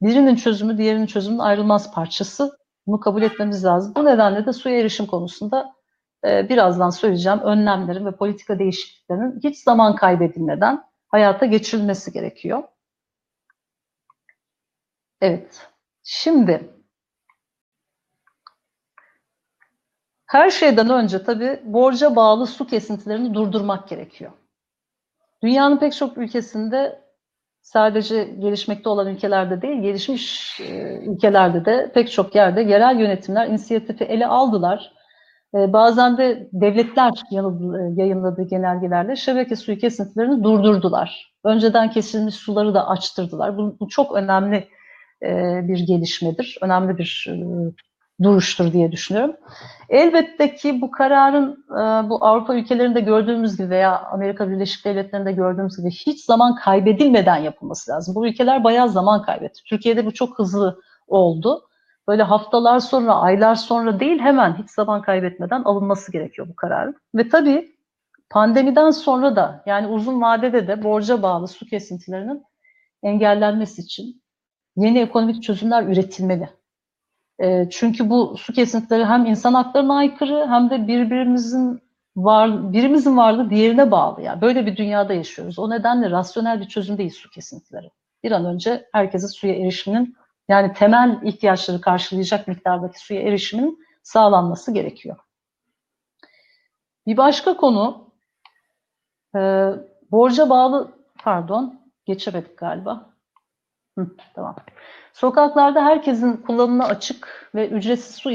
birinin 0.02 0.36
çözümü 0.36 0.78
diğerinin 0.78 1.07
çözümünün 1.07 1.40
ayrılmaz 1.40 1.92
parçası. 1.92 2.59
Bunu 2.86 3.00
kabul 3.00 3.22
etmemiz 3.22 3.64
lazım. 3.64 3.92
Bu 3.96 4.04
nedenle 4.04 4.46
de 4.46 4.52
suya 4.52 4.80
erişim 4.80 5.07
konusunda 5.07 5.76
e, 6.27 6.49
birazdan 6.49 6.91
söyleyeceğim 6.91 7.41
önlemlerin 7.41 8.07
ve 8.07 8.16
politika 8.16 8.59
değişikliklerinin 8.59 9.41
hiç 9.45 9.59
zaman 9.59 9.97
kaybedilmeden 9.97 10.85
hayata 11.09 11.47
geçirilmesi 11.47 12.12
gerekiyor. 12.12 12.62
Evet, 15.20 15.68
şimdi 16.03 16.70
her 20.27 20.51
şeyden 20.51 20.91
önce 20.91 21.24
tabii 21.24 21.61
borca 21.64 22.16
bağlı 22.16 22.47
su 22.47 22.66
kesintilerini 22.66 23.35
durdurmak 23.35 23.89
gerekiyor. 23.89 24.33
Dünyanın 25.43 25.79
pek 25.79 25.93
çok 25.93 26.18
ülkesinde 26.18 27.07
sadece 27.62 28.24
gelişmekte 28.24 28.89
olan 28.89 29.07
ülkelerde 29.07 29.62
değil, 29.62 29.83
gelişmiş 29.83 30.61
e, 30.61 30.99
ülkelerde 30.99 31.64
de 31.64 31.93
pek 31.95 32.12
çok 32.12 32.35
yerde 32.35 32.61
yerel 32.62 33.01
yönetimler 33.01 33.47
inisiyatifi 33.47 34.05
ele 34.05 34.27
aldılar. 34.27 34.95
E, 35.55 35.72
bazen 35.72 36.18
de 36.18 36.49
devletler 36.53 37.12
yayınladığı 37.97 38.42
genelgelerle 38.42 39.16
şebeke 39.16 39.57
suyu 39.57 39.78
kesintilerini 39.78 40.44
durdurdular. 40.44 41.32
Önceden 41.44 41.90
kesilmiş 41.90 42.34
suları 42.34 42.74
da 42.74 42.88
açtırdılar. 42.88 43.59
Bu, 43.59 43.76
bu 43.80 43.88
çok 43.88 44.14
önemli 44.14 44.68
e, 45.22 45.61
bir 45.68 45.78
gelişmedir, 45.78 46.59
önemli 46.61 46.99
bir 46.99 47.26
e, 47.30 47.34
duruştur 48.22 48.72
diye 48.72 48.92
düşünüyorum. 48.92 49.36
Elbette 49.88 50.55
ki 50.55 50.80
bu 50.80 50.90
kararın 50.90 51.53
e, 51.70 52.11
bu 52.11 52.24
Avrupa 52.24 52.55
ülkelerinde 52.55 53.01
gördüğümüz 53.01 53.57
gibi 53.57 53.70
veya 53.70 54.03
Amerika 54.03 54.51
Birleşik 54.51 54.84
Devletleri'nde 54.84 55.32
gördüğümüz 55.32 55.76
gibi 55.76 55.90
hiç 55.90 56.24
zaman 56.24 56.55
kaybedilmeden 56.57 57.36
yapılması 57.36 57.90
lazım. 57.90 58.14
Bu 58.14 58.26
ülkeler 58.26 58.64
bayağı 58.64 58.88
zaman 58.88 59.22
kaybetti. 59.22 59.64
Türkiye'de 59.64 60.07
bu 60.07 60.14
çok 60.14 60.38
hızlı 60.38 60.80
oldu. 61.07 61.62
Böyle 62.09 62.22
haftalar 62.22 62.78
sonra, 62.78 63.14
aylar 63.14 63.54
sonra 63.54 64.00
değil 64.00 64.18
hemen 64.18 64.54
hiç 64.62 64.70
zaman 64.70 65.02
kaybetmeden 65.02 65.62
alınması 65.62 66.12
gerekiyor 66.12 66.48
bu 66.48 66.57
kararın. 66.57 66.96
Ve 67.14 67.28
tabii 67.28 67.76
pandemiden 68.30 68.90
sonra 68.90 69.36
da 69.36 69.62
yani 69.66 69.86
uzun 69.86 70.20
vadede 70.20 70.68
de 70.68 70.84
borca 70.84 71.22
bağlı 71.22 71.48
su 71.48 71.66
kesintilerinin 71.66 72.44
engellenmesi 73.02 73.82
için 73.82 74.22
yeni 74.76 74.98
ekonomik 74.98 75.42
çözümler 75.42 75.82
üretilmeli. 75.82 76.48
E, 77.38 77.68
çünkü 77.70 78.11
bu 78.11 78.36
su 78.38 78.52
kesintileri 78.52 79.04
hem 79.04 79.26
insan 79.26 79.54
haklarına 79.54 79.96
aykırı 79.96 80.46
hem 80.48 80.70
de 80.70 80.88
birbirimizin 80.88 81.86
var 82.16 82.72
birimizin 82.72 83.16
varlığı 83.16 83.50
diğerine 83.50 83.90
bağlı. 83.90 84.22
Yani 84.22 84.40
böyle 84.40 84.66
bir 84.66 84.76
dünyada 84.76 85.14
yaşıyoruz. 85.14 85.59
O 85.59 85.70
nedenle 85.70 86.11
rasyonel 86.11 86.61
bir 86.61 86.68
çözüm 86.68 86.98
değil 86.98 87.11
su 87.11 87.30
kesintileri. 87.30 87.90
Bir 88.24 88.32
an 88.32 88.44
önce 88.44 88.88
herkese 88.92 89.28
suya 89.28 89.54
erişiminin 89.54 90.16
yani 90.49 90.72
temel 90.72 91.20
ihtiyaçları 91.22 91.80
karşılayacak 91.80 92.49
miktardaki 92.49 93.01
suya 93.01 93.22
erişiminin 93.22 93.86
sağlanması 94.03 94.72
gerekiyor. 94.72 95.16
Bir 97.07 97.16
başka 97.16 97.57
konu 97.57 98.11
e, 99.36 99.70
borca 100.11 100.51
bağlı 100.51 100.92
pardon 101.22 101.80
geçemedik 102.05 102.59
galiba. 102.59 103.11
Hı, 103.99 104.07
tamam. 104.34 104.57
Sokaklarda 105.12 105.84
herkesin 105.84 106.36
kullanımına 106.36 106.84
açık 106.84 107.51
ve 107.55 107.68
ücretsiz 107.68 108.16
su 108.16 108.30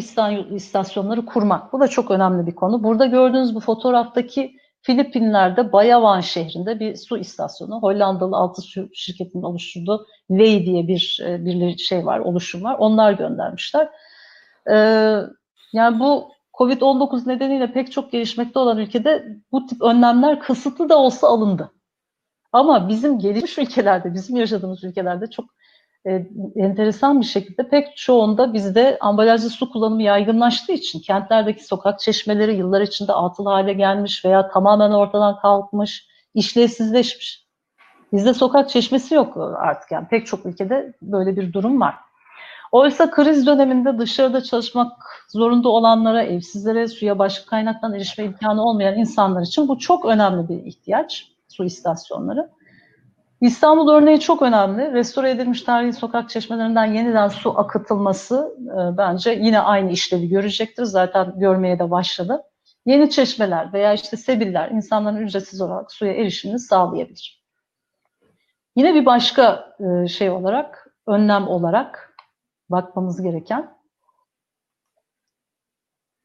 istasyonları 0.55 1.25
kurmak. 1.25 1.73
Bu 1.73 1.79
da 1.79 1.87
çok 1.87 2.11
önemli 2.11 2.47
bir 2.47 2.55
konu. 2.55 2.83
Burada 2.83 3.05
gördüğünüz 3.05 3.55
bu 3.55 3.59
fotoğraftaki 3.59 4.60
Filipinler'de 4.81 5.73
Bayavan 5.73 6.21
şehrinde 6.21 6.79
bir 6.79 6.95
su 6.95 7.17
istasyonu. 7.17 7.81
Hollandalı 7.81 8.35
altı 8.35 8.61
su 8.61 8.89
şirketinin 8.93 9.43
oluşturduğu 9.43 10.07
Ley 10.31 10.65
diye 10.65 10.87
bir, 10.87 11.19
e, 11.25 11.45
bir 11.45 11.77
şey 11.77 12.05
var, 12.05 12.19
oluşum 12.19 12.63
var. 12.63 12.75
Onlar 12.79 13.13
göndermişler. 13.13 13.89
Ee, 14.69 15.17
yani 15.73 15.99
bu 15.99 16.31
Covid-19 16.53 17.27
nedeniyle 17.29 17.73
pek 17.73 17.91
çok 17.91 18.11
gelişmekte 18.11 18.59
olan 18.59 18.77
ülkede 18.77 19.37
bu 19.51 19.65
tip 19.65 19.81
önlemler 19.81 20.39
kısıtlı 20.39 20.89
da 20.89 20.97
olsa 20.97 21.27
alındı. 21.27 21.71
Ama 22.51 22.89
bizim 22.89 23.19
gelişmiş 23.19 23.57
ülkelerde, 23.57 24.13
bizim 24.13 24.35
yaşadığımız 24.37 24.83
ülkelerde 24.83 25.27
çok 25.29 25.45
e, 26.07 26.27
enteresan 26.55 27.21
bir 27.21 27.25
şekilde 27.25 27.69
pek 27.69 27.97
çoğunda 27.97 28.53
bizde 28.53 28.97
ambalajlı 29.01 29.49
su 29.49 29.71
kullanımı 29.71 30.03
yaygınlaştığı 30.03 30.71
için 30.71 30.99
kentlerdeki 30.99 31.65
sokak 31.65 31.99
çeşmeleri 31.99 32.55
yıllar 32.55 32.81
içinde 32.81 33.13
atıl 33.13 33.45
hale 33.45 33.73
gelmiş 33.73 34.25
veya 34.25 34.49
tamamen 34.49 34.91
ortadan 34.91 35.39
kalkmış, 35.39 36.07
işlevsizleşmiş. 36.33 37.45
Bizde 38.13 38.33
sokak 38.33 38.69
çeşmesi 38.69 39.15
yok 39.15 39.37
artık 39.57 39.91
yani 39.91 40.07
pek 40.07 40.27
çok 40.27 40.45
ülkede 40.45 40.93
böyle 41.01 41.35
bir 41.35 41.53
durum 41.53 41.81
var. 41.81 41.95
Oysa 42.71 43.11
kriz 43.11 43.47
döneminde 43.47 43.97
dışarıda 43.97 44.43
çalışmak 44.43 44.91
zorunda 45.29 45.69
olanlara, 45.69 46.23
evsizlere, 46.23 46.87
suya 46.87 47.19
başka 47.19 47.45
kaynaktan 47.45 47.93
erişme 47.93 48.23
imkanı 48.23 48.63
olmayan 48.63 48.97
insanlar 48.97 49.41
için 49.41 49.67
bu 49.67 49.79
çok 49.79 50.05
önemli 50.05 50.49
bir 50.49 50.65
ihtiyaç, 50.65 51.31
su 51.47 51.63
istasyonları. 51.63 52.49
İstanbul 53.41 53.89
örneği 53.89 54.19
çok 54.19 54.41
önemli. 54.41 54.93
Restore 54.93 55.31
edilmiş 55.31 55.61
tarihi 55.61 55.93
sokak 55.93 56.29
çeşmelerinden 56.29 56.85
yeniden 56.85 57.27
su 57.27 57.59
akıtılması 57.59 58.57
e, 58.67 58.97
bence 58.97 59.31
yine 59.31 59.59
aynı 59.59 59.91
işlevi 59.91 60.29
görecektir. 60.29 60.83
Zaten 60.83 61.39
görmeye 61.39 61.79
de 61.79 61.91
başladı. 61.91 62.43
Yeni 62.85 63.09
çeşmeler 63.09 63.73
veya 63.73 63.93
işte 63.93 64.17
sebiller 64.17 64.69
insanların 64.69 65.17
ücretsiz 65.17 65.61
olarak 65.61 65.91
suya 65.91 66.13
erişimini 66.13 66.59
sağlayabilir. 66.59 67.43
Yine 68.75 68.93
bir 68.93 69.05
başka 69.05 69.75
e, 69.79 70.07
şey 70.07 70.29
olarak, 70.29 70.87
önlem 71.07 71.47
olarak 71.47 72.15
bakmamız 72.69 73.21
gereken 73.21 73.77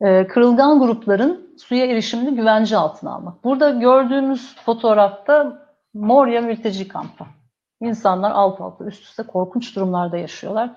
e, 0.01 0.27
kırılgan 0.27 0.79
grupların 0.79 1.57
suya 1.59 1.87
erişimini 1.87 2.35
güvence 2.37 2.77
altına 2.77 3.15
almak. 3.15 3.45
Burada 3.45 3.71
gördüğümüz 3.71 4.57
fotoğrafta 4.57 5.66
Moria 6.01 6.41
mülteci 6.41 6.89
kampı. 6.89 7.25
İnsanlar 7.81 8.31
alt 8.31 8.61
alta 8.61 8.85
üst 8.85 9.03
üste 9.03 9.23
korkunç 9.23 9.77
durumlarda 9.77 10.17
yaşıyorlar. 10.17 10.71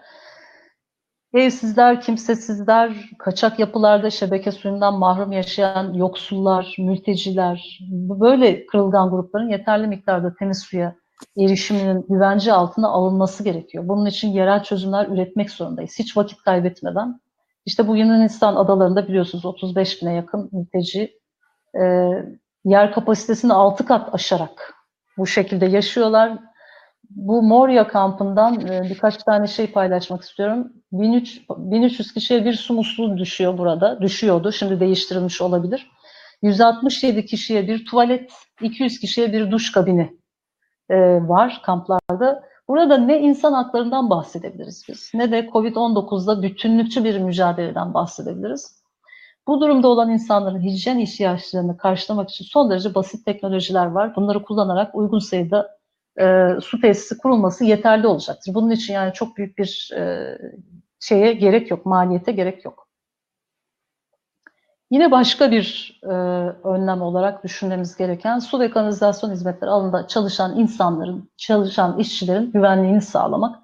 Evsizler, 1.33 2.01
kimsesizler, 2.01 3.09
kaçak 3.19 3.59
yapılarda 3.59 4.09
şebeke 4.09 4.51
suyundan 4.51 4.93
mahrum 4.93 5.31
yaşayan 5.31 5.93
yoksullar, 5.93 6.75
mülteciler, 6.79 7.79
böyle 7.91 8.65
kırılgan 8.65 9.09
grupların 9.09 9.49
yeterli 9.49 9.87
miktarda 9.87 10.33
temiz 10.33 10.59
suya 10.59 10.95
erişiminin 11.37 12.05
güvence 12.09 12.53
altına 12.53 12.87
alınması 12.87 13.43
gerekiyor. 13.43 13.87
Bunun 13.87 14.05
için 14.05 14.27
yerel 14.27 14.63
çözümler 14.63 15.07
üretmek 15.07 15.51
zorundayız. 15.51 15.99
Hiç 15.99 16.17
vakit 16.17 16.41
kaybetmeden. 16.41 17.21
İşte 17.65 17.87
bu 17.87 17.97
Yunanistan 17.97 18.55
adalarında 18.55 19.07
biliyorsunuz 19.07 19.45
35 19.45 20.01
bine 20.01 20.13
yakın 20.13 20.49
mülteci 20.51 21.19
e, 21.81 22.09
yer 22.65 22.91
kapasitesini 22.91 23.53
6 23.53 23.85
kat 23.85 24.13
aşarak 24.13 24.78
bu 25.19 25.27
şekilde 25.27 25.65
yaşıyorlar. 25.65 26.39
Bu 27.09 27.41
Moria 27.41 27.87
kampından 27.87 28.67
e, 28.67 28.81
birkaç 28.89 29.17
tane 29.17 29.47
şey 29.47 29.71
paylaşmak 29.71 30.21
istiyorum. 30.21 30.73
1300, 30.91 31.45
1300 31.49 32.13
kişiye 32.13 32.45
bir 32.45 32.53
su 32.53 32.73
musluğu 32.73 33.17
düşüyor 33.17 33.57
burada. 33.57 34.01
Düşüyordu. 34.01 34.51
Şimdi 34.51 34.79
değiştirilmiş 34.79 35.41
olabilir. 35.41 35.91
167 36.41 37.25
kişiye 37.25 37.67
bir 37.67 37.85
tuvalet, 37.85 38.31
200 38.61 38.99
kişiye 38.99 39.33
bir 39.33 39.51
duş 39.51 39.71
kabini 39.71 40.19
e, 40.89 40.97
var 41.27 41.61
kamplarda. 41.65 42.43
Burada 42.67 42.97
ne 42.97 43.19
insan 43.19 43.53
haklarından 43.53 44.09
bahsedebiliriz 44.09 44.85
biz, 44.89 45.11
ne 45.13 45.31
de 45.31 45.49
COVID-19'da 45.53 46.41
bütünlükçü 46.41 47.03
bir 47.03 47.19
mücadeleden 47.19 47.93
bahsedebiliriz. 47.93 48.78
Bu 49.49 49.61
durumda 49.61 49.87
olan 49.87 50.09
insanların 50.09 50.61
hijyen 50.61 50.97
ihtiyaçlarını 50.97 51.77
karşılamak 51.77 52.29
için 52.29 52.45
son 52.45 52.69
derece 52.69 52.95
basit 52.95 53.25
teknolojiler 53.25 53.85
var. 53.85 54.15
Bunları 54.15 54.43
kullanarak 54.43 54.95
uygun 54.95 55.19
sayıda 55.19 55.77
e, 56.19 56.47
su 56.61 56.81
tesisi 56.81 57.17
kurulması 57.17 57.65
yeterli 57.65 58.07
olacaktır. 58.07 58.53
Bunun 58.53 58.69
için 58.69 58.93
yani 58.93 59.13
çok 59.13 59.37
büyük 59.37 59.57
bir 59.57 59.91
e, 59.95 60.37
şeye 60.99 61.33
gerek 61.33 61.71
yok, 61.71 61.85
maliyete 61.85 62.31
gerek 62.31 62.65
yok. 62.65 62.87
Yine 64.91 65.11
başka 65.11 65.51
bir 65.51 65.99
e, 66.03 66.13
önlem 66.63 67.01
olarak 67.01 67.43
düşünmemiz 67.43 67.97
gereken 67.97 68.39
su 68.39 68.59
ve 68.59 68.71
kanalizasyon 68.71 69.31
hizmetleri 69.31 69.71
alanında 69.71 70.07
çalışan 70.07 70.59
insanların, 70.59 71.31
çalışan 71.37 71.99
işçilerin 71.99 72.51
güvenliğini 72.51 73.01
sağlamak. 73.01 73.59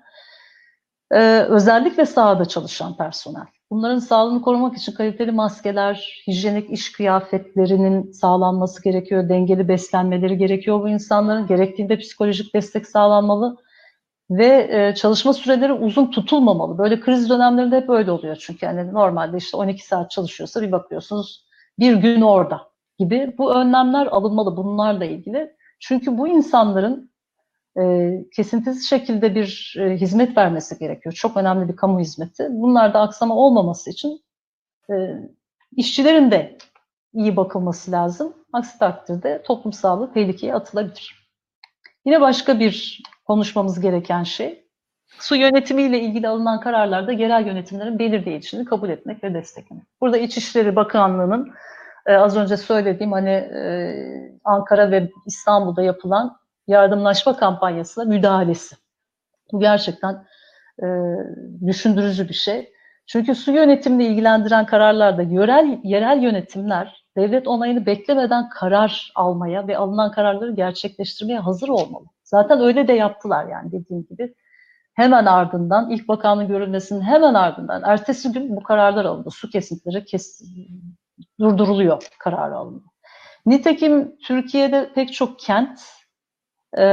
E, 1.11 1.19
özellikle 1.39 2.05
sahada 2.05 2.45
çalışan 2.45 2.97
personel. 2.97 3.54
Bunların 3.71 3.99
sağlığını 3.99 4.41
korumak 4.41 4.77
için 4.77 4.91
kaliteli 4.91 5.31
maskeler, 5.31 6.23
hijyenik 6.27 6.69
iş 6.69 6.91
kıyafetlerinin 6.91 8.11
sağlanması 8.11 8.83
gerekiyor, 8.83 9.29
dengeli 9.29 9.67
beslenmeleri 9.67 10.37
gerekiyor 10.37 10.81
bu 10.81 10.89
insanların. 10.89 11.47
Gerektiğinde 11.47 11.97
psikolojik 11.97 12.55
destek 12.55 12.87
sağlanmalı 12.87 13.57
ve 14.29 14.67
e, 14.71 14.95
çalışma 14.95 15.33
süreleri 15.33 15.73
uzun 15.73 16.11
tutulmamalı. 16.11 16.77
Böyle 16.77 16.99
kriz 16.99 17.29
dönemlerinde 17.29 17.77
hep 17.77 17.89
öyle 17.89 18.11
oluyor 18.11 18.35
çünkü 18.35 18.65
yani 18.65 18.93
normalde 18.93 19.37
işte 19.37 19.57
12 19.57 19.85
saat 19.85 20.11
çalışıyorsa 20.11 20.61
bir 20.61 20.71
bakıyorsunuz 20.71 21.45
bir 21.79 21.95
gün 21.95 22.21
orada 22.21 22.61
gibi. 22.97 23.35
Bu 23.37 23.55
önlemler 23.55 24.07
alınmalı 24.07 24.57
bunlarla 24.57 25.05
ilgili. 25.05 25.55
Çünkü 25.79 26.17
bu 26.17 26.27
insanların 26.27 27.11
e, 27.79 28.13
kesintisiz 28.35 28.89
şekilde 28.89 29.35
bir 29.35 29.75
e, 29.79 29.97
hizmet 29.97 30.37
vermesi 30.37 30.79
gerekiyor. 30.79 31.13
Çok 31.13 31.37
önemli 31.37 31.67
bir 31.67 31.75
kamu 31.75 31.99
hizmeti. 31.99 32.47
Bunlarda 32.49 33.01
aksama 33.01 33.35
olmaması 33.35 33.89
için 33.89 34.21
e, 34.89 34.93
işçilerin 35.75 36.31
de 36.31 36.57
iyi 37.13 37.35
bakılması 37.35 37.91
lazım. 37.91 38.33
Aksi 38.53 38.79
takdirde 38.79 39.43
toplum 39.43 39.73
sağlığı 39.73 40.13
tehlikeye 40.13 40.55
atılabilir. 40.55 41.29
Yine 42.05 42.21
başka 42.21 42.59
bir 42.59 43.03
konuşmamız 43.25 43.79
gereken 43.79 44.23
şey, 44.23 44.65
su 45.19 45.35
yönetimiyle 45.35 45.99
ilgili 45.99 46.27
alınan 46.27 46.59
kararlarda 46.59 47.11
yerel 47.11 47.47
yönetimlerin 47.47 47.99
belirdeyiciliğini 47.99 48.69
kabul 48.69 48.89
etmek 48.89 49.23
ve 49.23 49.33
desteklemek. 49.33 49.83
Burada 50.01 50.17
İçişleri 50.17 50.75
Bakanlığı'nın 50.75 51.53
e, 52.05 52.13
az 52.13 52.37
önce 52.37 52.57
söylediğim 52.57 53.11
hani 53.11 53.49
Ankara 54.43 54.91
ve 54.91 55.09
İstanbul'da 55.25 55.83
yapılan 55.83 56.37
yardımlaşma 56.67 57.37
kampanyasına 57.37 58.03
müdahalesi. 58.03 58.75
Bu 59.51 59.59
gerçekten 59.59 60.25
e, 60.83 60.85
düşündürücü 61.67 62.29
bir 62.29 62.33
şey. 62.33 62.71
Çünkü 63.07 63.35
su 63.35 63.51
yönetimini 63.51 64.05
ilgilendiren 64.05 64.65
kararlarda 64.65 65.21
yerel 65.21 65.79
yerel 65.83 66.23
yönetimler 66.23 67.05
devlet 67.17 67.47
onayını 67.47 67.85
beklemeden 67.85 68.49
karar 68.49 69.11
almaya 69.15 69.67
ve 69.67 69.77
alınan 69.77 70.11
kararları 70.11 70.55
gerçekleştirmeye 70.55 71.39
hazır 71.39 71.69
olmalı. 71.69 72.05
Zaten 72.23 72.61
öyle 72.61 72.87
de 72.87 72.93
yaptılar 72.93 73.47
yani 73.47 73.71
dediğim 73.71 74.05
gibi. 74.09 74.33
Hemen 74.93 75.25
ardından 75.25 75.89
ilk 75.89 76.07
bakanlığın 76.07 76.47
görülmesinin 76.47 77.01
hemen 77.01 77.33
ardından 77.33 77.83
ertesi 77.85 78.31
gün 78.31 78.55
bu 78.55 78.63
kararlar 78.63 79.05
alındı. 79.05 79.29
Su 79.31 79.49
kesintileri 79.49 80.05
kes, 80.05 80.41
durduruluyor 81.39 82.07
karar 82.19 82.51
alındı. 82.51 82.83
Nitekim 83.45 84.15
Türkiye'de 84.17 84.91
pek 84.95 85.13
çok 85.13 85.39
kent 85.39 85.79
e, 86.77 86.83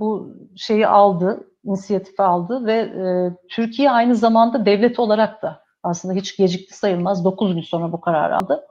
bu 0.00 0.36
şeyi 0.56 0.86
aldı, 0.86 1.48
inisiyatifi 1.64 2.22
aldı 2.22 2.66
ve 2.66 2.74
e, 2.74 3.04
Türkiye 3.48 3.90
aynı 3.90 4.16
zamanda 4.16 4.66
devlet 4.66 4.98
olarak 4.98 5.42
da 5.42 5.62
aslında 5.82 6.14
hiç 6.14 6.36
gecikti 6.36 6.78
sayılmaz 6.78 7.24
9 7.24 7.54
gün 7.54 7.62
sonra 7.62 7.92
bu 7.92 8.00
kararı 8.00 8.36
aldı. 8.36 8.66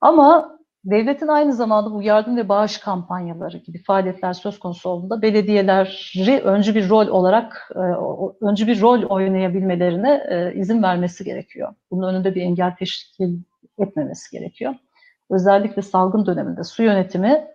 Ama 0.00 0.58
devletin 0.84 1.28
aynı 1.28 1.52
zamanda 1.52 1.92
bu 1.92 2.02
yardım 2.02 2.36
ve 2.36 2.48
bağış 2.48 2.78
kampanyaları 2.78 3.58
gibi 3.58 3.82
faaliyetler 3.82 4.32
söz 4.32 4.58
konusu 4.58 4.88
olduğunda 4.90 5.22
belediyeleri 5.22 6.40
öncü 6.40 6.74
bir 6.74 6.88
rol 6.88 7.06
olarak 7.06 7.70
e, 7.74 7.82
öncü 8.44 8.66
bir 8.66 8.80
rol 8.80 9.02
oynayabilmelerine 9.02 10.24
e, 10.30 10.54
izin 10.54 10.82
vermesi 10.82 11.24
gerekiyor. 11.24 11.74
Bunun 11.90 12.14
önünde 12.14 12.34
bir 12.34 12.42
engel 12.42 12.76
teşkil 12.76 13.38
etmemesi 13.78 14.38
gerekiyor. 14.38 14.74
Özellikle 15.30 15.82
salgın 15.82 16.26
döneminde 16.26 16.64
su 16.64 16.82
yönetimi 16.82 17.53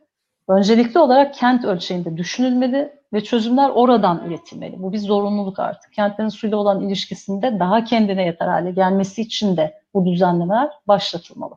öncelikli 0.49 0.99
olarak 0.99 1.33
kent 1.33 1.65
ölçeğinde 1.65 2.17
düşünülmeli 2.17 2.99
ve 3.13 3.23
çözümler 3.23 3.69
oradan 3.69 4.23
üretilmeli. 4.27 4.81
Bu 4.81 4.93
bir 4.93 4.97
zorunluluk 4.97 5.59
artık. 5.59 5.93
Kentlerin 5.93 6.29
suyla 6.29 6.57
olan 6.57 6.81
ilişkisinde 6.81 7.59
daha 7.59 7.83
kendine 7.83 8.25
yeter 8.25 8.47
hale 8.47 8.71
gelmesi 8.71 9.21
için 9.21 9.57
de 9.57 9.81
bu 9.93 10.05
düzenlemeler 10.05 10.69
başlatılmalı. 10.87 11.55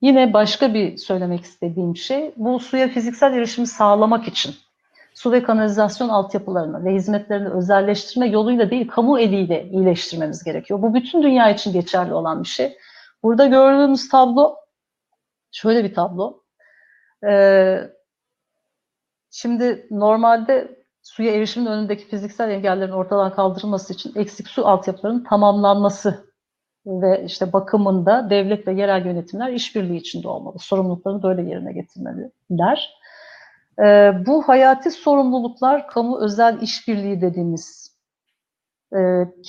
Yine 0.00 0.32
başka 0.32 0.74
bir 0.74 0.96
söylemek 0.96 1.44
istediğim 1.44 1.96
şey, 1.96 2.32
bu 2.36 2.60
suya 2.60 2.88
fiziksel 2.88 3.32
erişimi 3.32 3.66
sağlamak 3.66 4.28
için 4.28 4.54
su 5.14 5.32
ve 5.32 5.42
kanalizasyon 5.42 6.08
altyapılarını 6.08 6.84
ve 6.84 6.94
hizmetlerini 6.94 7.48
özelleştirme 7.48 8.28
yoluyla 8.28 8.70
değil, 8.70 8.88
kamu 8.88 9.18
eliyle 9.20 9.68
iyileştirmemiz 9.70 10.44
gerekiyor. 10.44 10.82
Bu 10.82 10.94
bütün 10.94 11.22
dünya 11.22 11.50
için 11.50 11.72
geçerli 11.72 12.14
olan 12.14 12.42
bir 12.42 12.48
şey. 12.48 12.78
Burada 13.22 13.46
gördüğümüz 13.46 14.08
tablo, 14.08 14.56
şöyle 15.52 15.84
bir 15.84 15.94
tablo. 15.94 16.41
Ee, 17.28 17.78
şimdi 19.30 19.86
normalde 19.90 20.84
suya 21.02 21.32
erişimin 21.32 21.66
önündeki 21.66 22.08
fiziksel 22.08 22.50
engellerin 22.50 22.92
ortadan 22.92 23.34
kaldırılması 23.34 23.92
için 23.92 24.12
eksik 24.16 24.48
su 24.48 24.66
altyapılarının 24.66 25.24
tamamlanması 25.24 26.32
ve 26.86 27.24
işte 27.24 27.52
bakımında 27.52 28.30
devlet 28.30 28.68
ve 28.68 28.72
yerel 28.72 29.06
yönetimler 29.06 29.52
işbirliği 29.52 29.96
içinde 29.96 30.28
olmalı. 30.28 30.58
Sorumluluklarını 30.58 31.22
böyle 31.22 31.42
yerine 31.42 31.72
getirmeliler. 31.72 32.90
Ee, 33.78 34.12
bu 34.26 34.48
hayati 34.48 34.90
sorumluluklar 34.90 35.88
kamu 35.88 36.20
özel 36.20 36.60
işbirliği 36.60 37.20
dediğimiz 37.20 37.96
e, 38.92 38.98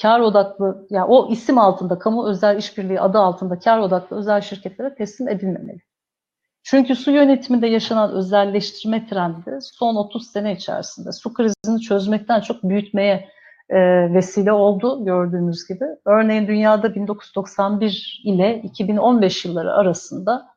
kar 0.02 0.20
odaklı, 0.20 0.88
yani 0.90 1.06
o 1.06 1.32
isim 1.32 1.58
altında 1.58 2.00
kamu 2.00 2.30
özel 2.30 2.58
işbirliği 2.58 3.02
adı 3.02 3.18
altında 3.18 3.60
kar 3.60 3.80
odaklı 3.80 4.18
özel 4.18 4.42
şirketlere 4.42 4.96
teslim 4.96 5.28
edilmemeli. 5.30 5.82
Çünkü 6.64 6.96
su 6.96 7.12
yönetiminde 7.12 7.68
yaşanan 7.68 8.12
özelleştirme 8.12 9.08
trendi 9.08 9.58
son 9.62 9.96
30 9.96 10.28
sene 10.28 10.54
içerisinde 10.54 11.12
su 11.12 11.34
krizini 11.34 11.82
çözmekten 11.82 12.42
çok 12.42 12.64
büyütmeye 12.64 13.30
e, 13.70 13.80
vesile 14.14 14.52
oldu 14.52 15.06
gördüğünüz 15.06 15.68
gibi. 15.68 15.86
Örneğin 16.06 16.48
dünyada 16.48 16.96
1991 16.96 18.22
ile 18.26 18.62
2015 18.62 19.46
yılları 19.46 19.74
arasında 19.74 20.54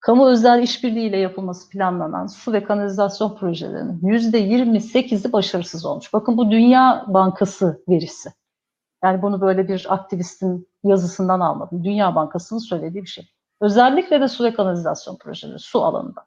kamu 0.00 0.28
özel 0.28 0.62
işbirliği 0.62 1.08
ile 1.08 1.16
yapılması 1.16 1.68
planlanan 1.68 2.26
su 2.26 2.52
ve 2.52 2.64
kanalizasyon 2.64 3.36
projelerinin 3.36 4.00
%28'i 4.00 5.32
başarısız 5.32 5.84
olmuş. 5.84 6.12
Bakın 6.12 6.36
bu 6.36 6.50
Dünya 6.50 7.04
Bankası 7.08 7.82
verisi. 7.88 8.32
Yani 9.04 9.22
bunu 9.22 9.40
böyle 9.40 9.68
bir 9.68 9.86
aktivistin 9.88 10.68
yazısından 10.84 11.40
almadım. 11.40 11.84
Dünya 11.84 12.14
Bankası'nın 12.14 12.60
söylediği 12.60 13.02
bir 13.02 13.08
şey. 13.08 13.37
Özellikle 13.60 14.20
de 14.20 14.28
su 14.28 14.44
ve 14.44 14.54
kanalizasyon 14.54 15.16
projeleri, 15.16 15.58
su 15.58 15.84
alanında. 15.84 16.24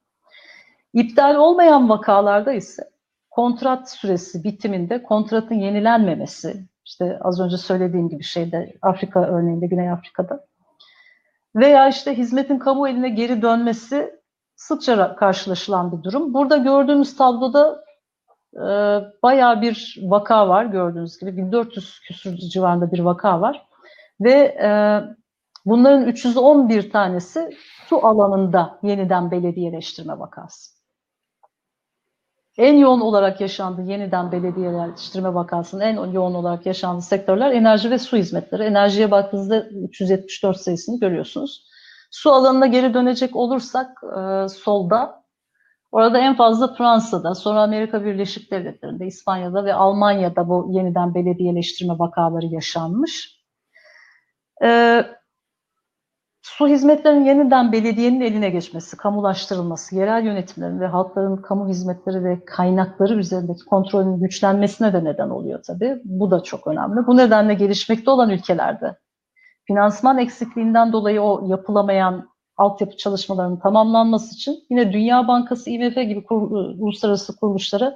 İptal 0.94 1.36
olmayan 1.36 1.90
vakalarda 1.90 2.54
ise 2.54 2.84
kontrat 3.30 3.90
süresi 3.90 4.44
bitiminde 4.44 5.04
kontratın 5.04 5.56
yenilenmemesi, 5.56 6.66
işte 6.86 7.20
az 7.22 7.40
önce 7.40 7.58
söylediğim 7.58 8.10
gibi 8.10 8.24
şeyde 8.24 8.74
Afrika 8.82 9.24
örneğinde, 9.26 9.68
Güney 9.68 9.92
Afrika'da 9.92 10.46
veya 11.56 11.90
işte 11.90 12.18
hizmetin 12.18 12.60
kamu 12.60 12.88
eline 12.88 13.10
geri 13.10 13.42
dönmesi 13.42 14.20
sıkça 14.56 15.16
karşılaşılan 15.16 15.92
bir 15.92 16.04
durum. 16.04 16.34
Burada 16.34 16.58
gördüğünüz 16.58 17.16
tabloda 17.16 17.84
e, 18.56 18.64
bayağı 19.24 19.62
bir 19.62 20.00
vaka 20.02 20.50
var 20.50 20.66
gördüğünüz 20.66 21.20
gibi 21.20 21.38
1400 21.38 22.00
küsur 22.00 22.34
civarında 22.36 22.92
bir 22.92 23.00
vaka 23.00 23.42
var 23.42 23.68
ve 24.22 24.34
e, 24.64 25.02
bunların 25.66 26.08
311 26.08 26.92
tanesi 26.92 27.50
su 27.88 28.08
alanında 28.08 28.80
yeniden 28.84 29.32
belediyeleştirme 29.32 30.20
vakası 30.20 30.82
en 32.58 32.78
yoğun 32.78 33.02
olarak 33.02 33.42
yaşandığı 33.42 33.82
yeniden 33.82 34.32
belediyeleştirme 34.32 35.34
vakasının 35.34 35.82
en 35.82 36.12
yoğun 36.12 36.34
olarak 36.34 36.66
yaşandığı 36.66 37.02
sektörler 37.02 37.52
enerji 37.52 37.92
ve 37.92 38.00
su 38.00 38.18
hizmetleri. 38.18 38.64
Enerjiye 38.64 39.12
baktığınızda 39.12 39.68
374 39.70 40.58
sayısını 40.58 41.00
görüyorsunuz. 41.00 41.68
Su 42.12 42.32
alanına 42.32 42.68
geri 42.68 42.94
dönecek 42.94 43.36
olursak 43.36 43.88
e, 44.04 44.48
solda 44.48 45.24
orada 45.92 46.20
en 46.20 46.36
fazla 46.36 46.76
Fransa'da, 46.76 47.36
sonra 47.36 47.62
Amerika 47.62 48.06
Birleşik 48.06 48.52
Devletleri'nde, 48.52 49.06
İspanya'da 49.06 49.66
ve 49.66 49.74
Almanya'da 49.74 50.50
bu 50.50 50.70
yeniden 50.72 51.16
belediyeleştirme 51.16 52.00
vakaları 52.00 52.46
yaşanmış. 52.46 53.42
E, 54.64 55.02
Su 56.42 56.68
hizmetlerinin 56.68 57.26
yeniden 57.26 57.72
belediyenin 57.72 58.22
eline 58.22 58.50
geçmesi, 58.50 58.98
kamulaştırılması, 58.98 59.96
yerel 59.96 60.26
yönetimlerin 60.26 60.80
ve 60.80 60.88
halkların 60.88 61.38
kamu 61.38 61.68
hizmetleri 61.68 62.24
ve 62.24 62.46
kaynakları 62.46 63.14
üzerindeki 63.14 63.66
kontrolün 63.66 64.20
güçlenmesine 64.20 64.94
de 64.94 65.04
neden 65.04 65.30
oluyor 65.30 65.64
tabii. 65.64 66.02
Bu 66.04 66.32
da 66.32 66.44
çok 66.44 66.68
önemli. 66.68 67.08
Bu 67.08 67.18
nedenle 67.18 67.54
gelişmekte 67.54 68.12
olan 68.12 68.30
ülkelerde 68.30 68.98
finansman 69.68 70.18
eksikliğinden 70.18 70.94
dolayı 70.94 71.22
o 71.22 71.48
yapılamayan 71.48 72.30
altyapı 72.58 72.98
çalışmalarının 72.98 73.58
tamamlanması 73.58 74.36
için 74.36 74.60
yine 74.70 74.94
Dünya 74.94 75.28
Bankası, 75.28 75.70
IMF 75.70 75.96
gibi 75.96 76.24
kur, 76.24 76.52
uluslararası 76.80 77.36
kuruluşlara 77.36 77.96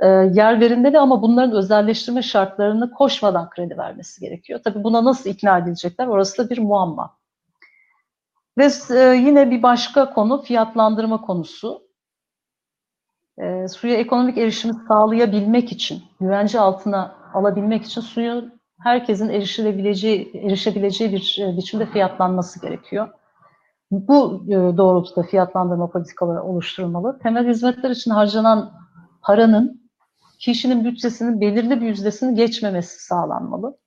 e, 0.00 0.06
yer 0.08 0.60
verilmeli 0.60 0.98
ama 0.98 1.22
bunların 1.22 1.56
özelleştirme 1.56 2.22
şartlarını 2.22 2.90
koşmadan 2.90 3.50
kredi 3.50 3.78
vermesi 3.78 4.20
gerekiyor. 4.20 4.60
Tabii 4.64 4.84
buna 4.84 5.04
nasıl 5.04 5.30
ikna 5.30 5.58
edilecekler 5.58 6.06
orası 6.06 6.44
da 6.44 6.50
bir 6.50 6.58
muamma. 6.58 7.16
Ve 8.58 8.68
e, 8.90 9.16
yine 9.16 9.50
bir 9.50 9.62
başka 9.62 10.14
konu 10.14 10.42
fiyatlandırma 10.42 11.20
konusu. 11.20 11.82
E, 13.38 13.68
suya 13.68 13.96
ekonomik 13.96 14.38
erişimi 14.38 14.74
sağlayabilmek 14.88 15.72
için, 15.72 16.02
güvence 16.20 16.60
altına 16.60 17.16
alabilmek 17.34 17.84
için 17.84 18.00
suyu 18.00 18.50
herkesin 18.80 19.28
erişilebileceği, 19.28 20.30
erişebileceği 20.34 21.12
bir 21.12 21.38
e, 21.40 21.56
biçimde 21.56 21.86
fiyatlanması 21.86 22.60
gerekiyor. 22.60 23.08
Bu 23.90 24.44
e, 24.48 24.76
doğrultuda 24.76 25.22
fiyatlandırma 25.22 25.90
politikaları 25.90 26.42
oluşturulmalı. 26.42 27.18
Temel 27.22 27.48
hizmetler 27.48 27.90
için 27.90 28.10
harcanan 28.10 28.72
paranın 29.22 29.90
kişinin 30.38 30.84
bütçesinin 30.84 31.40
belirli 31.40 31.80
bir 31.80 31.86
yüzdesini 31.86 32.34
geçmemesi 32.34 33.04
sağlanmalı. 33.04 33.78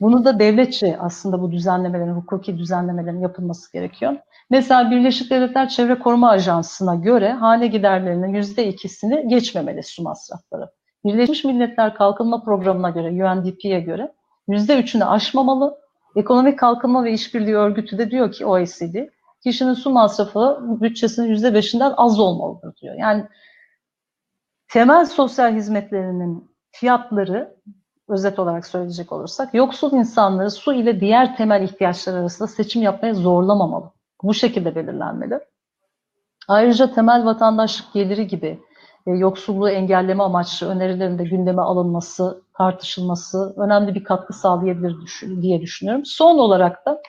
Bunu 0.00 0.24
da 0.24 0.38
devletçe 0.38 0.98
aslında 1.00 1.40
bu 1.40 1.52
düzenlemelerin, 1.52 2.12
hukuki 2.12 2.58
düzenlemelerin 2.58 3.20
yapılması 3.20 3.72
gerekiyor. 3.72 4.16
Mesela 4.50 4.90
Birleşik 4.90 5.30
Devletler 5.30 5.68
Çevre 5.68 5.98
Koruma 5.98 6.30
Ajansı'na 6.30 6.94
göre 6.94 7.32
hane 7.32 7.66
giderlerinin 7.66 8.34
yüzde 8.34 8.66
ikisini 8.66 9.28
geçmemeli 9.28 9.82
su 9.82 10.02
masrafları. 10.02 10.70
Birleşmiş 11.04 11.44
Milletler 11.44 11.94
Kalkınma 11.94 12.44
Programı'na 12.44 12.90
göre, 12.90 13.24
UNDP'ye 13.24 13.80
göre 13.80 14.12
yüzde 14.48 14.80
üçünü 14.80 15.04
aşmamalı. 15.04 15.78
Ekonomik 16.16 16.58
Kalkınma 16.58 17.04
ve 17.04 17.12
İşbirliği 17.12 17.56
Örgütü 17.56 17.98
de 17.98 18.10
diyor 18.10 18.32
ki 18.32 18.46
OECD, 18.46 18.94
kişinin 19.42 19.74
su 19.74 19.90
masrafı 19.90 20.58
bütçesinin 20.80 21.28
yüzde 21.28 21.54
beşinden 21.54 21.92
az 21.96 22.20
olmalıdır 22.20 22.76
diyor. 22.76 22.94
Yani 22.98 23.24
temel 24.68 25.06
sosyal 25.06 25.54
hizmetlerinin 25.54 26.50
fiyatları 26.70 27.56
özet 28.08 28.38
olarak 28.38 28.66
söyleyecek 28.66 29.12
olursak, 29.12 29.54
yoksul 29.54 29.92
insanları 29.92 30.50
su 30.50 30.72
ile 30.72 31.00
diğer 31.00 31.36
temel 31.36 31.62
ihtiyaçlar 31.62 32.14
arasında 32.14 32.48
seçim 32.48 32.82
yapmaya 32.82 33.14
zorlamamalı. 33.14 33.90
bu 34.22 34.34
şekilde 34.34 34.74
belirlenmeli. 34.74 35.40
Ayrıca 36.48 36.92
temel 36.92 37.24
vatandaşlık 37.24 37.92
geliri 37.92 38.26
gibi 38.26 38.60
e, 39.06 39.10
yoksulluğu 39.10 39.68
engelleme 39.68 40.22
amaçlı 40.22 40.68
önerilerin 40.68 41.18
de 41.18 41.24
gündeme 41.24 41.62
alınması, 41.62 42.42
tartışılması 42.58 43.54
önemli 43.56 43.94
bir 43.94 44.04
katkı 44.04 44.32
sağlayabilir 44.32 44.96
diye 45.42 45.60
düşünüyorum. 45.60 46.04
Son 46.04 46.38
olarak 46.38 46.86
da 46.86 47.02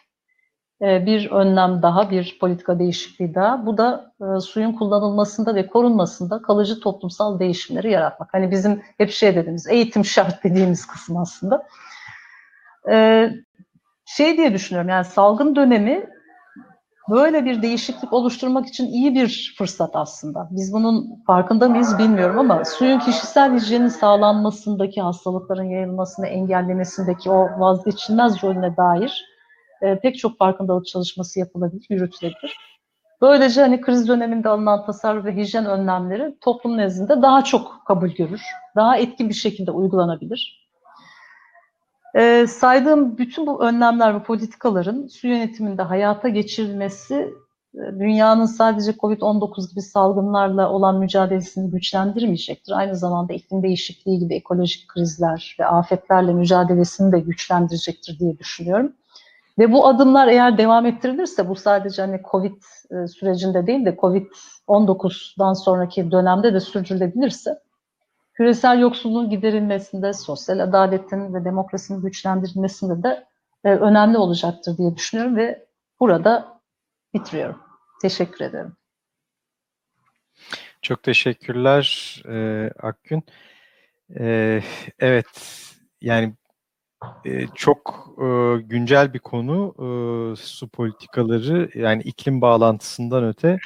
bir 0.81 1.31
önlem 1.31 1.81
daha, 1.81 2.11
bir 2.11 2.37
politika 2.41 2.79
değişikliği 2.79 3.35
daha. 3.35 3.65
Bu 3.65 3.77
da 3.77 4.13
e, 4.21 4.39
suyun 4.39 4.73
kullanılmasında 4.73 5.55
ve 5.55 5.67
korunmasında 5.67 6.41
kalıcı 6.41 6.79
toplumsal 6.79 7.39
değişimleri 7.39 7.91
yaratmak. 7.91 8.33
Hani 8.33 8.51
bizim 8.51 8.81
hep 8.97 9.11
şey 9.11 9.35
dediğimiz, 9.35 9.67
eğitim 9.67 10.05
şart 10.05 10.43
dediğimiz 10.43 10.87
kısım 10.87 11.17
aslında. 11.17 11.67
E, 12.91 13.29
şey 14.05 14.37
diye 14.37 14.53
düşünüyorum, 14.53 14.89
yani 14.89 15.05
salgın 15.05 15.55
dönemi 15.55 16.09
böyle 17.09 17.45
bir 17.45 17.61
değişiklik 17.61 18.13
oluşturmak 18.13 18.67
için 18.67 18.85
iyi 18.85 19.15
bir 19.15 19.55
fırsat 19.57 19.95
aslında. 19.95 20.47
Biz 20.51 20.73
bunun 20.73 21.23
farkında 21.27 21.69
mıyız 21.69 21.97
bilmiyorum 21.97 22.39
ama 22.39 22.65
suyun 22.65 22.99
kişisel 22.99 23.55
hijyenin 23.55 23.87
sağlanmasındaki, 23.87 25.01
hastalıkların 25.01 25.69
yayılmasını 25.69 26.27
engellemesindeki 26.27 27.29
o 27.29 27.59
vazgeçilmez 27.59 28.43
rolüne 28.43 28.77
dair 28.77 29.36
e, 29.81 29.99
pek 29.99 30.17
çok 30.17 30.37
farkındalık 30.37 30.87
çalışması 30.87 31.39
yapılabilir, 31.39 31.85
yürütülebilir. 31.89 32.57
Böylece 33.21 33.61
hani 33.61 33.81
kriz 33.81 34.07
döneminde 34.07 34.49
alınan 34.49 34.85
tasarruf 34.85 35.25
ve 35.25 35.35
hijyen 35.35 35.65
önlemleri 35.65 36.37
toplum 36.41 36.77
nezdinde 36.77 37.21
daha 37.21 37.43
çok 37.43 37.81
kabul 37.87 38.09
görür, 38.09 38.41
daha 38.75 38.97
etkin 38.97 39.29
bir 39.29 39.33
şekilde 39.33 39.71
uygulanabilir. 39.71 40.67
E, 42.15 42.47
saydığım 42.47 43.17
bütün 43.17 43.47
bu 43.47 43.63
önlemler 43.63 44.15
ve 44.15 44.23
politikaların 44.23 45.07
su 45.07 45.27
yönetiminde 45.27 45.81
hayata 45.81 46.29
geçirilmesi 46.29 47.33
e, 47.75 47.99
dünyanın 47.99 48.45
sadece 48.45 48.91
COVID-19 48.91 49.69
gibi 49.69 49.81
salgınlarla 49.81 50.71
olan 50.71 50.99
mücadelesini 50.99 51.71
güçlendirmeyecektir. 51.71 52.73
Aynı 52.77 52.95
zamanda 52.95 53.33
iklim 53.33 53.63
değişikliği 53.63 54.19
gibi 54.19 54.35
ekolojik 54.35 54.87
krizler 54.87 55.55
ve 55.59 55.65
afetlerle 55.65 56.33
mücadelesini 56.33 57.11
de 57.11 57.19
güçlendirecektir 57.19 58.19
diye 58.19 58.37
düşünüyorum. 58.37 58.93
Ve 59.59 59.71
bu 59.71 59.87
adımlar 59.87 60.27
eğer 60.27 60.57
devam 60.57 60.85
ettirilirse 60.85 61.49
bu 61.49 61.55
sadece 61.55 62.01
hani 62.01 62.21
Covid 62.31 62.61
e, 62.91 63.07
sürecinde 63.07 63.67
değil 63.67 63.85
de 63.85 63.89
Covid-19'dan 63.89 65.53
sonraki 65.53 66.11
dönemde 66.11 66.53
de 66.53 66.59
sürdürülebilirse 66.59 67.59
küresel 68.37 68.79
yoksulluğun 68.79 69.29
giderilmesinde, 69.29 70.13
sosyal 70.13 70.59
adaletin 70.59 71.33
ve 71.33 71.45
demokrasinin 71.45 72.01
güçlendirilmesinde 72.01 73.03
de 73.03 73.25
e, 73.63 73.69
önemli 73.69 74.17
olacaktır 74.17 74.77
diye 74.77 74.95
düşünüyorum 74.95 75.35
ve 75.35 75.65
burada 75.99 76.61
bitiriyorum. 77.13 77.61
Teşekkür 78.01 78.45
ederim. 78.45 78.75
Çok 80.81 81.03
teşekkürler 81.03 82.15
e, 82.29 82.69
Akgün. 82.83 83.23
E, 84.19 84.61
evet, 84.99 85.25
yani 86.01 86.33
e, 87.25 87.47
çok 87.55 88.09
e, 88.17 88.57
güncel 88.61 89.13
bir 89.13 89.19
konu 89.19 89.75
e, 89.77 89.87
su 90.35 90.67
politikaları 90.67 91.69
yani 91.75 92.01
iklim 92.01 92.41
bağlantısından 92.41 93.23
öte 93.23 93.57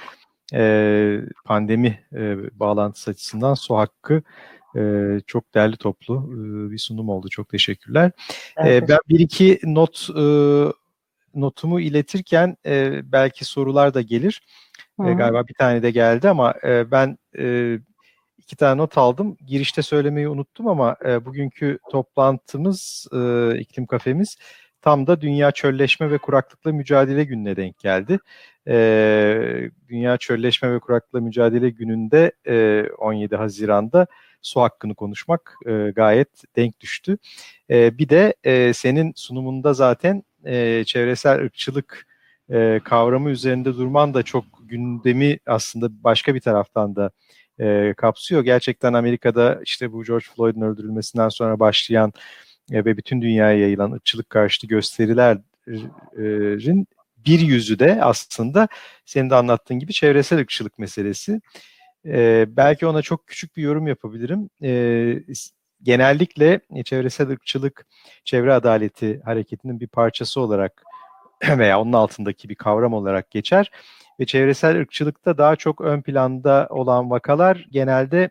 e, 0.54 1.22
pandemi 1.46 2.04
e, 2.14 2.38
bağlantısı 2.60 3.12
açısından 3.12 3.54
su 3.54 3.76
hakkı 3.78 4.24
e, 4.76 4.82
çok 5.28 5.54
değerli 5.54 5.78
toplu 5.78 6.30
e, 6.34 6.72
bir 6.72 6.78
sunum 6.78 7.10
oldu. 7.10 7.30
Çok 7.30 7.50
teşekkürler. 7.50 8.12
Evet, 8.58 8.84
e, 8.84 8.88
ben 8.88 9.00
bir 9.10 9.20
iki 9.20 9.60
not 9.64 10.10
e, 10.18 10.24
notumu 11.36 11.80
iletirken 11.80 12.58
e, 12.66 13.02
belki 13.12 13.46
sorular 13.46 13.94
da 13.94 14.02
gelir. 14.02 14.42
E, 15.06 15.14
galiba 15.14 15.48
bir 15.48 15.54
tane 15.54 15.84
de 15.84 15.92
geldi 15.92 16.30
ama 16.30 16.54
e, 16.64 16.92
ben 16.92 17.18
e, 17.38 17.78
iki 18.42 18.56
tane 18.56 18.78
not 18.78 18.98
aldım. 18.98 19.38
Girişte 19.46 19.82
söylemeyi 19.82 20.28
unuttum 20.30 20.68
ama 20.68 20.96
e, 21.06 21.26
bugünkü 21.26 21.80
toplantımız, 21.92 23.08
e, 23.14 23.52
iklim 23.60 23.86
kafemiz 23.86 24.38
tam 24.82 25.08
da 25.08 25.22
Dünya 25.22 25.52
Çölleşme 25.52 26.12
ve 26.12 26.18
Kuraklıkla 26.18 26.72
Mücadele 26.72 27.24
Günü'ne 27.24 27.56
denk 27.56 27.80
geldi. 27.80 28.20
E, 28.68 29.70
Dünya 29.90 30.18
Çölleşme 30.18 30.74
ve 30.74 30.80
Kuraklıkla 30.80 31.22
Mücadele 31.22 31.70
Günü'nde 31.70 32.32
e, 32.48 32.86
17 32.98 33.36
Haziran'da 33.36 34.08
su 34.42 34.62
hakkını 34.62 34.96
konuşmak 34.96 35.56
e, 35.66 35.92
gayet 35.96 36.30
denk 36.56 36.80
düştü. 36.80 37.18
E, 37.70 37.98
bir 37.98 38.10
de 38.10 38.34
e, 38.44 38.74
senin 38.74 39.14
sunumunda 39.16 39.74
zaten 39.74 40.24
e, 40.46 40.84
çevresel 40.86 41.40
ırkçılık 41.40 42.08
e, 42.50 42.80
kavramı 42.84 43.30
üzerinde 43.30 43.74
durman 43.74 44.14
da 44.14 44.24
çok 44.24 44.46
gündemi 44.64 45.40
aslında 45.46 46.04
başka 46.04 46.36
bir 46.36 46.40
taraftan 46.42 46.96
da 46.96 47.12
e, 47.62 47.94
kapsıyor. 47.98 48.44
Gerçekten 48.44 48.94
Amerika'da 48.94 49.62
işte 49.66 49.92
bu 49.92 50.04
George 50.04 50.26
Floyd'un 50.36 50.62
öldürülmesinden 50.62 51.30
sonra 51.30 51.60
başlayan 51.60 52.14
e, 52.72 52.86
ve 52.86 52.98
bütün 52.98 53.22
dünyaya 53.22 53.60
yayılan 53.60 53.92
ırkçılık 53.92 54.30
karşıtı 54.30 54.68
gösterilerin 54.68 56.88
bir 57.26 57.40
yüzü 57.40 57.80
de 57.80 58.04
aslında 58.04 58.68
senin 59.06 59.30
de 59.30 59.36
anlattığın 59.36 59.80
gibi 59.80 59.94
çevresel 59.94 60.40
ırkçılık 60.40 60.80
meselesi. 60.80 61.42
E, 62.06 62.46
belki 62.50 62.88
ona 62.88 63.02
çok 63.02 63.28
küçük 63.28 63.58
bir 63.58 63.64
yorum 63.64 63.88
yapabilirim. 63.88 64.50
E, 64.64 65.24
genellikle 65.84 66.60
çevresel 66.86 67.30
ırkçılık, 67.30 67.86
çevre 68.26 68.54
adaleti 68.54 69.22
hareketinin 69.26 69.80
bir 69.80 69.88
parçası 69.88 70.42
olarak 70.42 70.84
veya 71.58 71.82
onun 71.82 71.94
altındaki 71.94 72.50
bir 72.50 72.56
kavram 72.56 72.94
olarak 72.94 73.32
geçer. 73.32 73.72
Ve 74.22 74.26
çevresel 74.26 74.78
ırkçılıkta 74.78 75.38
daha 75.38 75.56
çok 75.56 75.82
ön 75.82 76.02
planda 76.02 76.68
olan 76.70 77.10
vakalar 77.10 77.68
genelde 77.72 78.30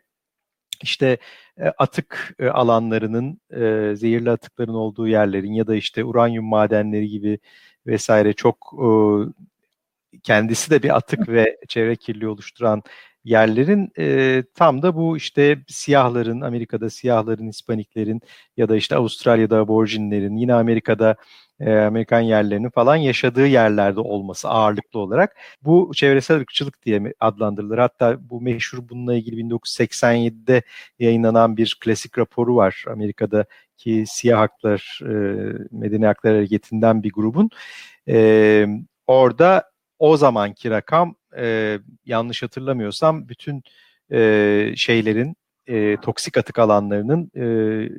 işte 0.82 1.18
e, 1.58 1.64
atık 1.78 2.34
e, 2.38 2.48
alanlarının, 2.48 3.40
e, 3.50 3.96
zehirli 3.96 4.30
atıkların 4.30 4.74
olduğu 4.74 5.08
yerlerin 5.08 5.52
ya 5.52 5.66
da 5.66 5.74
işte 5.74 6.04
uranyum 6.04 6.44
madenleri 6.44 7.08
gibi 7.08 7.38
vesaire 7.86 8.32
çok 8.32 8.74
kendisi 10.22 10.70
de 10.70 10.82
bir 10.82 10.96
atık 10.96 11.28
ve 11.28 11.56
çevre 11.68 11.96
kirliliği 11.96 12.28
oluşturan 12.28 12.82
yerlerin 13.24 13.92
tam 14.54 14.82
da 14.82 14.96
bu 14.96 15.16
işte 15.16 15.58
siyahların, 15.68 16.40
Amerika'da 16.40 16.90
siyahların, 16.90 17.48
Hispaniklerin 17.48 18.20
ya 18.56 18.68
da 18.68 18.76
işte 18.76 18.96
Avustralya'da 18.96 19.58
aborjinlerin, 19.58 20.36
yine 20.36 20.54
Amerika'da 20.54 21.16
e, 21.60 21.72
Amerikan 21.72 22.20
yerlerinin 22.20 22.70
falan 22.70 22.96
yaşadığı 22.96 23.46
yerlerde 23.46 24.00
olması 24.00 24.48
ağırlıklı 24.48 24.98
olarak 24.98 25.36
bu 25.62 25.92
çevresel 25.94 26.36
ırkçılık 26.36 26.86
diye 26.86 27.14
adlandırılır. 27.20 27.78
Hatta 27.78 28.18
bu 28.30 28.40
meşhur 28.40 28.88
bununla 28.88 29.14
ilgili 29.14 29.40
1987'de 29.40 30.62
yayınlanan 30.98 31.56
bir 31.56 31.78
klasik 31.80 32.18
raporu 32.18 32.56
var 32.56 32.84
Amerika'daki 32.88 34.04
siyah 34.06 34.38
haklar, 34.38 35.00
e, 35.02 35.12
medeni 35.70 36.06
haklar 36.06 36.34
hareketinden 36.34 37.02
bir 37.02 37.12
grubun. 37.12 37.50
E, 38.08 38.66
orada 39.06 39.70
o 39.98 40.16
zamanki 40.16 40.70
rakam 40.70 41.14
e, 41.36 41.78
yanlış 42.06 42.42
hatırlamıyorsam 42.42 43.28
bütün 43.28 43.62
e, 44.12 44.72
şeylerin 44.76 45.36
e, 45.66 45.96
toksik 45.96 46.38
atık 46.38 46.58
alanlarının 46.58 47.30
e, 47.34 47.44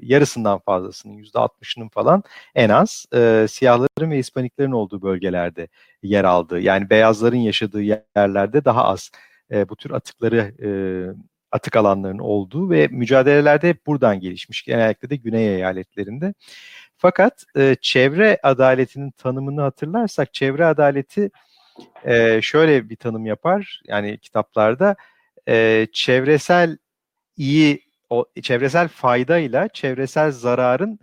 yarısından 0.01 0.59
fazlasının 0.59 1.13
yüzde 1.13 1.39
altmışının 1.39 1.89
falan 1.89 2.23
en 2.55 2.69
az 2.69 3.05
e, 3.13 3.45
siyahların 3.49 4.11
ve 4.11 4.17
hispaniklerin 4.17 4.71
olduğu 4.71 5.01
bölgelerde 5.01 5.67
yer 6.03 6.23
aldı. 6.23 6.59
Yani 6.59 6.89
beyazların 6.89 7.37
yaşadığı 7.37 7.81
yerlerde 7.81 8.65
daha 8.65 8.85
az 8.85 9.11
e, 9.51 9.69
bu 9.69 9.75
tür 9.75 9.91
atıkları 9.91 10.53
e, 10.63 10.69
atık 11.51 11.75
alanlarının 11.75 12.19
olduğu 12.19 12.69
ve 12.69 12.87
mücadelelerde 12.87 13.69
hep 13.69 13.87
buradan 13.87 14.19
gelişmiş. 14.19 14.63
Genellikle 14.63 15.09
de 15.09 15.15
güney 15.15 15.55
eyaletlerinde. 15.55 16.33
Fakat 16.97 17.45
e, 17.57 17.75
çevre 17.81 18.39
adaletinin 18.43 19.11
tanımını 19.11 19.61
hatırlarsak 19.61 20.33
çevre 20.33 20.65
adaleti 20.65 21.31
e, 22.05 22.41
şöyle 22.41 22.89
bir 22.89 22.95
tanım 22.95 23.25
yapar 23.25 23.81
yani 23.87 24.17
kitaplarda 24.17 24.95
e, 25.47 25.87
çevresel 25.93 26.77
iyi 27.37 27.81
o 28.09 28.25
çevresel 28.41 28.87
faydayla 28.87 29.67
çevresel 29.67 30.31
zararın 30.31 30.99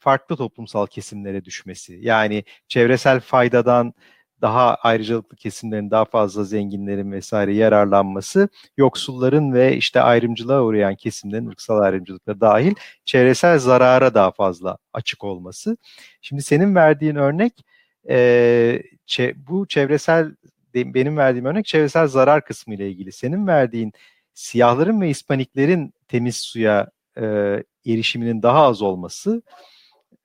farklı 0.00 0.36
toplumsal 0.36 0.86
kesimlere 0.86 1.44
düşmesi. 1.44 1.98
Yani 2.02 2.44
çevresel 2.68 3.20
faydadan 3.20 3.94
daha 4.42 4.74
ayrıcalıklı 4.74 5.36
kesimlerin, 5.36 5.90
daha 5.90 6.04
fazla 6.04 6.44
zenginlerin 6.44 7.12
vesaire 7.12 7.54
yararlanması, 7.54 8.48
yoksulların 8.76 9.52
ve 9.52 9.76
işte 9.76 10.00
ayrımcılığa 10.00 10.62
uğrayan 10.62 10.94
kesimlerin, 10.94 11.46
ırksal 11.46 11.78
ayrımcılıkla 11.78 12.40
dahil 12.40 12.74
çevresel 13.04 13.58
zarara 13.58 14.14
daha 14.14 14.30
fazla 14.30 14.78
açık 14.92 15.24
olması. 15.24 15.76
Şimdi 16.20 16.42
senin 16.42 16.74
verdiğin 16.74 17.16
örnek 17.16 17.52
e, 18.08 18.82
bu 19.36 19.66
çevresel 19.68 20.36
benim 20.74 21.16
verdiğim 21.16 21.46
örnek 21.46 21.66
çevresel 21.66 22.06
zarar 22.06 22.44
kısmı 22.44 22.74
ile 22.74 22.90
ilgili. 22.90 23.12
Senin 23.12 23.46
verdiğin 23.46 23.92
siyahların 24.34 25.00
ve 25.00 25.08
hispaniklerin 25.08 25.94
temiz 26.08 26.36
suya 26.36 26.90
e, 27.16 27.24
erişiminin 27.86 28.42
daha 28.42 28.62
az 28.62 28.82
olması 28.82 29.42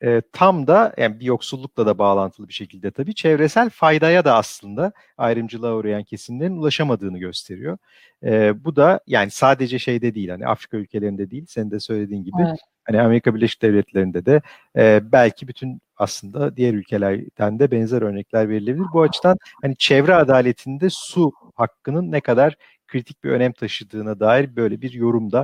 e, 0.04 0.22
tam 0.32 0.68
da 0.68 0.94
yani 0.98 1.20
bir 1.20 1.26
yoksullukla 1.26 1.86
da 1.86 1.98
bağlantılı 1.98 2.48
bir 2.48 2.54
şekilde 2.54 2.92
tabii 2.92 3.16
çevresel 3.16 3.70
faydaya 3.70 4.26
da 4.26 4.36
aslında 4.36 4.92
ayrımcılığa 5.18 5.76
uğrayan 5.76 6.04
kesimlerin 6.04 6.58
ulaşamadığını 6.58 7.18
gösteriyor. 7.18 7.78
E, 8.24 8.64
bu 8.66 8.76
da 8.76 9.00
yani 9.08 9.32
sadece 9.32 9.80
şeyde 9.80 10.16
değil 10.16 10.30
hani 10.30 10.48
Afrika 10.48 10.78
ülkelerinde 10.78 11.32
değil 11.32 11.46
senin 11.48 11.72
de 11.72 11.80
söylediğin 11.80 12.24
gibi 12.24 12.36
evet. 12.48 12.60
hani 12.84 13.02
Amerika 13.02 13.36
Birleşik 13.36 13.62
Devletleri'nde 13.62 14.26
de 14.26 14.42
e, 14.76 15.02
belki 15.12 15.48
bütün 15.48 15.82
aslında 15.98 16.58
diğer 16.58 16.74
ülkelerden 16.74 17.60
de 17.60 17.72
benzer 17.72 18.02
örnekler 18.02 18.50
verilebilir. 18.50 18.86
Bu 18.94 19.02
açıdan 19.02 19.38
hani 19.62 19.76
çevre 19.78 20.16
adaletinde 20.16 20.88
su 20.90 21.32
hakkının 21.56 22.12
ne 22.12 22.22
kadar 22.22 22.56
kritik 22.88 23.24
bir 23.24 23.30
önem 23.30 23.52
taşıdığına 23.52 24.20
dair 24.20 24.56
böyle 24.56 24.82
bir 24.82 24.92
yorumda 24.92 25.44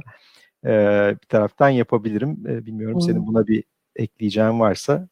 e, 0.66 0.70
bir 1.22 1.28
taraftan 1.28 1.70
yapabilirim. 1.70 2.44
E, 2.48 2.66
bilmiyorum 2.66 2.96
hmm. 2.96 3.02
senin 3.02 3.28
buna 3.28 3.48
bir 3.48 3.64
ekleyeceğin 3.96 4.60
varsa. 4.60 5.08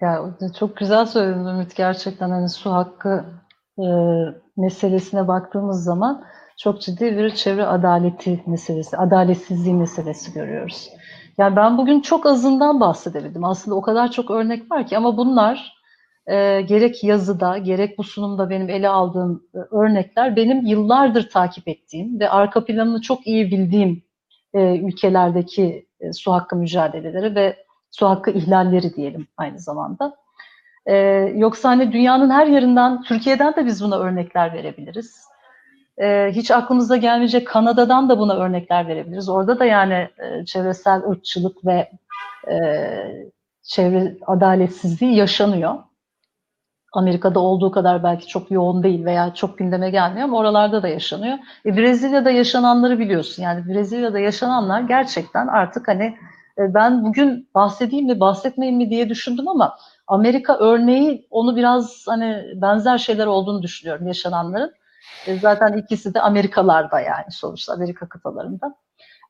Ya 0.00 0.34
çok 0.58 0.76
güzel 0.76 1.06
söyledin 1.06 1.46
Ümit 1.46 1.76
gerçekten 1.76 2.30
hani 2.30 2.48
su 2.48 2.72
hakkı 2.72 3.24
e, 3.78 3.86
meselesine 4.56 5.28
baktığımız 5.28 5.84
zaman 5.84 6.24
çok 6.56 6.80
ciddi 6.80 7.16
bir 7.16 7.30
çevre 7.30 7.66
adaleti 7.66 8.42
meselesi, 8.46 8.96
adaletsizliği 8.96 9.74
meselesi 9.74 10.32
görüyoruz. 10.32 10.90
Yani 11.38 11.56
ben 11.56 11.78
bugün 11.78 12.00
çok 12.00 12.26
azından 12.26 12.80
bahsedebildim. 12.80 13.44
Aslında 13.44 13.76
o 13.76 13.82
kadar 13.82 14.10
çok 14.10 14.30
örnek 14.30 14.70
var 14.70 14.86
ki 14.86 14.96
ama 14.96 15.16
bunlar 15.16 15.81
e, 16.26 16.60
gerek 16.60 17.04
yazıda 17.04 17.58
gerek 17.58 17.98
bu 17.98 18.04
sunumda 18.04 18.50
benim 18.50 18.68
ele 18.68 18.88
aldığım 18.88 19.46
e, 19.54 19.58
örnekler 19.58 20.36
benim 20.36 20.66
yıllardır 20.66 21.30
takip 21.30 21.68
ettiğim 21.68 22.20
ve 22.20 22.30
arka 22.30 22.64
planını 22.64 23.00
çok 23.00 23.26
iyi 23.26 23.50
bildiğim 23.50 24.02
e, 24.54 24.76
ülkelerdeki 24.76 25.86
e, 26.00 26.12
su 26.12 26.32
hakkı 26.32 26.56
mücadeleleri 26.56 27.34
ve 27.34 27.56
su 27.90 28.06
hakkı 28.06 28.30
ihlalleri 28.30 28.94
diyelim 28.94 29.26
aynı 29.36 29.58
zamanda. 29.58 30.16
E, 30.86 30.96
yoksa 31.34 31.68
hani 31.68 31.92
dünyanın 31.92 32.30
her 32.30 32.46
yerinden, 32.46 33.02
Türkiye'den 33.02 33.56
de 33.56 33.66
biz 33.66 33.84
buna 33.84 33.98
örnekler 33.98 34.52
verebiliriz. 34.52 35.24
E, 35.98 36.30
hiç 36.32 36.50
aklımıza 36.50 36.96
gelmeyecek 36.96 37.46
Kanada'dan 37.46 38.08
da 38.08 38.18
buna 38.18 38.36
örnekler 38.36 38.88
verebiliriz. 38.88 39.28
Orada 39.28 39.58
da 39.58 39.64
yani 39.64 40.08
e, 40.18 40.44
çevresel 40.44 41.02
ırkçılık 41.10 41.66
ve 41.66 41.90
e, 42.50 42.56
çevre 43.62 44.16
adaletsizliği 44.26 45.16
yaşanıyor. 45.16 45.74
Amerika'da 46.92 47.40
olduğu 47.40 47.70
kadar 47.70 48.02
belki 48.02 48.26
çok 48.26 48.50
yoğun 48.50 48.82
değil 48.82 49.04
veya 49.04 49.34
çok 49.34 49.58
gündeme 49.58 49.90
gelmiyor 49.90 50.24
ama 50.24 50.38
oralarda 50.38 50.82
da 50.82 50.88
yaşanıyor. 50.88 51.38
E, 51.66 51.76
Brezilya'da 51.76 52.30
yaşananları 52.30 52.98
biliyorsun. 52.98 53.42
Yani 53.42 53.68
Brezilya'da 53.68 54.18
yaşananlar 54.18 54.80
gerçekten 54.80 55.46
artık 55.46 55.88
hani 55.88 56.16
e, 56.58 56.74
ben 56.74 57.04
bugün 57.04 57.48
bahsedeyim 57.54 58.06
mi 58.06 58.20
bahsetmeyeyim 58.20 58.78
mi 58.78 58.90
diye 58.90 59.08
düşündüm 59.08 59.48
ama 59.48 59.76
Amerika 60.06 60.58
örneği 60.58 61.26
onu 61.30 61.56
biraz 61.56 62.04
hani 62.08 62.44
benzer 62.54 62.98
şeyler 62.98 63.26
olduğunu 63.26 63.62
düşünüyorum 63.62 64.06
yaşananların. 64.06 64.72
E, 65.26 65.38
zaten 65.38 65.76
ikisi 65.76 66.14
de 66.14 66.20
Amerikalarda 66.20 67.00
yani 67.00 67.30
sonuçta 67.30 67.72
Amerika 67.72 68.08
kıtalarında. 68.08 68.74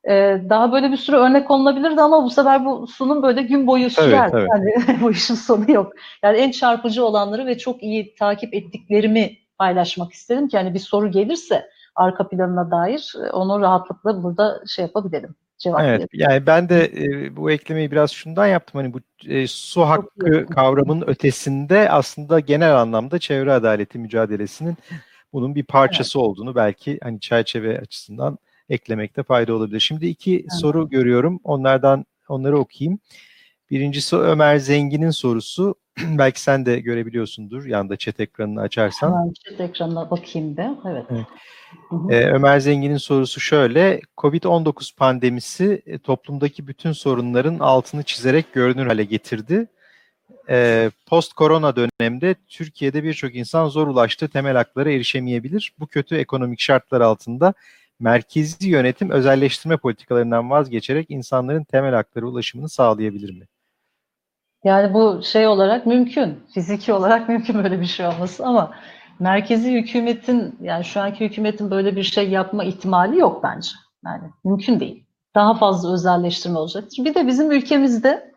Ee, 0.09 0.41
daha 0.49 0.71
böyle 0.71 0.91
bir 0.91 0.97
sürü 0.97 1.15
örnek 1.15 1.51
olunabilirdi 1.51 2.01
ama 2.01 2.23
bu 2.23 2.29
sefer 2.29 2.65
bu 2.65 2.87
sunum 2.87 3.23
böyle 3.23 3.41
gün 3.41 3.67
boyu 3.67 3.89
sürer. 3.89 4.29
Evet, 4.33 4.33
evet. 4.33 4.49
Yani 4.51 5.01
bu 5.01 5.11
işin 5.11 5.35
sonu 5.35 5.71
yok. 5.71 5.93
Yani 6.23 6.37
en 6.37 6.51
çarpıcı 6.51 7.05
olanları 7.05 7.45
ve 7.45 7.57
çok 7.57 7.83
iyi 7.83 8.15
takip 8.15 8.53
ettiklerimi 8.53 9.37
paylaşmak 9.57 10.13
istedim 10.13 10.47
ki 10.47 10.57
hani 10.57 10.73
bir 10.73 10.79
soru 10.79 11.11
gelirse 11.11 11.69
arka 11.95 12.27
planına 12.27 12.71
dair 12.71 13.13
e, 13.25 13.31
onu 13.31 13.61
rahatlıkla 13.61 14.23
burada 14.23 14.61
şey 14.67 14.85
yapabilelim. 14.85 15.35
Cevap 15.57 15.81
evet, 15.81 16.09
yani 16.13 16.45
ben 16.45 16.69
de 16.69 16.85
e, 16.85 17.35
bu 17.35 17.51
eklemeyi 17.51 17.91
biraz 17.91 18.11
şundan 18.11 18.47
yaptım. 18.47 18.81
Hani 18.81 18.93
bu 18.93 18.99
e, 19.27 19.47
su 19.47 19.81
hakkı 19.81 20.45
kavramının 20.55 21.07
ötesinde 21.07 21.89
aslında 21.89 22.39
genel 22.39 22.81
anlamda 22.81 23.19
çevre 23.19 23.53
adaleti 23.53 23.99
mücadelesinin 23.99 24.77
bunun 25.33 25.55
bir 25.55 25.63
parçası 25.63 26.19
evet. 26.19 26.27
olduğunu 26.27 26.55
belki 26.55 26.99
hani 27.03 27.19
çerçeve 27.19 27.79
açısından 27.79 28.37
eklemekte 28.69 29.23
fayda 29.23 29.53
olabilir. 29.53 29.79
Şimdi 29.79 30.07
iki 30.07 30.39
evet. 30.39 30.53
soru 30.61 30.89
görüyorum. 30.89 31.39
Onlardan 31.43 32.05
onları 32.27 32.59
okuyayım. 32.59 32.99
Birincisi 33.71 34.15
Ömer 34.15 34.57
Zengin'in 34.57 35.09
sorusu. 35.09 35.75
Belki 36.17 36.41
sen 36.41 36.65
de 36.65 36.79
görebiliyorsundur 36.79 37.65
yanda 37.65 37.97
chat 37.97 38.19
ekranını 38.19 38.61
açarsan. 38.61 39.11
Hemen 39.11 39.33
chat 39.33 39.59
ekranına 39.59 40.11
bakayım 40.11 40.57
da. 40.57 40.77
Evet. 40.85 41.05
evet. 41.09 41.25
Ee, 42.09 42.25
Ömer 42.25 42.59
Zengin'in 42.59 42.97
sorusu 42.97 43.39
şöyle. 43.39 44.01
Covid-19 44.17 44.95
pandemisi 44.95 45.81
e, 45.85 45.97
toplumdaki 45.97 46.67
bütün 46.67 46.91
sorunların 46.91 47.59
altını 47.59 48.03
çizerek 48.03 48.53
görünür 48.53 48.87
hale 48.87 49.03
getirdi. 49.03 49.67
Ee, 50.49 50.91
post 51.07 51.33
korona 51.33 51.75
dönemde 51.75 52.35
Türkiye'de 52.47 53.03
birçok 53.03 53.35
insan 53.35 53.67
zor 53.67 53.87
ulaştığı 53.87 54.27
temel 54.27 54.55
haklara 54.55 54.91
erişemeyebilir. 54.91 55.73
Bu 55.79 55.87
kötü 55.87 56.15
ekonomik 56.15 56.59
şartlar 56.59 57.01
altında 57.01 57.53
merkezi 57.99 58.69
yönetim 58.69 59.09
özelleştirme 59.09 59.77
politikalarından 59.77 60.49
vazgeçerek 60.49 61.05
insanların 61.09 61.63
temel 61.63 61.93
hakları 61.93 62.27
ulaşımını 62.27 62.69
sağlayabilir 62.69 63.39
mi? 63.39 63.45
Yani 64.63 64.93
bu 64.93 65.21
şey 65.23 65.47
olarak 65.47 65.85
mümkün. 65.85 66.43
Fiziki 66.53 66.93
olarak 66.93 67.29
mümkün 67.29 67.63
böyle 67.63 67.81
bir 67.81 67.85
şey 67.85 68.07
olması 68.07 68.45
ama 68.45 68.73
merkezi 69.19 69.73
hükümetin 69.73 70.55
yani 70.61 70.85
şu 70.85 71.01
anki 71.01 71.25
hükümetin 71.25 71.71
böyle 71.71 71.95
bir 71.95 72.03
şey 72.03 72.29
yapma 72.29 72.63
ihtimali 72.63 73.19
yok 73.19 73.43
bence. 73.43 73.69
Yani 74.05 74.23
mümkün 74.43 74.79
değil. 74.79 75.05
Daha 75.35 75.53
fazla 75.53 75.93
özelleştirme 75.93 76.59
olacaktır. 76.59 77.05
Bir 77.05 77.15
de 77.15 77.27
bizim 77.27 77.51
ülkemizde 77.51 78.33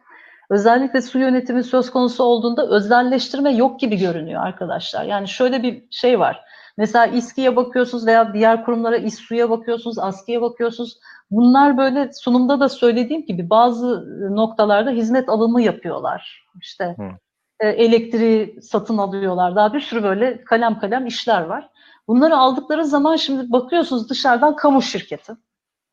özellikle 0.51 1.03
su 1.03 1.19
yönetimi 1.19 1.65
söz 1.65 1.91
konusu 1.91 2.25
olduğunda 2.25 2.69
özelleştirme 2.69 3.53
yok 3.53 3.81
gibi 3.81 3.97
görünüyor 3.97 4.43
arkadaşlar. 4.43 5.05
Yani 5.05 5.29
şöyle 5.29 5.63
bir 5.63 5.85
şey 5.91 6.21
var. 6.21 6.45
Mesela 6.77 7.07
İSKİ'ye 7.07 7.57
bakıyorsunuz 7.57 8.07
veya 8.07 8.35
diğer 8.35 8.65
kurumlara 8.65 8.97
İSSU'ya 8.97 9.51
bakıyorsunuz, 9.51 9.99
ASKİ'ye 9.99 10.43
bakıyorsunuz. 10.43 10.99
Bunlar 11.31 11.79
böyle 11.79 12.13
sunumda 12.13 12.61
da 12.61 12.69
söylediğim 12.69 13.27
gibi 13.27 13.51
bazı 13.51 14.07
noktalarda 14.37 14.91
hizmet 14.91 15.29
alımı 15.29 15.63
yapıyorlar. 15.63 16.47
İşte 16.61 16.97
e, 17.61 17.69
elektriği 17.69 18.63
satın 18.63 18.99
alıyorlar. 18.99 19.57
Daha 19.57 19.75
bir 19.75 19.81
sürü 19.81 20.03
böyle 20.03 20.45
kalem 20.45 20.79
kalem 20.79 21.07
işler 21.07 21.43
var. 21.43 21.71
Bunları 22.09 22.37
aldıkları 22.37 22.85
zaman 22.85 23.17
şimdi 23.17 23.53
bakıyorsunuz 23.53 24.11
dışarıdan 24.11 24.57
kamu 24.57 24.83
şirketi. 24.83 25.33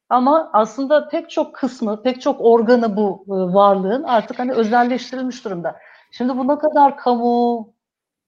Ama 0.10 0.50
aslında 0.54 1.08
pek 1.08 1.30
çok 1.30 1.56
kısmı, 1.56 2.04
pek 2.04 2.22
çok 2.22 2.42
organı 2.42 2.98
bu 2.98 3.26
e, 3.28 3.32
varlığın 3.54 4.04
artık 4.04 4.40
hani 4.40 4.52
özelleştirilmiş 4.52 5.46
durumda. 5.46 5.76
Şimdi 6.12 6.38
bu 6.38 6.48
ne 6.48 6.58
kadar 6.58 6.98
kamu, 6.98 7.73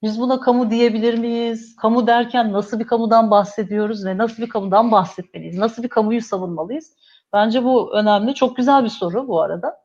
biz 0.06 0.20
buna 0.20 0.40
kamu 0.40 0.72
diyebilir 0.72 1.18
miyiz? 1.18 1.76
Kamu 1.76 2.08
derken 2.08 2.54
nasıl 2.54 2.80
bir 2.80 2.88
kamudan 2.88 3.32
bahsediyoruz 3.32 4.06
ve 4.06 4.18
nasıl 4.18 4.44
bir 4.44 4.50
kamudan 4.50 4.92
bahsetmeliyiz? 4.92 5.58
Nasıl 5.58 5.84
bir 5.84 5.90
kamuyu 5.90 6.22
savunmalıyız? 6.22 6.96
Bence 7.34 7.64
bu 7.64 7.96
önemli. 7.96 8.34
Çok 8.34 8.58
güzel 8.58 8.84
bir 8.84 8.90
soru 8.90 9.28
bu 9.28 9.42
arada. 9.42 9.78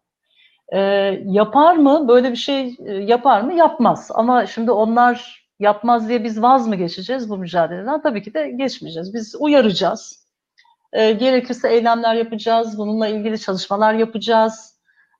Ee, 0.73 0.79
yapar 1.25 1.77
mı? 1.77 2.09
Böyle 2.09 2.31
bir 2.31 2.37
şey 2.37 2.77
e, 2.87 2.93
yapar 2.93 3.41
mı? 3.41 3.53
Yapmaz. 3.55 4.11
Ama 4.15 4.47
şimdi 4.47 4.71
onlar 4.71 5.47
yapmaz 5.59 6.09
diye 6.09 6.25
biz 6.25 6.43
vaz 6.43 6.69
mı 6.69 6.77
geçeceğiz 6.77 7.31
bu 7.31 7.39
mücadeleden? 7.39 8.03
Tabii 8.03 8.23
ki 8.23 8.35
de 8.35 8.51
geçmeyeceğiz. 8.51 9.15
Biz 9.15 9.35
uyaracağız. 9.39 10.27
Ee, 10.93 11.13
gerekirse 11.13 11.69
eylemler 11.69 12.15
yapacağız. 12.15 12.79
Bununla 12.79 13.09
ilgili 13.09 13.39
çalışmalar 13.39 13.95
yapacağız 13.95 14.70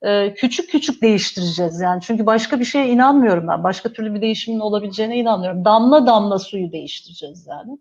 e, 0.03 0.35
küçük 0.35 0.71
küçük 0.71 1.03
değiştireceğiz 1.03 1.81
yani. 1.81 2.01
Çünkü 2.01 2.27
başka 2.27 2.61
bir 2.61 2.65
şeye 2.65 2.89
inanmıyorum 2.89 3.49
ben. 3.49 3.65
Başka 3.65 3.93
türlü 3.93 4.15
bir 4.15 4.21
değişimin 4.21 4.61
olabileceğine 4.61 5.17
inanmıyorum. 5.17 5.65
Damla 5.65 6.07
damla 6.07 6.39
suyu 6.39 6.73
değiştireceğiz 6.73 7.47
yani. 7.47 7.79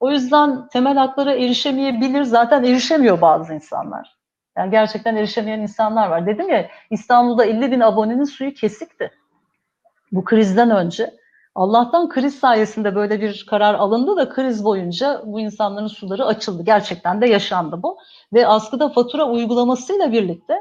O 0.00 0.10
yüzden 0.10 0.68
temel 0.68 0.96
haklara 0.96 1.34
erişemeyebilir. 1.34 2.22
Zaten 2.22 2.64
erişemiyor 2.64 3.20
bazı 3.20 3.54
insanlar. 3.54 4.16
Yani 4.56 4.70
gerçekten 4.70 5.16
erişemeyen 5.16 5.60
insanlar 5.60 6.08
var. 6.08 6.26
Dedim 6.26 6.48
ya 6.48 6.68
İstanbul'da 6.90 7.44
50 7.44 7.72
bin 7.72 7.80
abonenin 7.80 8.24
suyu 8.24 8.54
kesikti. 8.54 9.10
Bu 10.12 10.24
krizden 10.24 10.70
önce. 10.70 11.20
Allah'tan 11.54 12.08
kriz 12.08 12.38
sayesinde 12.38 12.94
böyle 12.94 13.20
bir 13.20 13.46
karar 13.50 13.74
alındı 13.74 14.16
da 14.16 14.28
kriz 14.28 14.64
boyunca 14.64 15.22
bu 15.24 15.40
insanların 15.40 15.86
suları 15.86 16.24
açıldı. 16.26 16.62
Gerçekten 16.62 17.20
de 17.20 17.26
yaşandı 17.26 17.82
bu. 17.82 17.98
Ve 18.32 18.46
askıda 18.46 18.88
fatura 18.88 19.24
uygulamasıyla 19.24 20.12
birlikte 20.12 20.54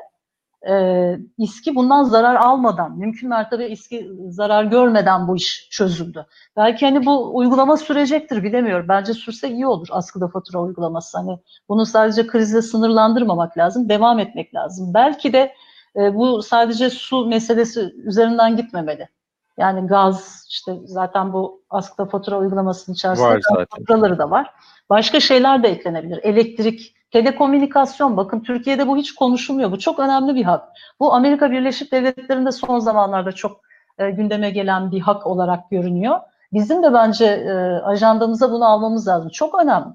e, 0.67 1.15
İSKİ 1.37 1.75
bundan 1.75 2.03
zarar 2.03 2.35
almadan, 2.35 2.97
mümkün 2.97 3.29
mertebe 3.29 3.69
İSKİ 3.69 4.09
zarar 4.29 4.63
görmeden 4.63 5.27
bu 5.27 5.35
iş 5.35 5.67
çözüldü. 5.71 6.25
Belki 6.57 6.85
hani 6.85 7.05
bu 7.05 7.37
uygulama 7.37 7.77
sürecektir 7.77 8.43
bilemiyorum. 8.43 8.85
Bence 8.89 9.13
sürse 9.13 9.49
iyi 9.49 9.67
olur 9.67 9.87
askıda 9.91 10.27
fatura 10.27 10.59
uygulaması. 10.59 11.17
Hani 11.17 11.39
bunu 11.69 11.85
sadece 11.85 12.27
krizle 12.27 12.61
sınırlandırmamak 12.61 13.57
lazım, 13.57 13.89
devam 13.89 14.19
etmek 14.19 14.55
lazım. 14.55 14.93
Belki 14.93 15.33
de 15.33 15.53
e, 15.95 16.15
bu 16.15 16.41
sadece 16.41 16.89
su 16.89 17.25
meselesi 17.25 17.93
üzerinden 18.03 18.55
gitmemeli. 18.55 19.07
Yani 19.57 19.87
gaz, 19.87 20.45
işte 20.49 20.77
zaten 20.85 21.33
bu 21.33 21.61
askıda 21.69 22.05
fatura 22.09 22.37
uygulamasının 22.37 22.95
içerisinde 22.95 23.39
faturaları 23.69 24.17
da 24.17 24.29
var. 24.29 24.53
Başka 24.89 25.19
şeyler 25.19 25.63
de 25.63 25.67
eklenebilir. 25.67 26.19
Elektrik 26.23 26.95
Telekomünikasyon 27.11 28.17
bakın 28.17 28.39
Türkiye'de 28.39 28.87
bu 28.87 28.97
hiç 28.97 29.15
konuşulmuyor. 29.15 29.71
Bu 29.71 29.79
çok 29.79 29.99
önemli 29.99 30.35
bir 30.35 30.43
hak. 30.43 30.69
Bu 30.99 31.13
Amerika 31.13 31.51
Birleşik 31.51 31.91
Devletleri'nde 31.91 32.51
son 32.51 32.79
zamanlarda 32.79 33.31
çok 33.31 33.61
e, 33.97 34.09
gündeme 34.09 34.49
gelen 34.49 34.91
bir 34.91 34.99
hak 34.99 35.27
olarak 35.27 35.69
görünüyor. 35.69 36.19
Bizim 36.53 36.83
de 36.83 36.93
bence 36.93 37.25
e, 37.25 37.51
ajandamıza 37.83 38.51
bunu 38.51 38.65
almamız 38.65 39.07
lazım. 39.07 39.29
Çok 39.29 39.61
önemli. 39.61 39.87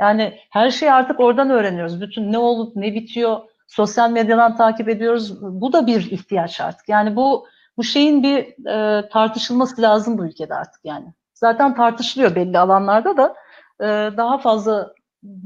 Yani 0.00 0.38
her 0.50 0.70
şeyi 0.70 0.92
artık 0.92 1.20
oradan 1.20 1.50
öğreniyoruz. 1.50 2.00
Bütün 2.00 2.32
ne 2.32 2.38
olup 2.38 2.76
ne 2.76 2.94
bitiyor 2.94 3.40
sosyal 3.68 4.10
medyadan 4.10 4.56
takip 4.56 4.88
ediyoruz. 4.88 5.42
Bu 5.42 5.72
da 5.72 5.86
bir 5.86 6.10
ihtiyaç 6.10 6.60
artık. 6.60 6.88
Yani 6.88 7.16
bu 7.16 7.46
bu 7.76 7.84
şeyin 7.84 8.22
bir 8.22 8.66
e, 8.68 9.08
tartışılması 9.08 9.82
lazım 9.82 10.18
bu 10.18 10.26
ülkede 10.26 10.54
artık 10.54 10.84
yani. 10.84 11.14
Zaten 11.34 11.74
tartışılıyor 11.74 12.34
belli 12.34 12.58
alanlarda 12.58 13.16
da 13.16 13.34
e, 13.80 14.16
daha 14.16 14.38
fazla 14.38 14.94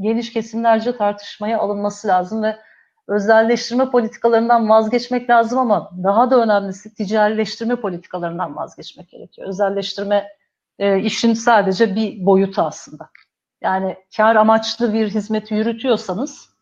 geniş 0.01 0.33
kesimlerce 0.33 0.97
tartışmaya 0.97 1.59
alınması 1.59 2.09
lazım 2.09 2.43
ve 2.43 2.57
özelleştirme 3.09 3.91
politikalarından 3.91 4.69
vazgeçmek 4.69 5.31
lazım 5.31 5.59
ama 5.59 5.91
daha 6.05 6.31
da 6.31 6.43
önemlisi 6.43 6.95
ticarileştirme 6.95 7.77
politikalarından 7.77 8.57
vazgeçmek 8.57 9.09
gerekiyor. 9.09 9.49
Özelleştirme 9.49 10.29
e, 10.79 11.01
işin 11.01 11.35
sadece 11.35 11.97
bir 11.97 12.27
boyutu 12.27 12.63
aslında. 12.63 13.09
Yani 13.63 13.97
kar 14.17 14.37
amaçlı 14.37 14.93
bir 14.93 15.11
hizmeti 15.11 15.55
yürütüyorsanız 15.55 16.55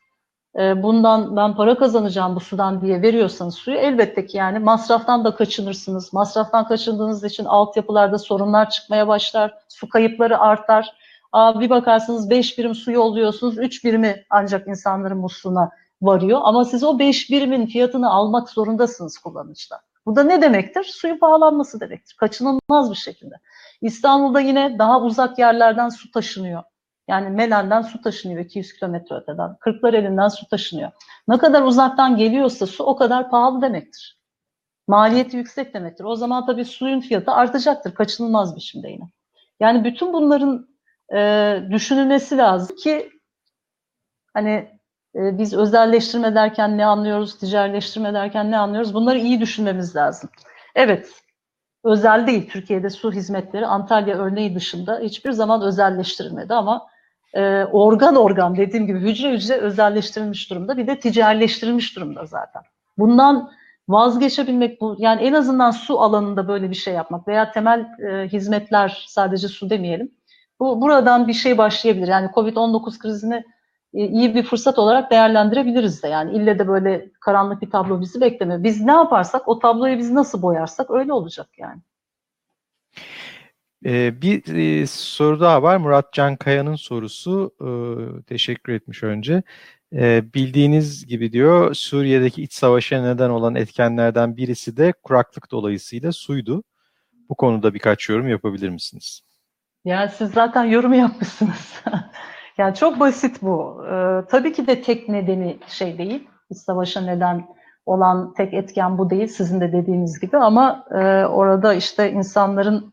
e, 0.58 0.82
bundan 0.82 1.36
ben 1.36 1.56
para 1.56 1.78
kazanacağım 1.78 2.36
bu 2.36 2.40
sudan 2.40 2.80
diye 2.80 3.02
veriyorsanız 3.02 3.54
suyu 3.54 3.76
elbette 3.76 4.26
ki 4.26 4.36
yani 4.36 4.58
masraftan 4.58 5.24
da 5.24 5.34
kaçınırsınız. 5.34 6.12
Masraftan 6.12 6.68
kaçındığınız 6.68 7.24
için 7.24 7.44
altyapılarda 7.44 8.18
sorunlar 8.18 8.70
çıkmaya 8.70 9.08
başlar. 9.08 9.54
Su 9.68 9.88
kayıpları 9.88 10.38
artar. 10.38 11.01
Aa, 11.32 11.60
bir 11.60 11.70
bakarsınız 11.70 12.30
5 12.30 12.58
birim 12.58 12.74
su 12.74 12.92
yolluyorsunuz. 12.92 13.58
3 13.58 13.84
birimi 13.84 14.24
ancak 14.30 14.68
insanların 14.68 15.18
musluğuna 15.18 15.70
varıyor. 16.02 16.40
Ama 16.42 16.64
siz 16.64 16.84
o 16.84 16.98
5 16.98 17.30
birimin 17.30 17.66
fiyatını 17.66 18.10
almak 18.10 18.50
zorundasınız 18.50 19.18
kullanıcıda. 19.18 19.80
Bu 20.06 20.16
da 20.16 20.22
ne 20.22 20.42
demektir? 20.42 20.84
Suyun 20.84 21.18
pahalanması 21.18 21.80
demektir. 21.80 22.16
Kaçınılmaz 22.16 22.90
bir 22.90 22.96
şekilde. 22.96 23.34
İstanbul'da 23.80 24.40
yine 24.40 24.78
daha 24.78 25.02
uzak 25.02 25.38
yerlerden 25.38 25.88
su 25.88 26.10
taşınıyor. 26.10 26.62
Yani 27.08 27.30
Melen'den 27.30 27.82
su 27.82 28.00
taşınıyor 28.00 28.44
200 28.44 28.72
kilometre 28.72 29.16
öteden. 29.16 29.56
Kırklareli'nden 29.60 30.28
su 30.28 30.48
taşınıyor. 30.48 30.90
Ne 31.28 31.38
kadar 31.38 31.62
uzaktan 31.62 32.16
geliyorsa 32.16 32.66
su 32.66 32.84
o 32.84 32.96
kadar 32.96 33.30
pahalı 33.30 33.62
demektir. 33.62 34.18
Maliyeti 34.88 35.36
yüksek 35.36 35.74
demektir. 35.74 36.04
O 36.04 36.16
zaman 36.16 36.46
tabii 36.46 36.64
suyun 36.64 37.00
fiyatı 37.00 37.32
artacaktır. 37.32 37.94
Kaçınılmaz 37.94 38.56
biçimde 38.56 38.88
yine. 38.88 39.04
Yani 39.60 39.84
bütün 39.84 40.12
bunların 40.12 40.71
e, 41.14 41.58
düşünülmesi 41.70 42.38
lazım 42.38 42.76
ki 42.76 43.10
hani 44.34 44.50
e, 45.14 45.38
biz 45.38 45.54
özelleştirme 45.54 46.34
derken 46.34 46.78
ne 46.78 46.86
anlıyoruz, 46.86 47.38
ticarileştirme 47.38 48.14
derken 48.14 48.50
ne 48.50 48.58
anlıyoruz? 48.58 48.94
Bunları 48.94 49.18
iyi 49.18 49.40
düşünmemiz 49.40 49.96
lazım. 49.96 50.30
Evet, 50.74 51.10
özel 51.84 52.26
değil. 52.26 52.50
Türkiye'de 52.50 52.90
su 52.90 53.12
hizmetleri 53.12 53.66
Antalya 53.66 54.18
örneği 54.18 54.54
dışında 54.54 54.98
hiçbir 55.02 55.32
zaman 55.32 55.62
özelleştirilmedi 55.62 56.54
ama 56.54 56.86
e, 57.34 57.64
organ 57.64 58.16
organ 58.16 58.56
dediğim 58.56 58.86
gibi 58.86 59.00
hücre 59.00 59.32
hücre 59.32 59.54
özelleştirilmiş 59.54 60.50
durumda. 60.50 60.76
Bir 60.76 60.86
de 60.86 60.98
ticarileştirilmiş 60.98 61.96
durumda 61.96 62.26
zaten. 62.26 62.62
Bundan 62.98 63.52
vazgeçebilmek 63.88 64.80
bu 64.80 64.96
yani 64.98 65.22
en 65.22 65.32
azından 65.32 65.70
su 65.70 66.00
alanında 66.00 66.48
böyle 66.48 66.70
bir 66.70 66.74
şey 66.74 66.94
yapmak 66.94 67.28
veya 67.28 67.50
temel 67.50 67.80
e, 67.80 68.28
hizmetler 68.28 69.04
sadece 69.08 69.48
su 69.48 69.70
demeyelim. 69.70 70.14
Bu 70.60 70.80
buradan 70.80 71.28
bir 71.28 71.32
şey 71.32 71.58
başlayabilir. 71.58 72.08
Yani 72.08 72.26
Covid-19 72.26 72.98
krizini 72.98 73.44
e, 73.94 74.06
iyi 74.06 74.34
bir 74.34 74.42
fırsat 74.42 74.78
olarak 74.78 75.10
değerlendirebiliriz 75.10 76.02
de. 76.02 76.08
Yani 76.08 76.36
ille 76.36 76.58
de 76.58 76.68
böyle 76.68 77.10
karanlık 77.20 77.62
bir 77.62 77.70
tablo 77.70 78.00
bizi 78.00 78.20
beklemiyor. 78.20 78.62
Biz 78.62 78.80
ne 78.80 78.92
yaparsak 78.92 79.48
o 79.48 79.58
tabloyu 79.58 79.98
biz 79.98 80.10
nasıl 80.10 80.42
boyarsak 80.42 80.90
öyle 80.90 81.12
olacak 81.12 81.48
yani. 81.58 81.80
Ee, 83.84 84.22
bir 84.22 84.54
e, 84.54 84.86
soru 84.86 85.40
daha 85.40 85.62
var. 85.62 85.76
Murat 85.76 86.12
Can 86.12 86.36
Kaya'nın 86.36 86.76
sorusu. 86.76 87.54
E, 87.60 87.68
teşekkür 88.22 88.72
etmiş 88.72 89.02
önce. 89.02 89.42
E, 89.92 90.34
bildiğiniz 90.34 91.06
gibi 91.06 91.32
diyor 91.32 91.74
Suriye'deki 91.74 92.42
iç 92.42 92.52
savaşa 92.52 93.02
neden 93.02 93.30
olan 93.30 93.54
etkenlerden 93.54 94.36
birisi 94.36 94.76
de 94.76 94.92
kuraklık 95.02 95.50
dolayısıyla 95.50 96.12
suydu. 96.12 96.64
Bu 97.28 97.34
konuda 97.34 97.74
birkaç 97.74 98.08
yorum 98.08 98.28
yapabilir 98.28 98.68
misiniz? 98.68 99.22
Yani 99.84 100.10
siz 100.10 100.30
zaten 100.30 100.64
yorum 100.64 100.92
yapmışsınız. 100.92 101.82
yani 102.58 102.74
çok 102.74 103.00
basit 103.00 103.42
bu. 103.42 103.84
Ee, 103.86 104.20
tabii 104.30 104.52
ki 104.52 104.66
de 104.66 104.82
tek 104.82 105.08
nedeni 105.08 105.58
şey 105.68 105.98
değil. 105.98 106.28
İç 106.50 106.58
savaşa 106.58 107.00
neden 107.00 107.46
olan 107.86 108.34
tek 108.34 108.54
etken 108.54 108.98
bu 108.98 109.10
değil 109.10 109.26
sizin 109.26 109.60
de 109.60 109.72
dediğiniz 109.72 110.20
gibi 110.20 110.36
ama 110.36 110.84
e, 110.90 111.24
orada 111.26 111.74
işte 111.74 112.12
insanların 112.12 112.92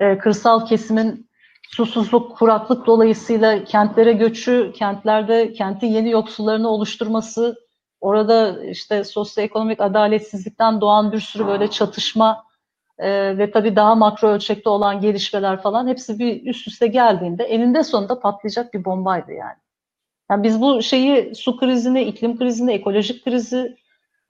e, 0.00 0.18
kırsal 0.18 0.66
kesimin 0.66 1.28
susuzluk, 1.68 2.36
kuraklık 2.36 2.86
dolayısıyla 2.86 3.64
kentlere 3.64 4.12
göçü, 4.12 4.72
kentlerde 4.74 5.52
kenti 5.52 5.86
yeni 5.86 6.10
yoksullarını 6.10 6.68
oluşturması, 6.68 7.56
orada 8.00 8.64
işte 8.64 9.04
sosyoekonomik 9.04 9.80
adaletsizlikten 9.80 10.80
doğan 10.80 11.12
bir 11.12 11.20
sürü 11.20 11.46
böyle 11.46 11.70
çatışma 11.70 12.47
e, 12.98 13.38
ve 13.38 13.50
tabii 13.50 13.76
daha 13.76 13.94
makro 13.94 14.28
ölçekte 14.28 14.70
olan 14.70 15.00
gelişmeler 15.00 15.62
falan 15.62 15.88
hepsi 15.88 16.18
bir 16.18 16.46
üst 16.46 16.68
üste 16.68 16.86
geldiğinde 16.86 17.44
eninde 17.44 17.84
sonunda 17.84 18.20
patlayacak 18.20 18.74
bir 18.74 18.84
bombaydı 18.84 19.32
yani. 19.32 19.56
Yani 20.30 20.42
biz 20.42 20.60
bu 20.60 20.82
şeyi 20.82 21.34
su 21.34 21.56
krizini, 21.56 22.02
iklim 22.02 22.38
krizini, 22.38 22.72
ekolojik 22.72 23.24
krizi, 23.24 23.76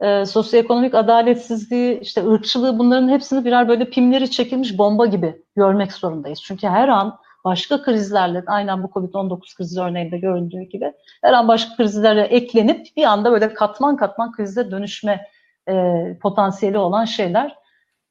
e, 0.00 0.24
sosyoekonomik 0.24 0.94
adaletsizliği, 0.94 2.00
işte 2.00 2.26
ırkçılığı 2.26 2.78
bunların 2.78 3.08
hepsini 3.08 3.44
birer 3.44 3.68
böyle 3.68 3.90
pimleri 3.90 4.30
çekilmiş 4.30 4.78
bomba 4.78 5.06
gibi 5.06 5.42
görmek 5.56 5.92
zorundayız. 5.92 6.42
Çünkü 6.42 6.66
her 6.66 6.88
an 6.88 7.18
başka 7.44 7.82
krizlerle, 7.82 8.42
aynen 8.46 8.82
bu 8.82 8.86
Covid-19 8.86 9.56
krizi 9.56 9.80
örneğinde 9.80 10.18
göründüğü 10.18 10.62
gibi 10.62 10.92
her 11.22 11.32
an 11.32 11.48
başka 11.48 11.76
krizlere 11.76 12.22
eklenip 12.22 12.86
bir 12.96 13.04
anda 13.04 13.32
böyle 13.32 13.54
katman 13.54 13.96
katman 13.96 14.32
krize 14.32 14.70
dönüşme 14.70 15.26
e, 15.68 15.74
potansiyeli 16.22 16.78
olan 16.78 17.04
şeyler. 17.04 17.56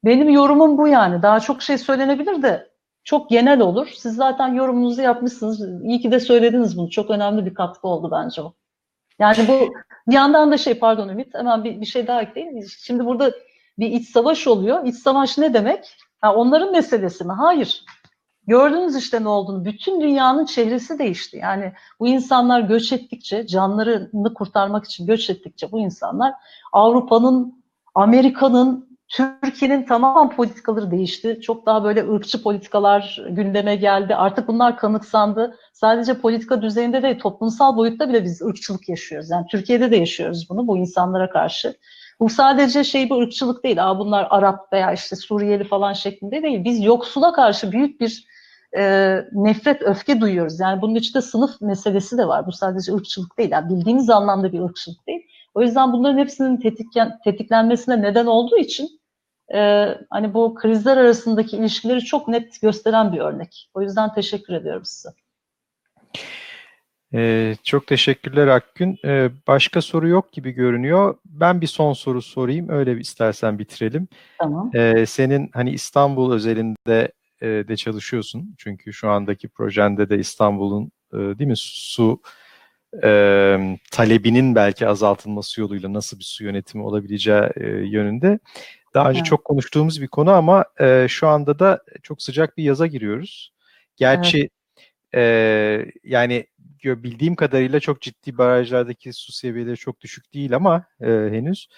Benim 0.04 0.28
yorumum 0.28 0.78
bu 0.78 0.88
yani. 0.88 1.22
Daha 1.22 1.40
çok 1.40 1.62
şey 1.62 1.78
söylenebilir 1.78 2.42
de 2.42 2.70
çok 3.04 3.30
genel 3.30 3.60
olur. 3.60 3.88
Siz 3.96 4.16
zaten 4.16 4.48
yorumunuzu 4.54 5.02
yapmışsınız. 5.02 5.82
İyi 5.82 6.00
ki 6.00 6.12
de 6.12 6.20
söylediniz 6.20 6.78
bunu. 6.78 6.90
Çok 6.90 7.10
önemli 7.10 7.46
bir 7.46 7.54
katkı 7.54 7.88
oldu 7.88 8.10
bence 8.12 8.42
o. 8.42 8.54
Yani 9.18 9.38
bu 9.48 9.74
bir 10.08 10.14
yandan 10.14 10.52
da 10.52 10.58
şey 10.58 10.74
pardon 10.74 11.08
Ümit 11.08 11.34
hemen 11.34 11.64
bir, 11.64 11.80
bir 11.80 11.86
şey 11.86 12.06
daha 12.06 12.22
ekleyeyim. 12.22 12.64
Şimdi 12.78 13.06
burada 13.06 13.32
bir 13.78 13.90
iç 13.90 14.08
savaş 14.08 14.46
oluyor. 14.46 14.84
İç 14.84 14.96
savaş 14.96 15.38
ne 15.38 15.54
demek? 15.54 15.96
Ha, 16.20 16.34
onların 16.34 16.72
meselesi 16.72 17.24
mi? 17.24 17.32
Hayır. 17.32 17.84
Gördünüz 18.46 18.96
işte 18.96 19.24
ne 19.24 19.28
olduğunu. 19.28 19.64
Bütün 19.64 20.00
dünyanın 20.00 20.44
çehresi 20.44 20.98
değişti. 20.98 21.36
Yani 21.36 21.72
bu 22.00 22.08
insanlar 22.08 22.60
göç 22.60 22.92
ettikçe, 22.92 23.46
canlarını 23.46 24.34
kurtarmak 24.34 24.84
için 24.84 25.06
göç 25.06 25.30
ettikçe 25.30 25.72
bu 25.72 25.80
insanlar 25.80 26.34
Avrupa'nın, 26.72 27.64
Amerika'nın, 27.94 28.87
Türkiye'nin 29.08 29.86
tamamen 29.86 30.36
politikaları 30.36 30.90
değişti. 30.90 31.38
Çok 31.42 31.66
daha 31.66 31.84
böyle 31.84 32.08
ırkçı 32.08 32.42
politikalar 32.42 33.22
gündeme 33.30 33.76
geldi. 33.76 34.14
Artık 34.14 34.48
bunlar 34.48 34.76
kanıksandı. 34.76 35.56
Sadece 35.72 36.14
politika 36.14 36.62
düzeyinde 36.62 37.02
değil, 37.02 37.18
toplumsal 37.18 37.76
boyutta 37.76 38.08
bile 38.08 38.24
biz 38.24 38.42
ırkçılık 38.42 38.88
yaşıyoruz. 38.88 39.30
Yani 39.30 39.46
Türkiye'de 39.50 39.90
de 39.90 39.96
yaşıyoruz 39.96 40.46
bunu 40.50 40.66
bu 40.66 40.76
insanlara 40.76 41.30
karşı. 41.30 41.74
Bu 42.20 42.28
sadece 42.28 42.84
şey 42.84 43.10
bir 43.10 43.14
ırkçılık 43.22 43.64
değil. 43.64 43.90
Aa 43.90 43.98
bunlar 43.98 44.26
Arap 44.30 44.72
veya 44.72 44.92
işte 44.92 45.16
Suriyeli 45.16 45.64
falan 45.64 45.92
şeklinde 45.92 46.42
değil. 46.42 46.64
Biz 46.64 46.84
yoksula 46.84 47.32
karşı 47.32 47.72
büyük 47.72 48.00
bir 48.00 48.26
e, 48.76 48.82
nefret, 49.32 49.82
öfke 49.82 50.20
duyuyoruz. 50.20 50.60
Yani 50.60 50.82
bunun 50.82 50.94
içinde 50.94 51.22
sınıf 51.22 51.60
meselesi 51.60 52.18
de 52.18 52.28
var. 52.28 52.46
Bu 52.46 52.52
sadece 52.52 52.94
ırkçılık 52.94 53.38
değil. 53.38 53.50
Yani 53.50 53.68
bildiğimiz 53.76 54.10
anlamda 54.10 54.52
bir 54.52 54.60
ırkçılık 54.60 55.06
değil. 55.06 55.20
O 55.54 55.62
yüzden 55.62 55.92
bunların 55.92 56.18
hepsinin 56.18 56.56
tetiklen, 56.56 57.18
tetiklenmesine 57.24 58.02
neden 58.02 58.26
olduğu 58.26 58.56
için 58.56 58.88
e, 59.54 59.88
hani 60.10 60.34
bu 60.34 60.54
krizler 60.54 60.96
arasındaki 60.96 61.56
ilişkileri 61.56 62.00
çok 62.00 62.28
net 62.28 62.60
gösteren 62.60 63.12
bir 63.12 63.18
örnek. 63.18 63.70
O 63.74 63.82
yüzden 63.82 64.14
teşekkür 64.14 64.54
ediyorum 64.54 64.84
size. 64.84 65.08
Ee, 67.14 67.56
çok 67.64 67.86
teşekkürler 67.86 68.46
Akgün. 68.46 68.98
Ee, 69.04 69.30
başka 69.46 69.82
soru 69.82 70.08
yok 70.08 70.32
gibi 70.32 70.50
görünüyor. 70.50 71.18
Ben 71.24 71.60
bir 71.60 71.66
son 71.66 71.92
soru 71.92 72.22
sorayım. 72.22 72.68
Öyle 72.68 73.00
istersen 73.00 73.58
bitirelim. 73.58 74.08
Tamam. 74.38 74.70
Ee, 74.74 75.06
senin 75.06 75.50
hani 75.54 75.70
İstanbul 75.70 76.32
özelinde 76.32 77.12
e, 77.42 77.46
de 77.46 77.76
çalışıyorsun. 77.76 78.54
Çünkü 78.58 78.92
şu 78.92 79.10
andaki 79.10 79.48
projende 79.48 80.10
de 80.10 80.18
İstanbul'un 80.18 80.92
e, 81.12 81.16
değil 81.16 81.50
mi 81.50 81.56
su 81.56 82.20
e, 83.04 83.78
talebinin 83.90 84.54
belki 84.54 84.86
azaltılması 84.86 85.60
yoluyla 85.60 85.92
nasıl 85.92 86.18
bir 86.18 86.24
su 86.24 86.44
yönetimi 86.44 86.84
olabileceği 86.84 87.42
e, 87.56 87.66
yönünde. 87.66 88.38
Daha 88.94 89.08
önce 89.08 89.18
evet. 89.18 89.26
çok 89.26 89.44
konuştuğumuz 89.44 90.02
bir 90.02 90.08
konu 90.08 90.30
ama 90.30 90.64
e, 90.80 91.06
şu 91.08 91.28
anda 91.28 91.58
da 91.58 91.82
çok 92.02 92.22
sıcak 92.22 92.56
bir 92.56 92.64
yaza 92.64 92.86
giriyoruz. 92.86 93.52
Gerçi 93.96 94.50
evet. 95.12 95.86
e, 95.86 95.92
yani 96.04 96.46
bildiğim 96.84 97.36
kadarıyla 97.36 97.80
çok 97.80 98.00
ciddi 98.00 98.38
barajlardaki 98.38 99.12
su 99.12 99.32
seviyeleri 99.32 99.76
çok 99.76 100.00
düşük 100.00 100.34
değil 100.34 100.56
ama 100.56 100.84
e, 101.00 101.06
henüz. 101.06 101.68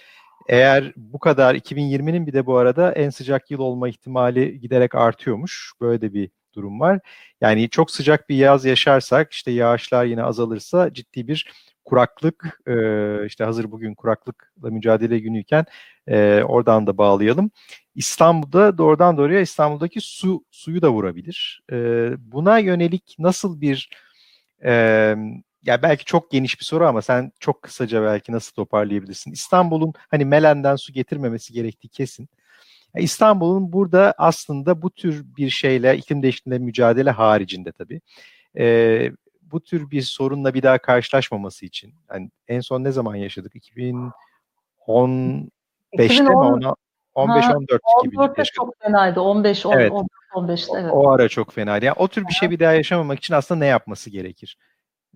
Eğer 0.49 0.93
bu 0.97 1.19
kadar 1.19 1.55
2020'nin 1.55 2.27
bir 2.27 2.32
de 2.32 2.47
bu 2.47 2.57
arada 2.57 2.93
en 2.93 3.11
sıcak 3.11 3.51
yıl 3.51 3.59
olma 3.59 3.89
ihtimali 3.89 4.61
giderek 4.61 4.95
artıyormuş. 4.95 5.73
Böyle 5.81 6.01
de 6.01 6.15
bir 6.15 6.31
durum 6.55 6.81
var. 6.81 7.01
Yani 7.41 7.71
çok 7.71 7.91
sıcak 7.91 8.29
bir 8.29 8.37
yaz 8.37 8.65
yaşarsak 8.65 9.33
işte 9.33 9.51
yağışlar 9.51 10.05
yine 10.05 10.23
azalırsa 10.23 10.93
ciddi 10.93 11.29
bir 11.29 11.53
kuraklık 11.85 12.61
e, 12.67 13.27
işte 13.27 13.45
hazır 13.45 13.71
bugün 13.71 13.95
kuraklıkla 13.95 14.71
mücadele 14.71 15.19
günüyken 15.19 15.65
e, 16.07 16.43
oradan 16.43 16.87
da 16.87 16.99
bağlayalım. 16.99 17.51
İstanbul'da 17.95 18.79
doğrudan 18.79 19.17
doğruya 19.17 19.41
İstanbul'daki 19.41 20.01
su 20.01 20.45
suyu 20.51 20.83
da 20.83 20.91
vurabilir. 20.93 21.63
E, 21.73 21.77
buna 22.19 22.59
yönelik 22.59 23.17
nasıl 23.19 23.61
bir 23.61 23.91
e, 24.65 24.73
ya 25.67 25.83
belki 25.83 26.05
çok 26.05 26.31
geniş 26.31 26.61
bir 26.61 26.65
soru 26.65 26.87
ama 26.87 27.03
sen 27.03 27.33
çok 27.41 27.63
kısaca 27.63 28.03
belki 28.03 28.33
nasıl 28.33 28.53
toparlayabilirsin? 28.55 29.33
İstanbul'un 29.33 29.93
hani 30.11 30.25
Melen'den 30.25 30.77
su 30.77 30.93
getirmemesi 30.93 31.53
gerektiği 31.53 31.89
kesin. 31.89 32.29
İstanbul'un 32.97 33.73
burada 33.73 34.15
aslında 34.19 34.83
bu 34.83 34.91
tür 34.91 35.25
bir 35.37 35.51
şeyle 35.51 35.97
iklim 35.97 36.23
değişikliğiyle 36.23 36.65
mücadele 36.65 37.11
haricinde 37.11 37.73
tabii 37.73 38.01
e, 38.59 39.12
bu 39.43 39.61
tür 39.61 39.91
bir 39.91 40.03
sorunla 40.03 40.55
bir 40.55 40.62
daha 40.62 40.79
karşılaşmaması 40.79 41.67
için 41.67 41.95
yani 42.11 42.31
en 42.49 42.61
son 42.61 42.85
ne 42.85 42.93
zaman 42.93 43.15
yaşadık? 43.15 43.57
2010 43.57 44.12
5'te 45.99 46.23
mi 46.23 46.31
ona 46.31 46.75
15 47.15 47.45
14 47.45 47.81
gibi. 48.03 48.17
14'te 48.17 48.45
çok 48.45 48.75
fenaydı. 48.83 49.21
15 49.21 49.67
10 49.67 49.73
evet. 49.73 49.93
15'te 50.35 50.79
evet. 50.79 50.93
O, 50.93 50.97
o 50.97 51.11
ara 51.11 51.29
çok 51.29 51.53
fenaydı. 51.53 51.85
Yani 51.85 51.97
o 51.99 52.09
tür 52.09 52.27
bir 52.27 52.33
şey 52.33 52.51
bir 52.51 52.59
daha 52.59 52.73
yaşamamak 52.73 53.19
için 53.19 53.35
aslında 53.35 53.59
ne 53.59 53.67
yapması 53.67 54.11
gerekir 54.11 54.59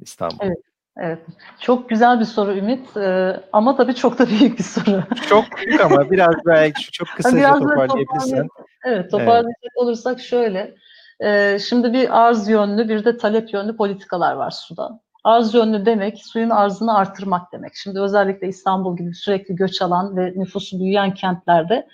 İstanbul? 0.00 0.36
Evet. 0.40 0.58
Evet. 0.96 1.18
Çok 1.60 1.88
güzel 1.88 2.20
bir 2.20 2.24
soru 2.24 2.56
Ümit. 2.56 2.96
Ee, 2.96 3.40
ama 3.52 3.76
tabii 3.76 3.94
çok 3.94 4.18
da 4.18 4.26
büyük 4.40 4.58
bir 4.58 4.64
soru. 4.64 5.02
Çok 5.28 5.44
büyük 5.56 5.80
ama 5.80 6.10
biraz 6.10 6.34
belki 6.46 6.90
çok 6.90 7.08
kısaca 7.08 7.36
biraz 7.36 7.58
toparlayabilirsen. 7.58 8.48
Evet, 8.84 9.10
toparlayacak 9.10 9.56
evet. 9.62 9.72
olursak 9.76 10.20
şöyle. 10.20 10.74
E, 11.20 11.58
şimdi 11.58 11.92
bir 11.92 12.24
arz 12.26 12.48
yönlü 12.48 12.88
bir 12.88 13.04
de 13.04 13.16
talep 13.16 13.52
yönlü 13.52 13.76
politikalar 13.76 14.34
var 14.34 14.50
suda. 14.50 15.00
Arz 15.24 15.54
yönlü 15.54 15.86
demek 15.86 16.26
suyun 16.26 16.50
arzını 16.50 16.96
artırmak 16.96 17.52
demek. 17.52 17.74
Şimdi 17.74 18.00
özellikle 18.00 18.48
İstanbul 18.48 18.96
gibi 18.96 19.14
sürekli 19.14 19.56
göç 19.56 19.82
alan 19.82 20.16
ve 20.16 20.32
nüfusu 20.36 20.78
büyüyen 20.80 21.14
kentlerde 21.14 21.88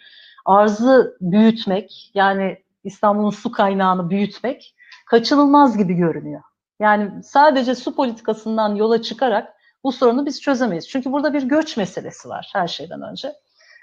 arzı 0.45 1.17
büyütmek 1.21 2.11
yani 2.15 2.59
İstanbul'un 2.85 3.31
su 3.31 3.53
kaynağını 3.53 4.11
büyütmek 4.11 4.75
kaçınılmaz 5.07 5.79
gibi 5.79 5.95
görünüyor. 5.95 6.43
Yani 6.81 7.23
sadece 7.23 7.75
su 7.75 7.95
politikasından 7.97 8.75
yola 8.75 9.03
çıkarak 9.03 9.55
bu 9.85 9.93
sorunu 9.93 10.27
biz 10.27 10.43
çözemeyiz. 10.43 10.89
Çünkü 10.89 11.13
burada 11.13 11.33
bir 11.33 11.43
göç 11.43 11.77
meselesi 11.77 12.29
var 12.29 12.51
her 12.53 12.69
şeyden 12.69 13.03
önce. 13.03 13.33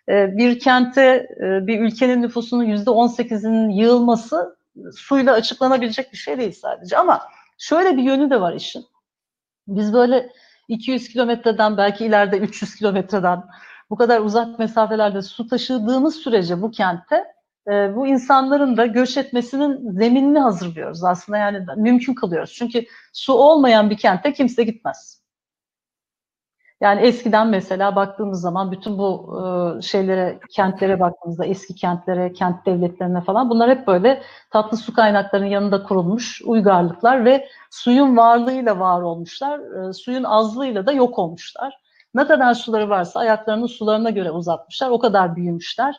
Ee, 0.10 0.38
bir 0.38 0.60
kente, 0.60 1.28
e, 1.42 1.68
bir 1.68 1.80
ülkenin 1.80 2.22
nüfusunun 2.22 2.64
yüzde 2.64 2.90
18'inin 2.90 3.70
yığılması 3.70 4.58
suyla 4.96 5.34
açıklanabilecek 5.34 6.12
bir 6.12 6.18
şey 6.18 6.38
değil 6.38 6.52
sadece. 6.62 6.98
Ama 6.98 7.22
şöyle 7.58 7.98
bir 7.98 8.04
yönü 8.04 8.30
de 8.30 8.42
var 8.42 8.54
işin. 8.54 8.86
Biz 9.68 9.94
böyle 9.94 10.30
200 10.68 11.10
kilometreden 11.10 11.78
belki 11.78 12.06
ileride 12.06 12.38
300 12.38 12.76
kilometreden 12.76 13.44
bu 13.90 13.96
kadar 13.96 14.20
uzak 14.20 14.60
mesafelerde 14.60 15.22
su 15.22 15.48
taşıdığımız 15.48 16.16
sürece 16.16 16.62
bu 16.62 16.72
kentte 16.72 17.26
e, 17.68 17.96
bu 17.96 18.08
insanların 18.08 18.78
da 18.78 18.86
göç 18.86 19.18
etmesinin 19.18 19.92
zeminini 19.92 20.40
hazırlıyoruz 20.40 21.04
aslında 21.04 21.38
yani 21.38 21.66
mümkün 21.78 22.14
kılıyoruz. 22.14 22.54
Çünkü 22.54 22.86
su 23.14 23.34
olmayan 23.34 23.90
bir 23.90 23.98
kente 23.98 24.34
kimse 24.34 24.64
gitmez. 24.64 25.22
Yani 26.82 27.02
eskiden 27.02 27.48
mesela 27.48 27.96
baktığımız 27.96 28.42
zaman 28.42 28.72
bütün 28.72 28.98
bu 28.98 29.40
e, 29.78 29.82
şeylere, 29.82 30.40
kentlere 30.52 31.00
baktığımızda 31.00 31.46
eski 31.46 31.76
kentlere, 31.76 32.34
kent 32.34 32.66
devletlerine 32.66 33.22
falan 33.22 33.50
bunlar 33.50 33.70
hep 33.70 33.88
böyle 33.88 34.22
tatlı 34.52 34.78
su 34.78 34.94
kaynaklarının 34.94 35.48
yanında 35.48 35.84
kurulmuş 35.84 36.42
uygarlıklar 36.46 37.26
ve 37.26 37.48
suyun 37.72 38.18
varlığıyla 38.18 38.80
var 38.80 39.02
olmuşlar, 39.02 39.90
e, 39.90 39.94
suyun 39.94 40.24
azlığıyla 40.24 40.86
da 40.86 40.92
yok 40.92 41.20
olmuşlar. 41.20 41.74
Ne 42.14 42.28
kadar 42.28 42.54
suları 42.54 42.90
varsa 42.90 43.20
ayaklarını 43.20 43.68
sularına 43.68 44.10
göre 44.10 44.32
uzatmışlar, 44.32 44.90
o 44.90 45.00
kadar 45.00 45.36
büyümüşler. 45.36 45.96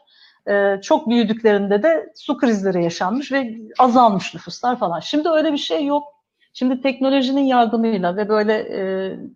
E, 0.49 0.81
çok 0.83 1.09
büyüdüklerinde 1.09 1.83
de 1.83 2.13
su 2.15 2.37
krizleri 2.37 2.85
yaşanmış 2.85 3.33
ve 3.33 3.55
azalmış 3.79 4.35
nüfuslar 4.35 4.79
falan. 4.79 5.01
Şimdi 5.01 5.29
öyle 5.29 5.53
bir 5.53 5.59
şey 5.59 5.87
yok. 5.87 6.05
Şimdi 6.53 6.83
teknolojinin 6.83 7.45
yardımıyla 7.45 8.17
ve 8.17 8.29
böyle 8.29 8.55
e, 8.55 8.81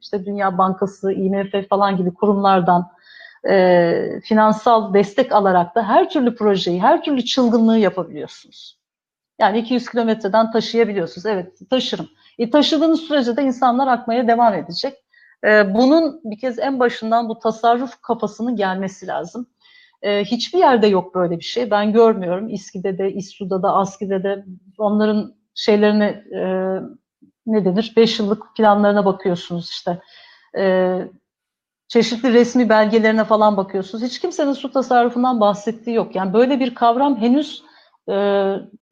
işte 0.00 0.26
Dünya 0.26 0.58
Bankası, 0.58 1.12
IMF 1.12 1.68
falan 1.68 1.96
gibi 1.96 2.14
kurumlardan 2.14 2.88
e, 3.48 4.20
finansal 4.24 4.94
destek 4.94 5.32
alarak 5.32 5.74
da 5.74 5.88
her 5.88 6.10
türlü 6.10 6.36
projeyi, 6.36 6.82
her 6.82 7.02
türlü 7.02 7.24
çılgınlığı 7.24 7.78
yapabiliyorsunuz. 7.78 8.78
Yani 9.40 9.58
200 9.58 9.90
kilometreden 9.90 10.52
taşıyabiliyorsunuz. 10.52 11.26
Evet 11.26 11.58
taşırım. 11.70 12.08
E, 12.38 12.50
taşıdığınız 12.50 13.00
sürece 13.00 13.36
de 13.36 13.42
insanlar 13.42 13.86
akmaya 13.86 14.28
devam 14.28 14.54
edecek. 14.54 14.94
Bunun 15.66 16.20
bir 16.24 16.38
kez 16.38 16.58
en 16.58 16.80
başından 16.80 17.28
bu 17.28 17.38
tasarruf 17.38 18.00
kafasının 18.02 18.56
gelmesi 18.56 19.06
lazım. 19.06 19.46
E, 20.02 20.24
hiçbir 20.24 20.58
yerde 20.58 20.86
yok 20.86 21.14
böyle 21.14 21.38
bir 21.38 21.44
şey. 21.44 21.70
Ben 21.70 21.92
görmüyorum. 21.92 22.48
İSKİ'de 22.48 22.98
de, 22.98 23.12
İSSU'da 23.12 23.62
da, 23.62 23.72
ASKİ'de 23.74 24.22
de 24.22 24.44
onların 24.78 25.34
şeylerini 25.54 26.04
e, 26.34 26.42
ne 27.46 27.64
denir? 27.64 27.92
Beş 27.96 28.18
yıllık 28.18 28.56
planlarına 28.56 29.04
bakıyorsunuz 29.04 29.70
işte. 29.70 30.00
E, 30.58 30.98
çeşitli 31.88 32.32
resmi 32.32 32.68
belgelerine 32.68 33.24
falan 33.24 33.56
bakıyorsunuz. 33.56 34.04
Hiç 34.04 34.20
kimsenin 34.20 34.52
su 34.52 34.72
tasarrufundan 34.72 35.40
bahsettiği 35.40 35.96
yok. 35.96 36.16
Yani 36.16 36.32
böyle 36.32 36.60
bir 36.60 36.74
kavram 36.74 37.16
henüz 37.16 37.62
e, 38.10 38.14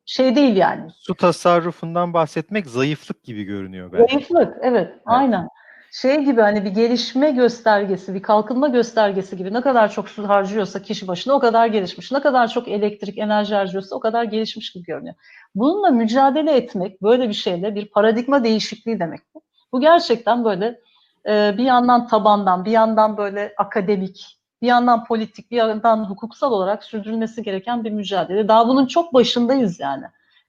şey 0.04 0.36
değil 0.36 0.56
yani. 0.56 0.90
Su 0.94 1.14
tasarrufundan 1.14 2.14
bahsetmek 2.14 2.66
zayıflık 2.66 3.24
gibi 3.24 3.44
görünüyor 3.44 3.92
bence. 3.92 4.06
Zayıflık, 4.12 4.56
evet, 4.62 4.88
evet. 4.88 4.94
aynen 5.06 5.48
şey 5.92 6.24
gibi 6.24 6.40
hani 6.40 6.64
bir 6.64 6.70
gelişme 6.70 7.30
göstergesi, 7.30 8.14
bir 8.14 8.22
kalkınma 8.22 8.68
göstergesi 8.68 9.36
gibi 9.36 9.52
ne 9.52 9.60
kadar 9.60 9.90
çok 9.90 10.08
su 10.08 10.28
harcıyorsa 10.28 10.82
kişi 10.82 11.08
başına 11.08 11.34
o 11.34 11.40
kadar 11.40 11.66
gelişmiş. 11.66 12.12
Ne 12.12 12.20
kadar 12.20 12.48
çok 12.48 12.68
elektrik, 12.68 13.18
enerji 13.18 13.54
harcıyorsa 13.54 13.96
o 13.96 14.00
kadar 14.00 14.24
gelişmiş 14.24 14.72
gibi 14.72 14.84
görünüyor. 14.84 15.14
Bununla 15.54 15.90
mücadele 15.90 16.52
etmek 16.52 17.02
böyle 17.02 17.28
bir 17.28 17.34
şeyle 17.34 17.74
bir 17.74 17.90
paradigma 17.90 18.44
değişikliği 18.44 19.00
demek 19.00 19.20
bu. 19.34 19.42
Bu 19.72 19.80
gerçekten 19.80 20.44
böyle 20.44 20.80
e, 21.26 21.54
bir 21.58 21.64
yandan 21.64 22.06
tabandan, 22.06 22.64
bir 22.64 22.70
yandan 22.70 23.16
böyle 23.16 23.54
akademik, 23.58 24.38
bir 24.62 24.66
yandan 24.66 25.04
politik, 25.04 25.50
bir 25.50 25.56
yandan 25.56 26.04
hukuksal 26.04 26.52
olarak 26.52 26.84
sürdürülmesi 26.84 27.42
gereken 27.42 27.84
bir 27.84 27.90
mücadele. 27.90 28.48
Daha 28.48 28.68
bunun 28.68 28.86
çok 28.86 29.14
başındayız 29.14 29.80
yani. 29.80 30.04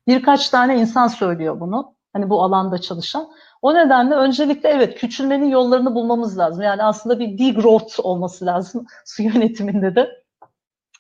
Birkaç 0.08 0.50
tane 0.50 0.80
insan 0.80 1.08
söylüyor 1.08 1.60
bunu. 1.60 1.94
Hani 2.14 2.30
bu 2.30 2.44
alanda 2.44 2.82
çalışan. 2.82 3.28
O 3.62 3.74
nedenle 3.74 4.16
öncelikle 4.16 4.70
evet 4.70 5.00
küçülmenin 5.00 5.50
yollarını 5.50 5.96
bulmamız 5.96 6.38
lazım. 6.38 6.64
Yani 6.64 6.84
aslında 6.84 7.20
bir 7.20 7.38
degrowth 7.38 8.00
olması 8.06 8.46
lazım 8.46 8.86
su 9.06 9.24
yönetiminde 9.24 9.96
de. 9.96 10.22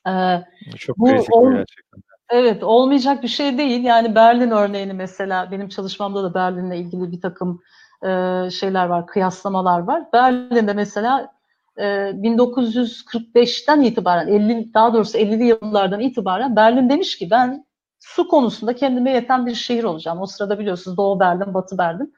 Ee, 0.07 0.43
Çok 0.77 0.97
bu 0.97 1.05
ol, 1.31 1.51
gerçekten. 1.51 2.01
Evet 2.29 2.63
olmayacak 2.63 3.23
bir 3.23 3.27
şey 3.27 3.57
değil. 3.57 3.83
Yani 3.83 4.15
Berlin 4.15 4.51
örneğini 4.51 4.93
mesela 4.93 5.51
benim 5.51 5.69
çalışmamda 5.69 6.23
da 6.23 6.33
Berlin'le 6.33 6.71
ilgili 6.71 7.11
bir 7.11 7.21
takım 7.21 7.61
e, 8.05 8.07
şeyler 8.51 8.85
var, 8.85 9.07
kıyaslamalar 9.07 9.79
var. 9.79 10.03
Berlin'de 10.13 10.73
mesela 10.73 11.33
e, 11.77 11.83
1945'ten 11.83 13.81
itibaren 13.81 14.27
50 14.27 14.73
daha 14.73 14.93
doğrusu 14.93 15.17
50'li 15.17 15.43
yıllardan 15.43 15.99
itibaren 15.99 16.55
Berlin 16.55 16.89
demiş 16.89 17.17
ki 17.17 17.27
ben 17.31 17.65
su 17.99 18.27
konusunda 18.27 18.75
kendime 18.75 19.11
yeten 19.11 19.45
bir 19.45 19.55
şehir 19.55 19.83
olacağım. 19.83 20.21
O 20.21 20.25
sırada 20.25 20.59
biliyorsunuz 20.59 20.97
Doğu 20.97 21.19
Berlin, 21.19 21.53
Batı 21.53 21.77
Berlin 21.77 22.13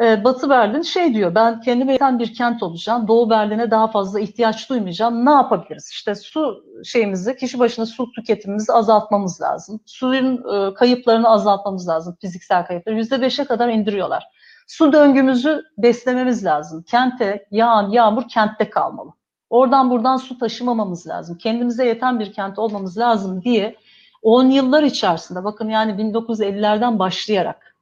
e, 0.00 0.24
Batı 0.24 0.50
Berlin 0.50 0.82
şey 0.82 1.14
diyor 1.14 1.34
ben 1.34 1.60
kendime 1.60 1.92
yeten 1.92 2.18
bir 2.18 2.34
kent 2.34 2.62
olacağım. 2.62 3.08
Doğu 3.08 3.30
Berlin'e 3.30 3.70
daha 3.70 3.88
fazla 3.88 4.20
ihtiyaç 4.20 4.70
duymayacağım. 4.70 5.26
Ne 5.26 5.30
yapabiliriz? 5.30 5.90
İşte 5.90 6.14
su 6.14 6.64
şeyimizi, 6.84 7.36
kişi 7.36 7.58
başına 7.58 7.86
su 7.86 8.12
tüketimimizi 8.12 8.72
azaltmamız 8.72 9.40
lazım. 9.40 9.80
Suyun 9.86 10.36
e, 10.54 10.74
kayıplarını 10.74 11.28
azaltmamız 11.28 11.88
lazım. 11.88 12.16
Fiziksel 12.20 12.66
kayıpları. 12.66 12.96
Yüzde 12.96 13.20
beşe 13.20 13.44
kadar 13.44 13.68
indiriyorlar. 13.68 14.24
Su 14.66 14.92
döngümüzü 14.92 15.62
beslememiz 15.78 16.44
lazım. 16.44 16.82
Kente 16.82 17.46
yağan 17.50 17.90
yağmur 17.90 18.28
kentte 18.28 18.70
kalmalı. 18.70 19.10
Oradan 19.50 19.90
buradan 19.90 20.16
su 20.16 20.38
taşımamamız 20.38 21.06
lazım. 21.06 21.38
Kendimize 21.38 21.86
yeten 21.86 22.20
bir 22.20 22.32
kent 22.32 22.58
olmamız 22.58 22.98
lazım 22.98 23.42
diye 23.42 23.76
10 24.22 24.44
yıllar 24.50 24.82
içerisinde 24.82 25.44
bakın 25.44 25.68
yani 25.68 25.92
1950'lerden 25.92 26.98
başlayarak 26.98 27.75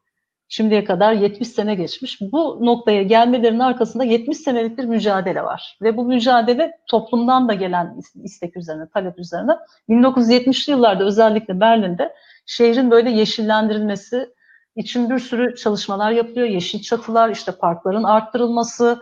Şimdiye 0.56 0.84
kadar 0.84 1.12
70 1.12 1.48
sene 1.48 1.74
geçmiş. 1.74 2.20
Bu 2.20 2.58
noktaya 2.60 3.02
gelmelerinin 3.02 3.58
arkasında 3.58 4.04
70 4.04 4.38
senelik 4.38 4.78
bir 4.78 4.84
mücadele 4.84 5.42
var. 5.42 5.78
Ve 5.82 5.96
bu 5.96 6.04
mücadele 6.04 6.72
toplumdan 6.86 7.48
da 7.48 7.54
gelen 7.54 7.96
istek 8.22 8.56
üzerine, 8.56 8.88
talep 8.88 9.18
üzerine. 9.18 9.52
1970'li 9.88 10.70
yıllarda 10.70 11.04
özellikle 11.04 11.60
Berlin'de 11.60 12.14
şehrin 12.46 12.90
böyle 12.90 13.10
yeşillendirilmesi, 13.10 14.34
için 14.76 15.10
bir 15.10 15.18
sürü 15.18 15.56
çalışmalar 15.56 16.10
yapılıyor. 16.10 16.46
Yeşil 16.46 16.82
çatılar, 16.82 17.30
işte 17.30 17.52
parkların 17.52 18.04
arttırılması, 18.04 19.00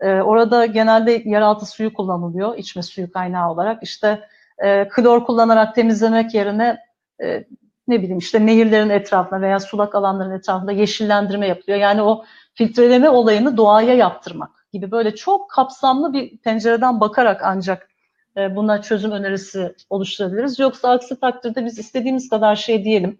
e, 0.00 0.20
orada 0.20 0.66
genelde 0.66 1.22
yeraltı 1.24 1.66
suyu 1.66 1.94
kullanılıyor 1.94 2.58
içme 2.58 2.82
suyu 2.82 3.12
kaynağı 3.12 3.50
olarak. 3.50 3.82
İşte 3.82 4.28
e, 4.58 4.88
klor 4.88 5.24
kullanarak 5.24 5.74
temizlemek 5.74 6.34
yerine 6.34 6.78
e, 7.22 7.44
ne 7.88 7.98
bileyim 8.02 8.18
işte 8.18 8.46
nehirlerin 8.46 8.90
etrafına 8.90 9.40
veya 9.40 9.60
sulak 9.60 9.94
alanların 9.94 10.30
etrafında 10.30 10.72
yeşillendirme 10.72 11.46
yapılıyor. 11.46 11.78
Yani 11.78 12.02
o 12.02 12.24
filtreleme 12.54 13.08
olayını 13.08 13.56
doğaya 13.56 13.94
yaptırmak 13.94 14.50
gibi 14.72 14.90
böyle 14.90 15.14
çok 15.14 15.50
kapsamlı 15.50 16.12
bir 16.12 16.38
pencereden 16.38 17.00
bakarak 17.00 17.40
ancak 17.44 17.88
e, 18.36 18.56
buna 18.56 18.82
çözüm 18.82 19.10
önerisi 19.10 19.74
oluşturabiliriz. 19.90 20.58
Yoksa 20.58 20.90
aksi 20.90 21.20
takdirde 21.20 21.64
biz 21.64 21.78
istediğimiz 21.78 22.28
kadar 22.28 22.56
şey 22.56 22.84
diyelim. 22.84 23.18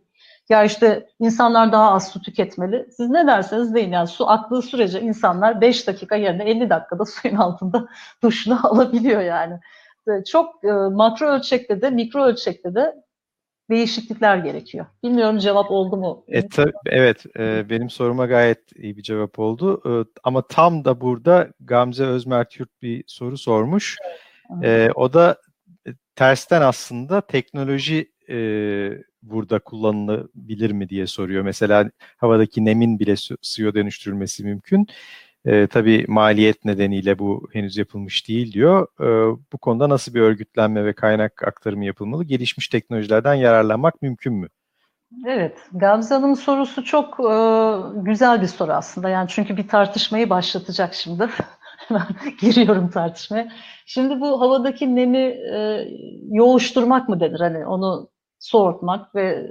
Ya 0.49 0.65
işte 0.65 1.09
insanlar 1.21 1.73
daha 1.73 1.93
az 1.93 2.09
su 2.09 2.23
tüketmeli. 2.23 2.87
Siz 2.97 3.11
ne 3.11 3.27
derseniz 3.27 3.75
deyin 3.75 3.93
yani 3.93 4.07
su 4.07 4.29
aktığı 4.31 4.63
sürece 4.63 5.01
insanlar 5.01 5.61
5 5.61 5.87
dakika 5.87 6.17
yerine 6.17 6.45
50 6.45 6.71
dakikada 6.71 7.05
suyun 7.23 7.37
altında 7.37 7.87
duşunu 8.23 8.59
alabiliyor 8.67 9.21
yani. 9.21 9.61
Çok 10.27 10.65
e, 10.65 10.73
makro 10.73 11.27
ölçekte 11.27 11.83
de 11.83 11.91
mikro 11.91 12.25
ölçekte 12.25 12.75
de 12.75 13.04
değişiklikler 13.71 14.37
gerekiyor. 14.37 14.87
Bilmiyorum 15.03 15.39
cevap 15.39 15.71
oldu 15.71 15.97
mu? 15.97 16.25
E, 16.29 16.49
tabii, 16.49 16.73
evet, 16.87 17.25
e, 17.39 17.71
benim 17.71 17.91
soruma 17.91 18.27
gayet 18.27 18.61
iyi 18.77 18.97
bir 18.97 19.03
cevap 19.03 19.39
oldu. 19.39 19.83
E, 19.87 19.93
ama 20.25 20.43
tam 20.43 20.85
da 20.85 21.01
burada 21.01 21.49
Gamze 21.61 22.05
Özmert 22.05 22.61
Yurt 22.61 22.83
bir 22.83 23.05
soru 23.07 23.39
sormuş. 23.39 23.97
E, 24.63 24.91
o 24.95 25.13
da 25.13 25.41
e, 25.87 25.91
tersten 26.17 26.61
aslında 26.61 27.21
teknoloji 27.21 28.13
e, 28.29 28.37
burada 29.23 29.59
kullanılabilir 29.59 30.71
mi 30.71 30.89
diye 30.89 31.07
soruyor. 31.07 31.43
Mesela 31.43 31.91
havadaki 32.17 32.65
nemin 32.65 32.99
bile 32.99 33.17
su, 33.17 33.37
suya 33.43 33.75
dönüştürülmesi 33.75 34.45
mümkün. 34.45 34.87
E, 35.45 35.67
tabii 35.67 36.05
maliyet 36.09 36.65
nedeniyle 36.65 37.19
bu 37.19 37.49
henüz 37.53 37.77
yapılmış 37.77 38.29
değil 38.29 38.53
diyor. 38.53 38.87
E, 39.01 39.37
bu 39.53 39.59
konuda 39.59 39.89
nasıl 39.89 40.15
bir 40.15 40.21
örgütlenme 40.21 40.85
ve 40.85 40.93
kaynak 40.93 41.43
aktarımı 41.43 41.85
yapılmalı? 41.85 42.25
Gelişmiş 42.25 42.69
teknolojilerden 42.69 43.35
yararlanmak 43.35 44.03
mümkün 44.03 44.33
mü? 44.35 44.49
Evet, 45.27 45.59
Gamze 45.73 46.15
Hanım'ın 46.15 46.35
sorusu 46.35 46.85
çok 46.85 47.21
e, 47.21 47.35
güzel 48.03 48.43
bir 48.43 48.47
soru 48.47 48.73
aslında. 48.73 49.09
Yani 49.09 49.29
çünkü 49.29 49.57
bir 49.57 49.69
tartışmayı 49.69 50.31
başlatacak 50.31 50.95
şimdi. 50.95 51.29
Ben 51.91 52.07
giriyorum 52.41 52.91
tartışmaya. 52.91 53.53
Şimdi 53.87 54.21
bu 54.21 54.41
havadaki 54.41 54.97
nemi 54.97 55.19
e, 55.19 55.89
yoğuşturmak 56.31 57.09
mı 57.09 57.21
denir? 57.21 57.41
Hani 57.41 57.67
onu 57.67 58.09
soğutmak 58.39 59.15
ve 59.15 59.51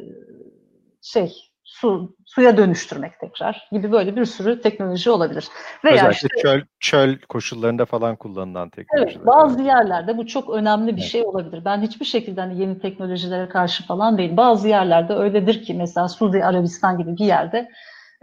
şey 1.01 1.52
su 1.63 2.15
suya 2.25 2.57
dönüştürmek 2.57 3.19
tekrar 3.19 3.69
gibi 3.71 3.91
böyle 3.91 4.15
bir 4.15 4.25
sürü 4.25 4.61
teknoloji 4.61 5.09
olabilir. 5.11 5.47
Veya 5.83 5.95
Özellikle 5.95 6.11
işte, 6.11 6.41
çöl 6.41 6.61
çöl 6.79 7.17
koşullarında 7.29 7.85
falan 7.85 8.15
kullanılan 8.15 8.69
teknolojiler. 8.69 9.15
Evet, 9.15 9.27
bazı 9.27 9.61
yerlerde 9.61 10.17
bu 10.17 10.27
çok 10.27 10.49
önemli 10.49 10.95
bir 10.95 11.01
evet. 11.01 11.11
şey 11.11 11.23
olabilir. 11.23 11.65
Ben 11.65 11.81
hiçbir 11.81 12.05
şekilde 12.05 12.41
hani 12.41 12.61
yeni 12.61 12.79
teknolojilere 12.79 13.49
karşı 13.49 13.85
falan 13.85 14.17
değil. 14.17 14.37
Bazı 14.37 14.67
yerlerde 14.67 15.13
öyledir 15.13 15.63
ki 15.63 15.73
mesela 15.73 16.07
Suudi 16.07 16.45
Arabistan 16.45 16.97
gibi 16.97 17.17
bir 17.17 17.25
yerde 17.25 17.69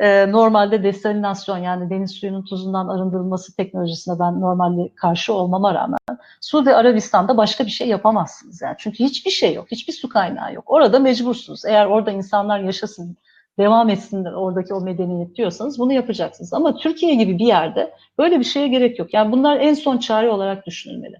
e, 0.00 0.32
normalde 0.32 0.82
desalinasyon 0.82 1.58
yani 1.58 1.90
deniz 1.90 2.10
suyunun 2.10 2.44
tuzundan 2.44 2.88
arındırılması 2.88 3.56
teknolojisine 3.56 4.18
ben 4.18 4.40
normalde 4.40 4.94
karşı 4.94 5.34
olmama 5.34 5.74
rağmen 5.74 5.98
Suudi 6.40 6.74
Arabistan'da 6.74 7.36
başka 7.36 7.64
bir 7.64 7.70
şey 7.70 7.88
yapamazsınız 7.88 8.62
yani. 8.62 8.74
Çünkü 8.78 9.04
hiçbir 9.04 9.30
şey 9.30 9.54
yok, 9.54 9.66
hiçbir 9.70 9.92
su 9.92 10.08
kaynağı 10.08 10.54
yok. 10.54 10.64
Orada 10.66 10.98
mecbursunuz. 10.98 11.64
Eğer 11.64 11.86
orada 11.86 12.10
insanlar 12.10 12.60
yaşasın, 12.60 13.16
devam 13.60 13.88
etsin 13.88 14.24
oradaki 14.24 14.74
o 14.74 14.80
medeniyet 14.80 15.36
diyorsanız 15.36 15.78
bunu 15.78 15.92
yapacaksınız. 15.92 16.54
Ama 16.54 16.76
Türkiye 16.76 17.14
gibi 17.14 17.38
bir 17.38 17.46
yerde 17.46 17.94
böyle 18.18 18.38
bir 18.38 18.44
şeye 18.44 18.68
gerek 18.68 18.98
yok. 18.98 19.14
Yani 19.14 19.32
bunlar 19.32 19.56
en 19.56 19.74
son 19.74 19.98
çare 19.98 20.30
olarak 20.30 20.66
düşünülmeli. 20.66 21.16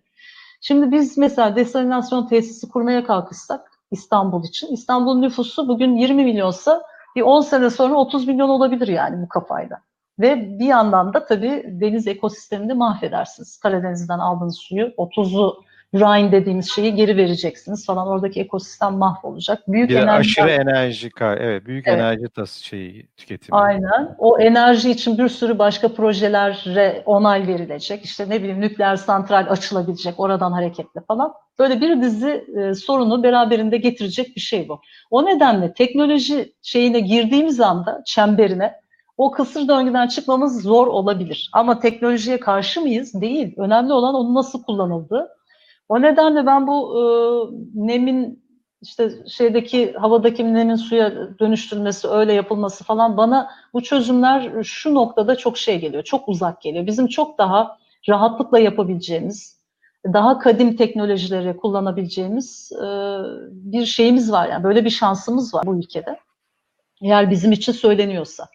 Şimdi 0.60 0.92
biz 0.92 1.18
mesela 1.18 1.56
desalinasyon 1.56 2.26
tesisi 2.26 2.68
kurmaya 2.68 3.04
kalkışsak 3.04 3.70
İstanbul 3.90 4.44
için. 4.44 4.72
İstanbul 4.72 5.18
nüfusu 5.18 5.68
bugün 5.68 5.96
20 5.96 6.24
milyonsa 6.24 6.82
bir 7.16 7.22
10 7.22 7.40
sene 7.40 7.70
sonra 7.70 7.94
30 7.94 8.28
milyon 8.28 8.48
olabilir 8.48 8.88
yani 8.88 9.22
bu 9.22 9.28
kafayla. 9.28 9.80
Ve 10.18 10.58
bir 10.58 10.66
yandan 10.66 11.14
da 11.14 11.26
tabii 11.26 11.64
deniz 11.66 12.06
ekosistemini 12.06 12.74
mahvedersiniz. 12.74 13.56
Karadeniz'den 13.56 14.18
aldığınız 14.18 14.58
suyu 14.58 14.86
30'u 14.86 15.64
Rhine 15.94 16.32
dediğimiz 16.32 16.70
şeyi 16.70 16.94
geri 16.94 17.16
vereceksiniz 17.16 17.86
falan. 17.86 18.08
Oradaki 18.08 18.40
ekosistem 18.40 18.94
mahvolacak. 18.94 19.68
Büyük 19.68 19.90
bir 19.90 19.96
enerji 19.96 20.10
aşırı 20.10 20.50
enerji 20.50 21.10
evet 21.20 21.66
büyük 21.66 21.88
evet. 21.88 21.98
enerji 21.98 22.28
tas 22.28 22.56
şeyi 22.56 23.06
tüketimi. 23.16 23.58
Aynen. 23.58 24.14
O 24.18 24.38
enerji 24.38 24.90
için 24.90 25.18
bir 25.18 25.28
sürü 25.28 25.58
başka 25.58 25.94
projelere 25.94 27.02
onay 27.06 27.46
verilecek. 27.46 28.04
İşte 28.04 28.28
ne 28.28 28.38
bileyim 28.38 28.60
nükleer 28.60 28.96
santral 28.96 29.46
açılabilecek 29.50 30.20
oradan 30.20 30.52
hareketle 30.52 31.00
falan. 31.08 31.32
Böyle 31.58 31.80
bir 31.80 32.02
dizi 32.02 32.44
e, 32.56 32.74
sorunu 32.74 33.22
beraberinde 33.22 33.76
getirecek 33.76 34.36
bir 34.36 34.40
şey 34.40 34.68
bu. 34.68 34.80
O 35.10 35.26
nedenle 35.26 35.74
teknoloji 35.74 36.54
şeyine 36.62 37.00
girdiğimiz 37.00 37.60
anda 37.60 38.02
çemberine 38.06 38.74
o 39.16 39.30
kısır 39.30 39.68
döngüden 39.68 40.06
çıkmamız 40.08 40.62
zor 40.62 40.86
olabilir. 40.86 41.50
Ama 41.52 41.78
teknolojiye 41.78 42.40
karşı 42.40 42.80
mıyız? 42.80 43.20
Değil. 43.20 43.54
Önemli 43.56 43.92
olan 43.92 44.14
onun 44.14 44.34
nasıl 44.34 44.62
kullanıldığı 44.62 45.28
o 45.90 46.02
nedenle 46.02 46.46
ben 46.46 46.66
bu 46.66 46.96
e, 46.96 47.02
nemin 47.74 48.44
işte 48.82 49.10
şeydeki 49.28 49.92
havadaki 49.92 50.54
nemin 50.54 50.76
suya 50.76 51.38
dönüştürülmesi 51.38 52.08
öyle 52.08 52.32
yapılması 52.32 52.84
falan 52.84 53.16
bana 53.16 53.50
bu 53.74 53.82
çözümler 53.82 54.64
şu 54.64 54.94
noktada 54.94 55.36
çok 55.36 55.58
şey 55.58 55.80
geliyor. 55.80 56.02
Çok 56.02 56.28
uzak 56.28 56.62
geliyor. 56.62 56.86
Bizim 56.86 57.06
çok 57.06 57.38
daha 57.38 57.78
rahatlıkla 58.08 58.58
yapabileceğimiz, 58.58 59.60
daha 60.04 60.38
kadim 60.38 60.76
teknolojileri 60.76 61.56
kullanabileceğimiz 61.56 62.72
e, 62.72 62.86
bir 63.50 63.86
şeyimiz 63.86 64.32
var. 64.32 64.48
Yani 64.48 64.64
böyle 64.64 64.84
bir 64.84 64.90
şansımız 64.90 65.54
var 65.54 65.66
bu 65.66 65.78
ülkede. 65.78 66.18
Eğer 67.02 67.30
bizim 67.30 67.52
için 67.52 67.72
söyleniyorsa. 67.72 68.46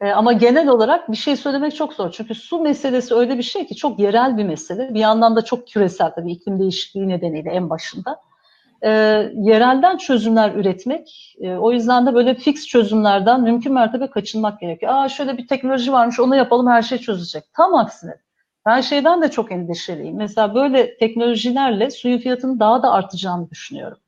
E, 0.00 0.10
ama 0.10 0.32
genel 0.32 0.68
olarak 0.68 1.10
bir 1.10 1.16
şey 1.16 1.36
söylemek 1.36 1.76
çok 1.76 1.92
zor. 1.92 2.10
Çünkü 2.12 2.34
su 2.34 2.60
meselesi 2.60 3.14
öyle 3.14 3.38
bir 3.38 3.42
şey 3.42 3.66
ki 3.66 3.76
çok 3.76 3.98
yerel 3.98 4.36
bir 4.38 4.44
mesele. 4.44 4.94
Bir 4.94 5.00
yandan 5.00 5.36
da 5.36 5.42
çok 5.42 5.68
küresel 5.68 6.10
tabii 6.14 6.32
iklim 6.32 6.58
değişikliği 6.58 7.08
nedeniyle 7.08 7.50
en 7.50 7.70
başında. 7.70 8.20
E, 8.82 8.90
yerelden 9.34 9.96
çözümler 9.96 10.54
üretmek, 10.54 11.34
e, 11.40 11.56
o 11.56 11.72
yüzden 11.72 12.06
de 12.06 12.14
böyle 12.14 12.34
fix 12.34 12.66
çözümlerden 12.66 13.42
mümkün 13.42 13.72
mertebe 13.72 14.06
kaçınmak 14.06 14.60
gerekiyor. 14.60 14.92
Aa 14.94 15.08
şöyle 15.08 15.38
bir 15.38 15.48
teknoloji 15.48 15.92
varmış 15.92 16.20
onu 16.20 16.36
yapalım 16.36 16.66
her 16.66 16.82
şey 16.82 16.98
çözecek. 16.98 17.44
Tam 17.56 17.74
aksine. 17.74 18.14
Ben 18.66 18.80
şeyden 18.80 19.22
de 19.22 19.30
çok 19.30 19.52
endişeliyim. 19.52 20.16
Mesela 20.16 20.54
böyle 20.54 20.96
teknolojilerle 20.96 21.90
suyun 21.90 22.18
fiyatının 22.18 22.60
daha 22.60 22.82
da 22.82 22.92
artacağını 22.92 23.50
düşünüyorum. 23.50 23.98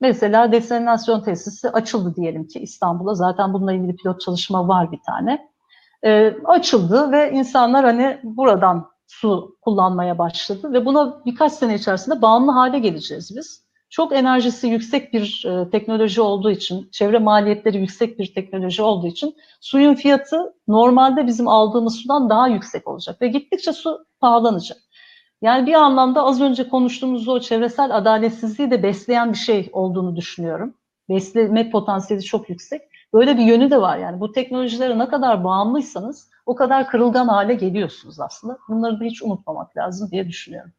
Mesela 0.00 0.52
desalinasyon 0.52 1.20
tesisi 1.20 1.70
açıldı 1.70 2.16
diyelim 2.16 2.46
ki 2.46 2.58
İstanbul'a. 2.58 3.14
Zaten 3.14 3.52
bununla 3.52 3.72
ilgili 3.72 3.96
pilot 3.96 4.20
çalışma 4.20 4.68
var 4.68 4.92
bir 4.92 5.00
tane. 5.06 5.50
E, 6.04 6.34
açıldı 6.44 7.12
ve 7.12 7.30
insanlar 7.32 7.84
hani 7.84 8.20
buradan 8.22 8.90
su 9.06 9.56
kullanmaya 9.62 10.18
başladı 10.18 10.72
ve 10.72 10.86
buna 10.86 11.24
birkaç 11.26 11.52
sene 11.52 11.74
içerisinde 11.74 12.22
bağımlı 12.22 12.52
hale 12.52 12.78
geleceğiz 12.78 13.36
biz. 13.36 13.70
Çok 13.90 14.12
enerjisi 14.12 14.66
yüksek 14.66 15.12
bir 15.12 15.44
e, 15.46 15.70
teknoloji 15.70 16.20
olduğu 16.20 16.50
için, 16.50 16.88
çevre 16.92 17.18
maliyetleri 17.18 17.78
yüksek 17.78 18.18
bir 18.18 18.34
teknoloji 18.34 18.82
olduğu 18.82 19.06
için 19.06 19.36
suyun 19.60 19.94
fiyatı 19.94 20.54
normalde 20.68 21.26
bizim 21.26 21.48
aldığımız 21.48 21.96
sudan 21.96 22.30
daha 22.30 22.48
yüksek 22.48 22.88
olacak 22.88 23.22
ve 23.22 23.28
gittikçe 23.28 23.72
su 23.72 24.06
pahalanacak. 24.20 24.78
Yani 25.42 25.66
bir 25.66 25.74
anlamda 25.74 26.22
az 26.22 26.40
önce 26.40 26.68
konuştuğumuz 26.68 27.28
o 27.28 27.40
çevresel 27.40 27.96
adaletsizliği 27.96 28.70
de 28.70 28.82
besleyen 28.82 29.32
bir 29.32 29.38
şey 29.38 29.68
olduğunu 29.72 30.16
düşünüyorum. 30.16 30.74
Besleme 31.08 31.70
potansiyeli 31.70 32.24
çok 32.24 32.50
yüksek. 32.50 32.82
Böyle 33.14 33.38
bir 33.38 33.42
yönü 33.42 33.70
de 33.70 33.80
var 33.80 33.98
yani. 33.98 34.20
Bu 34.20 34.32
teknolojilere 34.32 34.98
ne 34.98 35.08
kadar 35.08 35.44
bağımlıysanız 35.44 36.30
o 36.46 36.54
kadar 36.54 36.86
kırılgan 36.86 37.28
hale 37.28 37.54
geliyorsunuz 37.54 38.20
aslında. 38.20 38.58
Bunları 38.68 39.00
da 39.00 39.04
hiç 39.04 39.22
unutmamak 39.22 39.76
lazım 39.76 40.10
diye 40.10 40.28
düşünüyorum. 40.28 40.72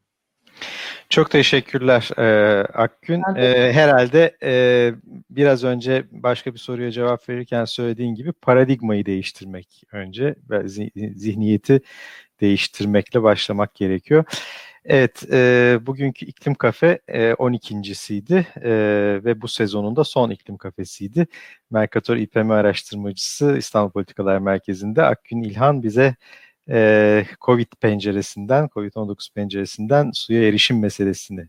Çok 1.09 1.31
teşekkürler 1.31 2.09
e, 2.17 2.61
Akgün. 2.73 3.21
E, 3.35 3.73
herhalde 3.73 4.37
e, 4.43 4.93
biraz 5.29 5.63
önce 5.63 6.05
başka 6.11 6.53
bir 6.53 6.59
soruya 6.59 6.91
cevap 6.91 7.29
verirken 7.29 7.65
söylediğin 7.65 8.15
gibi 8.15 8.31
paradigmayı 8.31 9.05
değiştirmek 9.05 9.83
önce 9.91 10.35
ve 10.49 10.67
zihniyeti 11.15 11.81
değiştirmekle 12.41 13.23
başlamak 13.23 13.75
gerekiyor. 13.75 14.23
Evet, 14.85 15.23
e, 15.31 15.79
bugünkü 15.81 16.25
iklim 16.25 16.55
kafe 16.55 16.99
e, 17.07 17.31
12.siydi 17.31 18.47
e, 18.61 18.71
ve 19.23 19.41
bu 19.41 19.47
sezonun 19.47 19.95
da 19.95 20.03
son 20.03 20.29
iklim 20.29 20.57
kafesiydi. 20.57 21.27
Mercator 21.71 22.17
İPM 22.17 22.51
araştırmacısı 22.51 23.57
İstanbul 23.57 23.91
Politikalar 23.91 24.37
Merkezi'nde 24.37 25.03
Akgün 25.03 25.43
İlhan 25.43 25.83
bize 25.83 26.15
e, 26.69 27.25
COVID 27.41 27.67
penceresinden, 27.81 28.65
COVID-19 28.65 29.33
penceresinden 29.33 30.11
suya 30.13 30.47
erişim 30.47 30.79
meselesini 30.79 31.47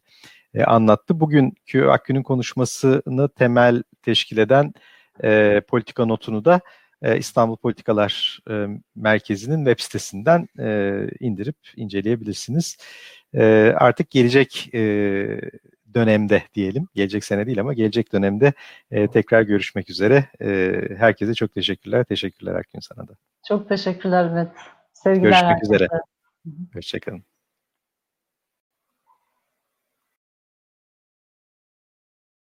e, 0.54 0.64
anlattı. 0.64 1.20
Bugünkü 1.20 1.84
Akgün'ün 1.84 2.22
konuşmasını 2.22 3.28
temel 3.28 3.82
teşkil 4.02 4.38
eden 4.38 4.74
e, 5.24 5.60
politika 5.68 6.06
notunu 6.06 6.44
da 6.44 6.60
e, 7.02 7.18
İstanbul 7.18 7.56
Politikalar 7.56 8.38
e, 8.50 8.66
Merkezi'nin 8.96 9.64
web 9.64 9.82
sitesinden 9.82 10.48
e, 10.58 10.98
indirip 11.20 11.56
inceleyebilirsiniz. 11.76 12.76
E, 13.34 13.72
artık 13.76 14.10
gelecek 14.10 14.74
e, 14.74 14.80
dönemde 15.94 16.42
diyelim, 16.54 16.88
gelecek 16.94 17.24
sene 17.24 17.46
değil 17.46 17.60
ama 17.60 17.72
gelecek 17.72 18.12
dönemde 18.12 18.52
e, 18.90 19.08
tekrar 19.08 19.42
görüşmek 19.42 19.90
üzere. 19.90 20.24
E, 20.40 20.72
herkese 20.96 21.34
çok 21.34 21.54
teşekkürler. 21.54 22.04
Teşekkürler 22.04 22.54
Akgün 22.54 22.80
sana 22.80 23.08
da. 23.08 23.12
Çok 23.48 23.68
teşekkürler 23.68 24.24
Mehmet. 24.24 24.52
Sevgiler 24.92 25.22
Görüşmek 25.22 25.50
herkese. 25.50 25.74
üzere. 25.74 25.88
Hoşçakalın. 26.74 27.24